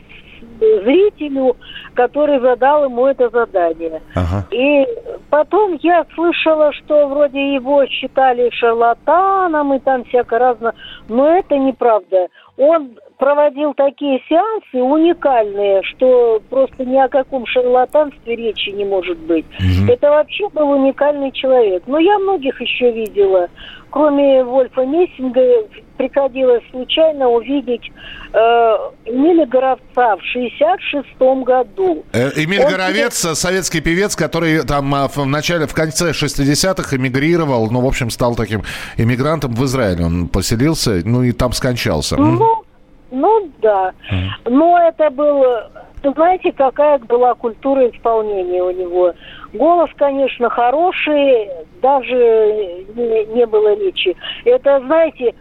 зрителю, 0.59 1.55
который 1.93 2.39
задал 2.39 2.85
ему 2.85 3.07
это 3.07 3.29
задание. 3.29 4.01
Ага. 4.15 4.45
И 4.51 4.85
потом 5.29 5.77
я 5.81 6.05
слышала, 6.15 6.71
что 6.73 7.07
вроде 7.07 7.55
его 7.55 7.85
считали 7.87 8.49
шарлатаном 8.51 9.73
и 9.73 9.79
там 9.79 10.03
всяко 10.05 10.39
разно, 10.39 10.73
но 11.07 11.37
это 11.37 11.57
неправда. 11.57 12.27
Он 12.57 12.97
проводил 13.17 13.73
такие 13.73 14.21
сеансы 14.27 14.81
уникальные, 14.81 15.81
что 15.83 16.41
просто 16.49 16.85
ни 16.85 16.97
о 16.97 17.07
каком 17.07 17.45
шарлатанстве 17.45 18.35
речи 18.35 18.69
не 18.69 18.85
может 18.85 19.17
быть. 19.17 19.45
Мгм. 19.59 19.89
Это 19.89 20.09
вообще 20.09 20.49
был 20.49 20.69
уникальный 20.71 21.31
человек. 21.31 21.83
Но 21.87 21.99
я 21.99 22.17
многих 22.19 22.59
еще 22.61 22.91
видела. 22.91 23.49
Кроме 23.89 24.43
Вольфа 24.43 24.85
Мессинга, 24.85 25.41
приходилось 25.97 26.63
случайно 26.71 27.29
увидеть 27.29 27.91
э, 28.33 28.37
Эмиля 29.05 29.45
Горовца 29.45 30.17
в 30.17 30.21
66 30.23 31.07
году. 31.43 32.03
Э, 32.11 32.31
Эмиль 32.35 32.63
Он 32.63 32.71
Горовец, 32.71 33.23
э, 33.23 33.35
советский 33.35 33.81
певец, 33.81 34.15
который 34.15 34.63
там 34.63 34.93
а, 34.93 35.07
в 35.07 35.25
начале, 35.25 35.67
в 35.67 35.73
конце 35.73 36.11
60-х 36.11 36.95
эмигрировал, 36.95 37.71
ну, 37.71 37.81
в 37.81 37.85
общем, 37.85 38.09
стал 38.09 38.35
таким 38.35 38.63
эмигрантом 38.97 39.53
в 39.53 39.63
Израиле. 39.65 40.05
Он 40.05 40.27
поселился, 40.27 41.01
ну, 41.05 41.23
и 41.23 41.31
там 41.31 41.53
скончался. 41.53 42.17
Ну, 42.17 42.64
ну 43.15 43.49
да. 43.61 43.93
Но 44.45 44.77
это 44.77 45.09
было... 45.09 45.71
Знаете, 46.03 46.51
какая 46.51 46.99
была 46.99 47.33
культура 47.33 47.89
исполнения 47.89 48.61
у 48.61 48.69
него? 48.69 49.13
Голос, 49.53 49.89
конечно, 49.95 50.49
хороший, 50.51 51.49
даже 51.81 52.85
не, 52.95 53.25
не 53.33 53.45
было 53.47 53.75
речи. 53.75 54.15
Это, 54.43 54.81
знаете, 54.81 55.33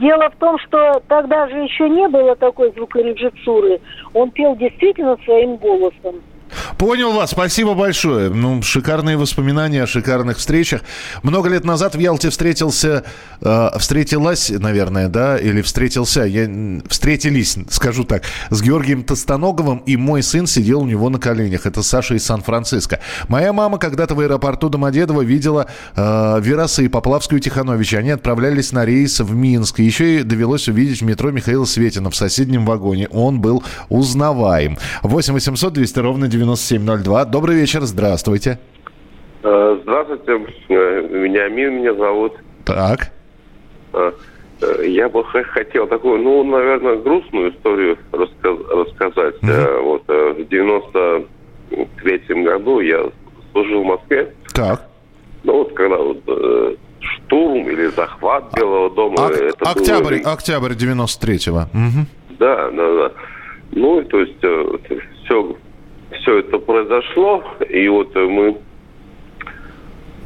дело 0.00 0.30
в 0.30 0.36
том, 0.36 0.58
что 0.58 1.00
тогда 1.06 1.48
же 1.48 1.58
еще 1.58 1.88
не 1.88 2.08
было 2.08 2.34
такой 2.34 2.72
звукорежиссуры. 2.72 3.80
Он 4.14 4.30
пел 4.30 4.56
действительно 4.56 5.16
своим 5.24 5.56
голосом. 5.56 6.22
Понял 6.78 7.12
вас, 7.12 7.30
спасибо 7.30 7.74
большое. 7.74 8.30
Ну, 8.30 8.62
шикарные 8.62 9.16
воспоминания 9.16 9.82
о 9.82 9.86
шикарных 9.86 10.38
встречах. 10.38 10.82
Много 11.22 11.48
лет 11.48 11.64
назад 11.64 11.94
в 11.94 11.98
Ялте 11.98 12.30
встретился, 12.30 13.04
э, 13.40 13.70
встретилась, 13.78 14.50
наверное, 14.50 15.08
да, 15.08 15.38
или 15.38 15.62
встретился, 15.62 16.22
я, 16.22 16.48
встретились, 16.88 17.56
скажу 17.70 18.04
так, 18.04 18.22
с 18.50 18.62
Георгием 18.62 19.02
Тостоноговым, 19.02 19.78
и 19.78 19.96
мой 19.96 20.22
сын 20.22 20.46
сидел 20.46 20.82
у 20.82 20.86
него 20.86 21.08
на 21.08 21.18
коленях. 21.18 21.66
Это 21.66 21.82
Саша 21.82 22.14
из 22.14 22.24
Сан-Франциско. 22.24 23.00
Моя 23.28 23.52
мама 23.52 23.78
когда-то 23.78 24.14
в 24.14 24.20
аэропорту 24.20 24.68
Домодедово 24.68 25.22
видела 25.22 25.66
э, 25.94 26.40
Вераса 26.40 26.82
и 26.82 26.88
Поплавскую 26.88 27.40
Тихановича. 27.40 27.98
Они 27.98 28.10
отправлялись 28.10 28.72
на 28.72 28.84
рейс 28.84 29.20
в 29.20 29.34
Минск. 29.34 29.78
Еще 29.78 30.20
и 30.20 30.22
довелось 30.22 30.68
увидеть 30.68 31.00
в 31.00 31.04
метро 31.04 31.30
Михаила 31.30 31.64
Светина 31.64 32.10
в 32.10 32.16
соседнем 32.16 32.64
вагоне. 32.64 33.08
Он 33.08 33.40
был 33.40 33.62
узнаваем. 33.88 34.78
8 35.02 35.34
800 35.34 35.72
200 35.72 35.98
ровно 35.98 36.28
9702. 36.54 37.24
Добрый 37.24 37.56
вечер, 37.56 37.80
здравствуйте. 37.82 38.58
Э, 39.42 39.78
Здравствуйте, 39.82 40.46
э, 40.68 41.08
меня 41.48 41.94
зовут. 41.94 42.32
Так. 42.64 43.10
Э, 43.92 44.12
Я 44.86 45.08
бы 45.10 45.22
хотел 45.24 45.86
такую, 45.86 46.22
ну, 46.22 46.42
наверное, 46.44 46.96
грустную 46.96 47.50
историю 47.52 47.98
рассказать. 48.12 49.34
Э, 49.42 49.80
Вот 49.82 50.02
в 50.08 50.44
93 50.48 52.42
году 52.44 52.80
я 52.80 53.10
служил 53.52 53.82
в 53.82 53.86
Москве. 53.86 54.32
Так. 54.54 54.86
Ну, 55.44 55.52
вот 55.58 55.72
когда 55.74 55.96
вот, 55.98 56.22
штурм 57.00 57.68
или 57.68 57.86
захват 57.88 58.44
Белого 58.56 58.90
дома. 58.90 59.26
Ок- 59.26 59.32
это 59.32 59.64
было- 59.64 59.70
октябрь, 59.72 60.18
октябрь 60.24 60.72
93-го. 60.72 61.66
Мгм. 61.72 62.06
Да, 62.38 62.70
да, 62.70 62.96
да. 62.96 63.12
Ну, 63.72 64.02
то 64.04 64.20
есть 64.20 64.38
все, 65.24 65.56
все 66.12 66.38
это 66.38 66.58
произошло, 66.58 67.42
и 67.68 67.88
вот 67.88 68.14
э, 68.16 68.20
мы, 68.24 68.56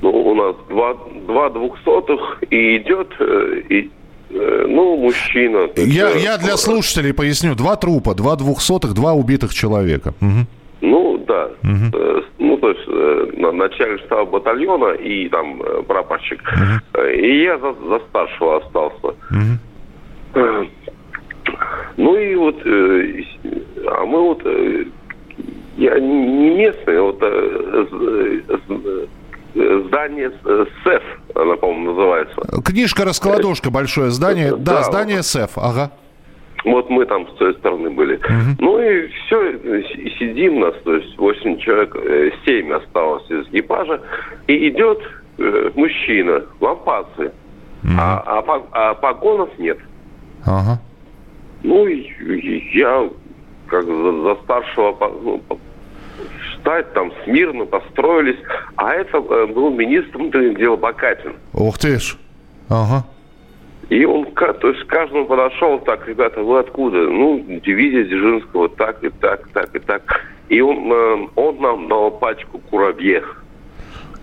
ну, 0.03 0.11
у 0.11 0.35
нас 0.35 0.57
два, 0.69 0.95
два 1.27 1.51
двухсотых, 1.51 2.43
и 2.51 2.77
идет, 2.79 3.09
э, 3.19 3.63
и, 3.69 3.91
э, 4.31 4.67
ну, 4.69 4.97
мужчина. 4.97 5.69
Я, 5.77 6.11
я 6.11 6.39
для 6.39 6.57
слушателей 6.57 7.13
поясню. 7.15 7.55
Два 7.55 7.77
трупа, 7.77 8.15
два 8.15 8.37
двухсотых, 8.37 8.95
два 8.95 9.13
убитых 9.15 9.55
человека. 9.55 10.15
Мгм. 10.21 10.47
Ну, 10.83 11.19
да. 11.27 11.49
Э, 11.63 12.21
ну, 12.39 12.57
то 12.57 12.71
есть, 12.71 13.37
на 13.39 13.53
начале 13.53 13.99
штаба 13.99 14.25
батальона 14.27 14.93
и 14.95 15.29
там 15.29 15.63
прапорщик. 15.87 16.43
Э, 16.95 17.15
И 17.15 17.43
я 17.43 17.59
за, 17.59 17.73
за 17.89 18.01
старшего 18.11 18.57
остался. 18.59 19.15
Э, 20.35 20.65
Ну 21.97 22.17
и 22.17 22.35
вот, 22.37 22.57
а 22.65 24.05
мы 24.07 24.21
вот, 24.23 24.43
я 25.81 25.99
не 25.99 26.51
местный, 26.51 27.01
вот 27.01 27.19
э, 27.23 27.87
з- 27.91 29.07
э, 29.57 29.83
здание 29.89 30.31
э, 30.45 30.65
СЭФ, 30.85 31.03
она, 31.35 31.57
по-моему, 31.57 31.93
называется. 31.93 32.37
Книжка-раскладушка, 32.65 33.71
большое 33.71 34.11
здание. 34.11 34.51
Да, 34.57 34.77
Да, 34.77 34.83
здание 34.85 35.23
СЭФ, 35.23 35.57
ага. 35.57 35.91
Вот 36.65 36.91
мы 36.91 37.07
там 37.07 37.27
с 37.29 37.33
той 37.39 37.55
стороны 37.55 37.89
были. 37.91 38.21
Ну 38.59 38.79
и 38.79 39.07
все, 39.09 39.83
сидим 40.19 40.61
нас, 40.61 40.75
то 40.85 40.95
есть 40.95 41.17
8 41.17 41.59
человек, 41.59 41.97
7 42.45 42.73
осталось 42.75 43.25
из 43.31 43.49
экипажа, 43.49 44.01
и 44.47 44.69
идет 44.69 44.99
э, 45.39 45.71
мужчина, 45.75 46.43
лампасы, 46.61 47.33
а, 47.99 48.23
а 48.27 48.43
по- 48.43 48.67
а 48.73 48.93
погонов 48.95 49.49
нет. 49.59 49.79
Ага. 50.45 50.79
Ну, 51.63 51.87
и, 51.87 51.95
и 52.01 52.79
я 52.79 53.09
как 53.67 53.85
за, 53.87 54.23
за 54.23 54.35
старшего 54.45 54.97
ну, 55.23 55.41
встать 56.61 56.93
там 56.93 57.13
смирно 57.25 57.65
построились, 57.65 58.39
а 58.77 58.93
это 58.95 59.19
э, 59.19 59.47
был 59.47 59.71
министр 59.71 60.19
внутренних 60.19 60.59
дел 60.59 60.77
Бакатин. 60.77 61.35
Ух 61.53 61.79
ты 61.79 61.99
ж. 61.99 62.17
Ага. 62.69 63.05
И 63.89 64.05
он, 64.05 64.27
то 64.35 64.69
есть, 64.69 64.85
к 64.85 64.87
каждому 64.87 65.27
подошел, 65.27 65.81
так, 65.81 66.07
ребята, 66.07 66.43
вы 66.43 66.61
откуда? 66.61 66.99
Ну, 66.99 67.45
дивизия 67.65 68.05
Дзержинского, 68.05 68.69
так 68.69 69.03
и 69.03 69.09
так, 69.09 69.49
так 69.49 69.75
и 69.75 69.81
так. 69.81 70.03
И 70.49 70.61
он, 70.61 70.93
э, 70.93 71.29
он 71.35 71.61
нам 71.61 71.89
дал 71.89 72.13
пачку 72.13 72.59
курабье. 72.59 73.25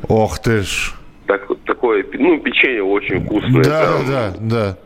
Ох 0.08 0.40
ты 0.40 0.62
ж. 0.62 0.94
Так, 1.26 1.46
такое, 1.66 2.06
ну, 2.14 2.40
печенье 2.40 2.84
очень 2.84 3.26
вкусное. 3.26 3.64
Да, 3.64 3.86
там. 3.86 4.06
да, 4.08 4.34
да. 4.40 4.78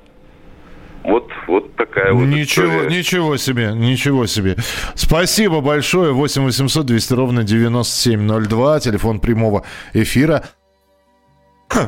Вот, 1.04 1.28
вот 1.48 1.76
такая 1.76 2.14
вот 2.14 2.26
Ничего, 2.26 2.68
история. 2.68 2.98
ничего 2.98 3.38
себе, 3.38 3.72
ничего 3.74 4.28
себе. 4.28 4.56
Спасибо 4.96 5.62
большое. 5.62 6.14
8 6.14 6.44
800 6.44 6.86
200 6.86 7.14
ровно 7.14 7.44
9702, 7.44 8.80
телефон 8.82 9.20
прямого 9.20 9.64
эфира. 9.94 10.44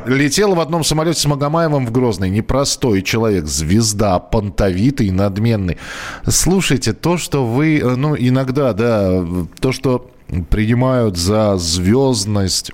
Летел 0.05 0.55
в 0.55 0.59
одном 0.61 0.83
самолете 0.83 1.19
с 1.19 1.25
Магомаевым 1.25 1.85
в 1.85 1.91
Грозный. 1.91 2.29
Непростой 2.29 3.01
человек, 3.01 3.45
звезда, 3.45 4.17
понтовитый, 4.19 5.11
надменный. 5.11 5.77
Слушайте, 6.25 6.93
то, 6.93 7.17
что 7.17 7.45
вы, 7.45 7.79
э, 7.79 7.95
ну, 7.95 8.15
иногда, 8.17 8.71
да, 8.73 9.25
то, 9.59 9.71
что 9.73 10.09
принимают 10.49 11.17
за 11.17 11.57
звездность 11.57 12.71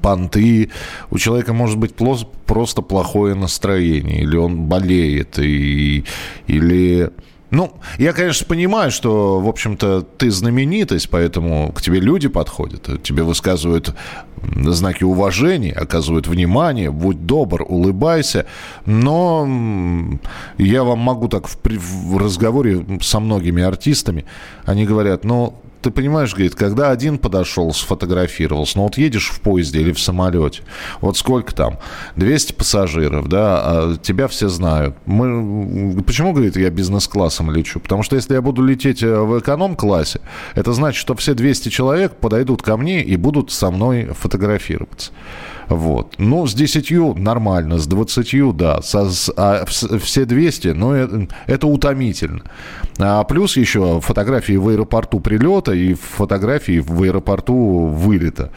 понты, 0.00 0.70
у 1.10 1.18
человека 1.18 1.52
может 1.52 1.78
быть 1.78 1.94
просто 1.94 2.82
плохое 2.82 3.34
настроение, 3.34 4.22
или 4.22 4.36
он 4.36 4.64
болеет, 4.64 5.38
и, 5.38 6.04
или 6.46 7.10
ну, 7.50 7.72
я, 7.98 8.12
конечно, 8.12 8.44
понимаю, 8.46 8.90
что, 8.90 9.38
в 9.38 9.48
общем-то, 9.48 10.02
ты 10.02 10.32
знаменитость, 10.32 11.08
поэтому 11.08 11.72
к 11.72 11.80
тебе 11.80 12.00
люди 12.00 12.26
подходят, 12.28 13.02
тебе 13.04 13.22
высказывают 13.22 13.94
знаки 14.42 15.04
уважения, 15.04 15.72
оказывают 15.72 16.26
внимание, 16.26 16.90
будь 16.90 17.24
добр, 17.24 17.64
улыбайся. 17.66 18.46
Но 18.84 20.18
я 20.58 20.82
вам 20.82 20.98
могу 20.98 21.28
так 21.28 21.46
в, 21.46 21.56
в 21.64 22.18
разговоре 22.18 22.84
со 23.00 23.20
многими 23.20 23.62
артистами, 23.62 24.24
они 24.64 24.84
говорят, 24.84 25.24
ну, 25.24 25.54
ты 25.86 25.92
понимаешь, 25.92 26.32
говорит, 26.34 26.56
когда 26.56 26.90
один 26.90 27.16
подошел, 27.16 27.72
сфотографировался, 27.72 28.78
ну 28.78 28.84
вот 28.84 28.98
едешь 28.98 29.30
в 29.30 29.40
поезде 29.40 29.80
или 29.80 29.92
в 29.92 30.00
самолете, 30.00 30.62
вот 31.00 31.16
сколько 31.16 31.54
там, 31.54 31.78
200 32.16 32.54
пассажиров, 32.54 33.28
да, 33.28 33.60
а 33.62 33.96
тебя 33.96 34.26
все 34.26 34.48
знают. 34.48 34.96
Мы, 35.06 36.02
почему, 36.02 36.32
говорит, 36.32 36.56
я 36.56 36.70
бизнес-классом 36.70 37.52
лечу? 37.52 37.78
Потому 37.78 38.02
что 38.02 38.16
если 38.16 38.34
я 38.34 38.42
буду 38.42 38.62
лететь 38.62 39.00
э, 39.04 39.16
в 39.16 39.38
эконом-классе, 39.38 40.20
это 40.56 40.72
значит, 40.72 40.98
что 40.98 41.14
все 41.14 41.34
200 41.34 41.68
человек 41.68 42.16
подойдут 42.16 42.62
ко 42.62 42.76
мне 42.76 43.04
и 43.04 43.14
будут 43.14 43.52
со 43.52 43.70
мной 43.70 44.06
фотографироваться. 44.06 45.12
Вот. 45.68 46.14
Ну, 46.18 46.46
с 46.46 46.54
10 46.54 47.18
нормально, 47.18 47.78
с 47.78 47.86
20, 47.86 48.56
да. 48.56 48.82
Со, 48.82 49.10
с, 49.10 49.32
а 49.36 49.64
все 49.66 50.24
200, 50.24 50.68
ну, 50.68 50.92
это, 50.92 51.28
это 51.46 51.66
утомительно. 51.66 52.42
А 52.98 53.24
плюс 53.24 53.56
еще 53.56 54.00
фотографии 54.00 54.56
в 54.56 54.68
аэропорту 54.68 55.20
прилета 55.20 55.72
и 55.72 55.94
фотографии 55.94 56.78
в 56.78 57.02
аэропорту 57.02 57.86
вылета. 57.86 58.50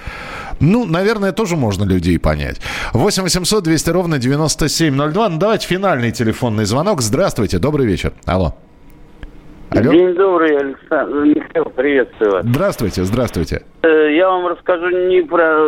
Ну, 0.60 0.86
наверное, 0.86 1.32
тоже 1.32 1.56
можно 1.56 1.84
людей 1.84 2.20
понять. 2.20 2.58
8 2.94 3.24
800 3.24 3.64
200 3.64 3.90
ровно 3.90 4.18
9702. 4.20 5.30
Ну, 5.30 5.38
давайте 5.38 5.68
финальный 5.68 6.12
телефонный 6.12 6.66
звонок. 6.66 7.02
Здравствуйте, 7.02 7.60
добрый 7.60 7.86
вечер. 7.86 8.14
Алло. 8.26 8.56
Алло. 9.72 9.92
День 9.92 10.16
добрый, 10.16 10.58
Александр. 10.58 11.26
Михаил, 11.26 11.66
приветствую 11.66 12.32
вас. 12.32 12.46
Здравствуйте, 12.46 13.04
здравствуйте. 13.04 13.62
Э, 13.84 14.16
я 14.16 14.28
вам 14.28 14.48
расскажу 14.48 14.90
не 14.90 15.22
про 15.22 15.60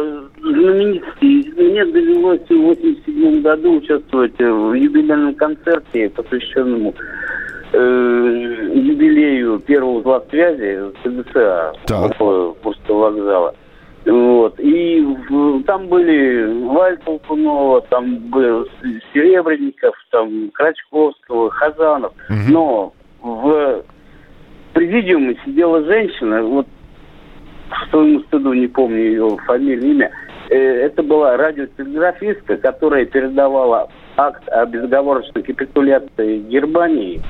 знаменитости. 0.41 1.53
Мне 1.55 1.85
довелось 1.85 2.41
в 2.41 2.49
87 2.49 3.41
году 3.43 3.77
участвовать 3.77 4.37
в 4.39 4.73
юбилейном 4.73 5.35
концерте, 5.35 6.09
посвященному 6.09 6.95
э, 7.73 8.71
юбилею 8.73 9.59
первого 9.59 9.99
узла 9.99 10.23
связи 10.31 10.79
ТДЦА 11.03 11.73
Курского 12.63 12.97
вокзала. 12.97 13.53
Вот. 14.05 14.59
И 14.59 14.99
в, 15.29 15.63
там 15.63 15.87
были 15.87 16.65
Валь 16.65 16.97
Толкунова, 17.05 17.81
там 17.81 18.17
был 18.31 18.67
Серебренников, 19.13 19.93
там 20.09 20.49
Крачковского, 20.55 21.51
Хазанов. 21.51 22.13
Угу. 22.29 22.51
Но 22.51 22.93
в 23.21 23.83
президиуме 24.73 25.37
сидела 25.45 25.83
женщина, 25.83 26.43
вот 26.43 26.67
к 27.69 27.89
своему 27.89 28.19
стыду 28.21 28.53
не 28.53 28.67
помню 28.67 28.97
ее 28.97 29.37
фамилию, 29.45 29.91
имя. 29.91 30.11
Э, 30.49 30.57
это 30.57 31.03
была 31.03 31.37
радиотелеграфистка, 31.37 32.57
которая 32.57 33.05
передавала 33.05 33.89
акт 34.17 34.47
о 34.49 34.65
безоговорочной 34.65 35.43
капитуляции 35.43 36.39
Германии 36.39 37.21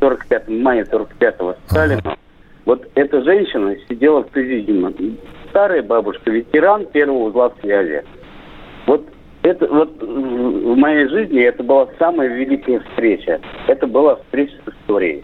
45 0.00 0.48
мая 0.48 0.84
45-го 0.84 1.56
Сталина. 1.66 2.16
Вот 2.64 2.88
эта 2.94 3.22
женщина 3.22 3.76
сидела 3.88 4.22
в 4.22 4.28
президиуме. 4.28 5.16
Старая 5.50 5.82
бабушка, 5.82 6.30
ветеран 6.30 6.86
первого 6.86 7.28
узла 7.28 7.52
связи. 7.60 8.02
Вот 8.86 9.06
это 9.42 9.66
вот 9.66 10.02
в 10.02 10.76
моей 10.76 11.06
жизни 11.08 11.42
это 11.42 11.62
была 11.62 11.86
самая 11.98 12.28
великая 12.28 12.80
встреча. 12.80 13.40
Это 13.68 13.86
была 13.86 14.16
встреча 14.16 14.54
с 14.64 14.68
историей. 14.72 15.22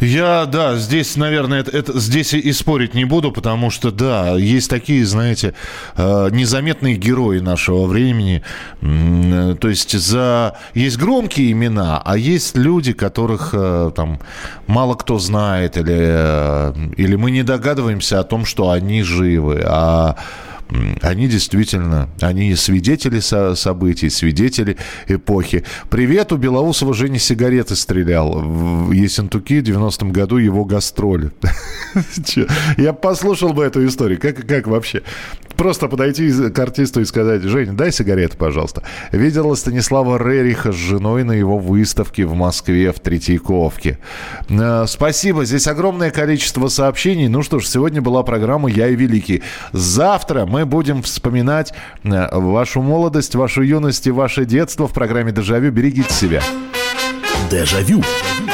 Я, 0.00 0.46
да, 0.46 0.76
здесь, 0.76 1.16
наверное, 1.16 1.60
это, 1.60 1.76
это, 1.76 1.98
здесь 1.98 2.34
и 2.34 2.52
спорить 2.52 2.94
не 2.94 3.04
буду, 3.04 3.32
потому 3.32 3.70
что, 3.70 3.90
да, 3.90 4.36
есть 4.36 4.68
такие, 4.68 5.04
знаете, 5.06 5.54
э, 5.96 6.28
незаметные 6.32 6.96
герои 6.96 7.38
нашего 7.38 7.86
времени. 7.86 8.42
То 8.80 9.68
есть 9.68 9.98
за... 9.98 10.56
есть 10.74 10.98
громкие 10.98 11.52
имена, 11.52 12.02
а 12.04 12.16
есть 12.16 12.56
люди, 12.56 12.92
которых 12.92 13.50
э, 13.52 13.90
там 13.94 14.20
мало 14.66 14.94
кто 14.94 15.18
знает, 15.18 15.76
или, 15.76 15.96
э, 15.96 16.72
или 16.96 17.16
мы 17.16 17.30
не 17.30 17.42
догадываемся 17.42 18.20
о 18.20 18.24
том, 18.24 18.44
что 18.44 18.70
они 18.70 19.02
живы. 19.02 19.62
А 19.64 20.16
они 21.02 21.28
действительно, 21.28 22.08
они 22.20 22.54
свидетели 22.56 23.20
со 23.20 23.54
событий, 23.54 24.10
свидетели 24.10 24.76
эпохи. 25.06 25.64
Привет, 25.90 26.32
у 26.32 26.36
Белоусова 26.36 26.94
Женя 26.94 27.18
сигареты 27.18 27.76
стрелял. 27.76 28.40
В 28.40 28.92
Ессентуки 28.92 29.60
в 29.60 29.64
90-м 29.64 30.12
году 30.12 30.38
его 30.38 30.64
гастроли. 30.64 31.30
Я 32.76 32.92
послушал 32.92 33.52
бы 33.52 33.64
эту 33.64 33.86
историю. 33.86 34.20
Как, 34.20 34.46
как 34.46 34.66
вообще? 34.66 35.02
Просто 35.56 35.88
подойти 35.88 36.30
к 36.50 36.58
артисту 36.58 37.00
и 37.00 37.04
сказать, 37.04 37.42
Женя, 37.42 37.72
дай 37.72 37.90
сигареты, 37.90 38.36
пожалуйста. 38.36 38.82
Видела 39.10 39.54
Станислава 39.54 40.18
Рериха 40.18 40.72
с 40.72 40.74
женой 40.74 41.24
на 41.24 41.32
его 41.32 41.58
выставке 41.58 42.26
в 42.26 42.34
Москве 42.34 42.92
в 42.92 43.00
Третьяковке. 43.00 43.98
Э, 44.50 44.84
спасибо, 44.86 45.44
здесь 45.44 45.66
огромное 45.66 46.10
количество 46.10 46.68
сообщений. 46.68 47.28
Ну 47.28 47.42
что 47.42 47.58
ж, 47.58 47.66
сегодня 47.66 48.02
была 48.02 48.22
программа 48.22 48.68
«Я 48.68 48.88
и 48.88 48.96
Великий». 48.96 49.42
Завтра 49.72 50.44
мы 50.44 50.55
будем 50.64 51.02
вспоминать 51.02 51.72
э, 52.04 52.28
вашу 52.32 52.82
молодость, 52.82 53.34
вашу 53.34 53.62
юность 53.62 54.06
и 54.06 54.10
ваше 54.10 54.44
детство 54.44 54.88
в 54.88 54.92
программе 54.92 55.32
«Дежавю». 55.32 55.70
Берегите 55.70 56.12
себя. 56.12 56.42
Дежавю. 57.50 58.02
Дежавю. 58.02 58.45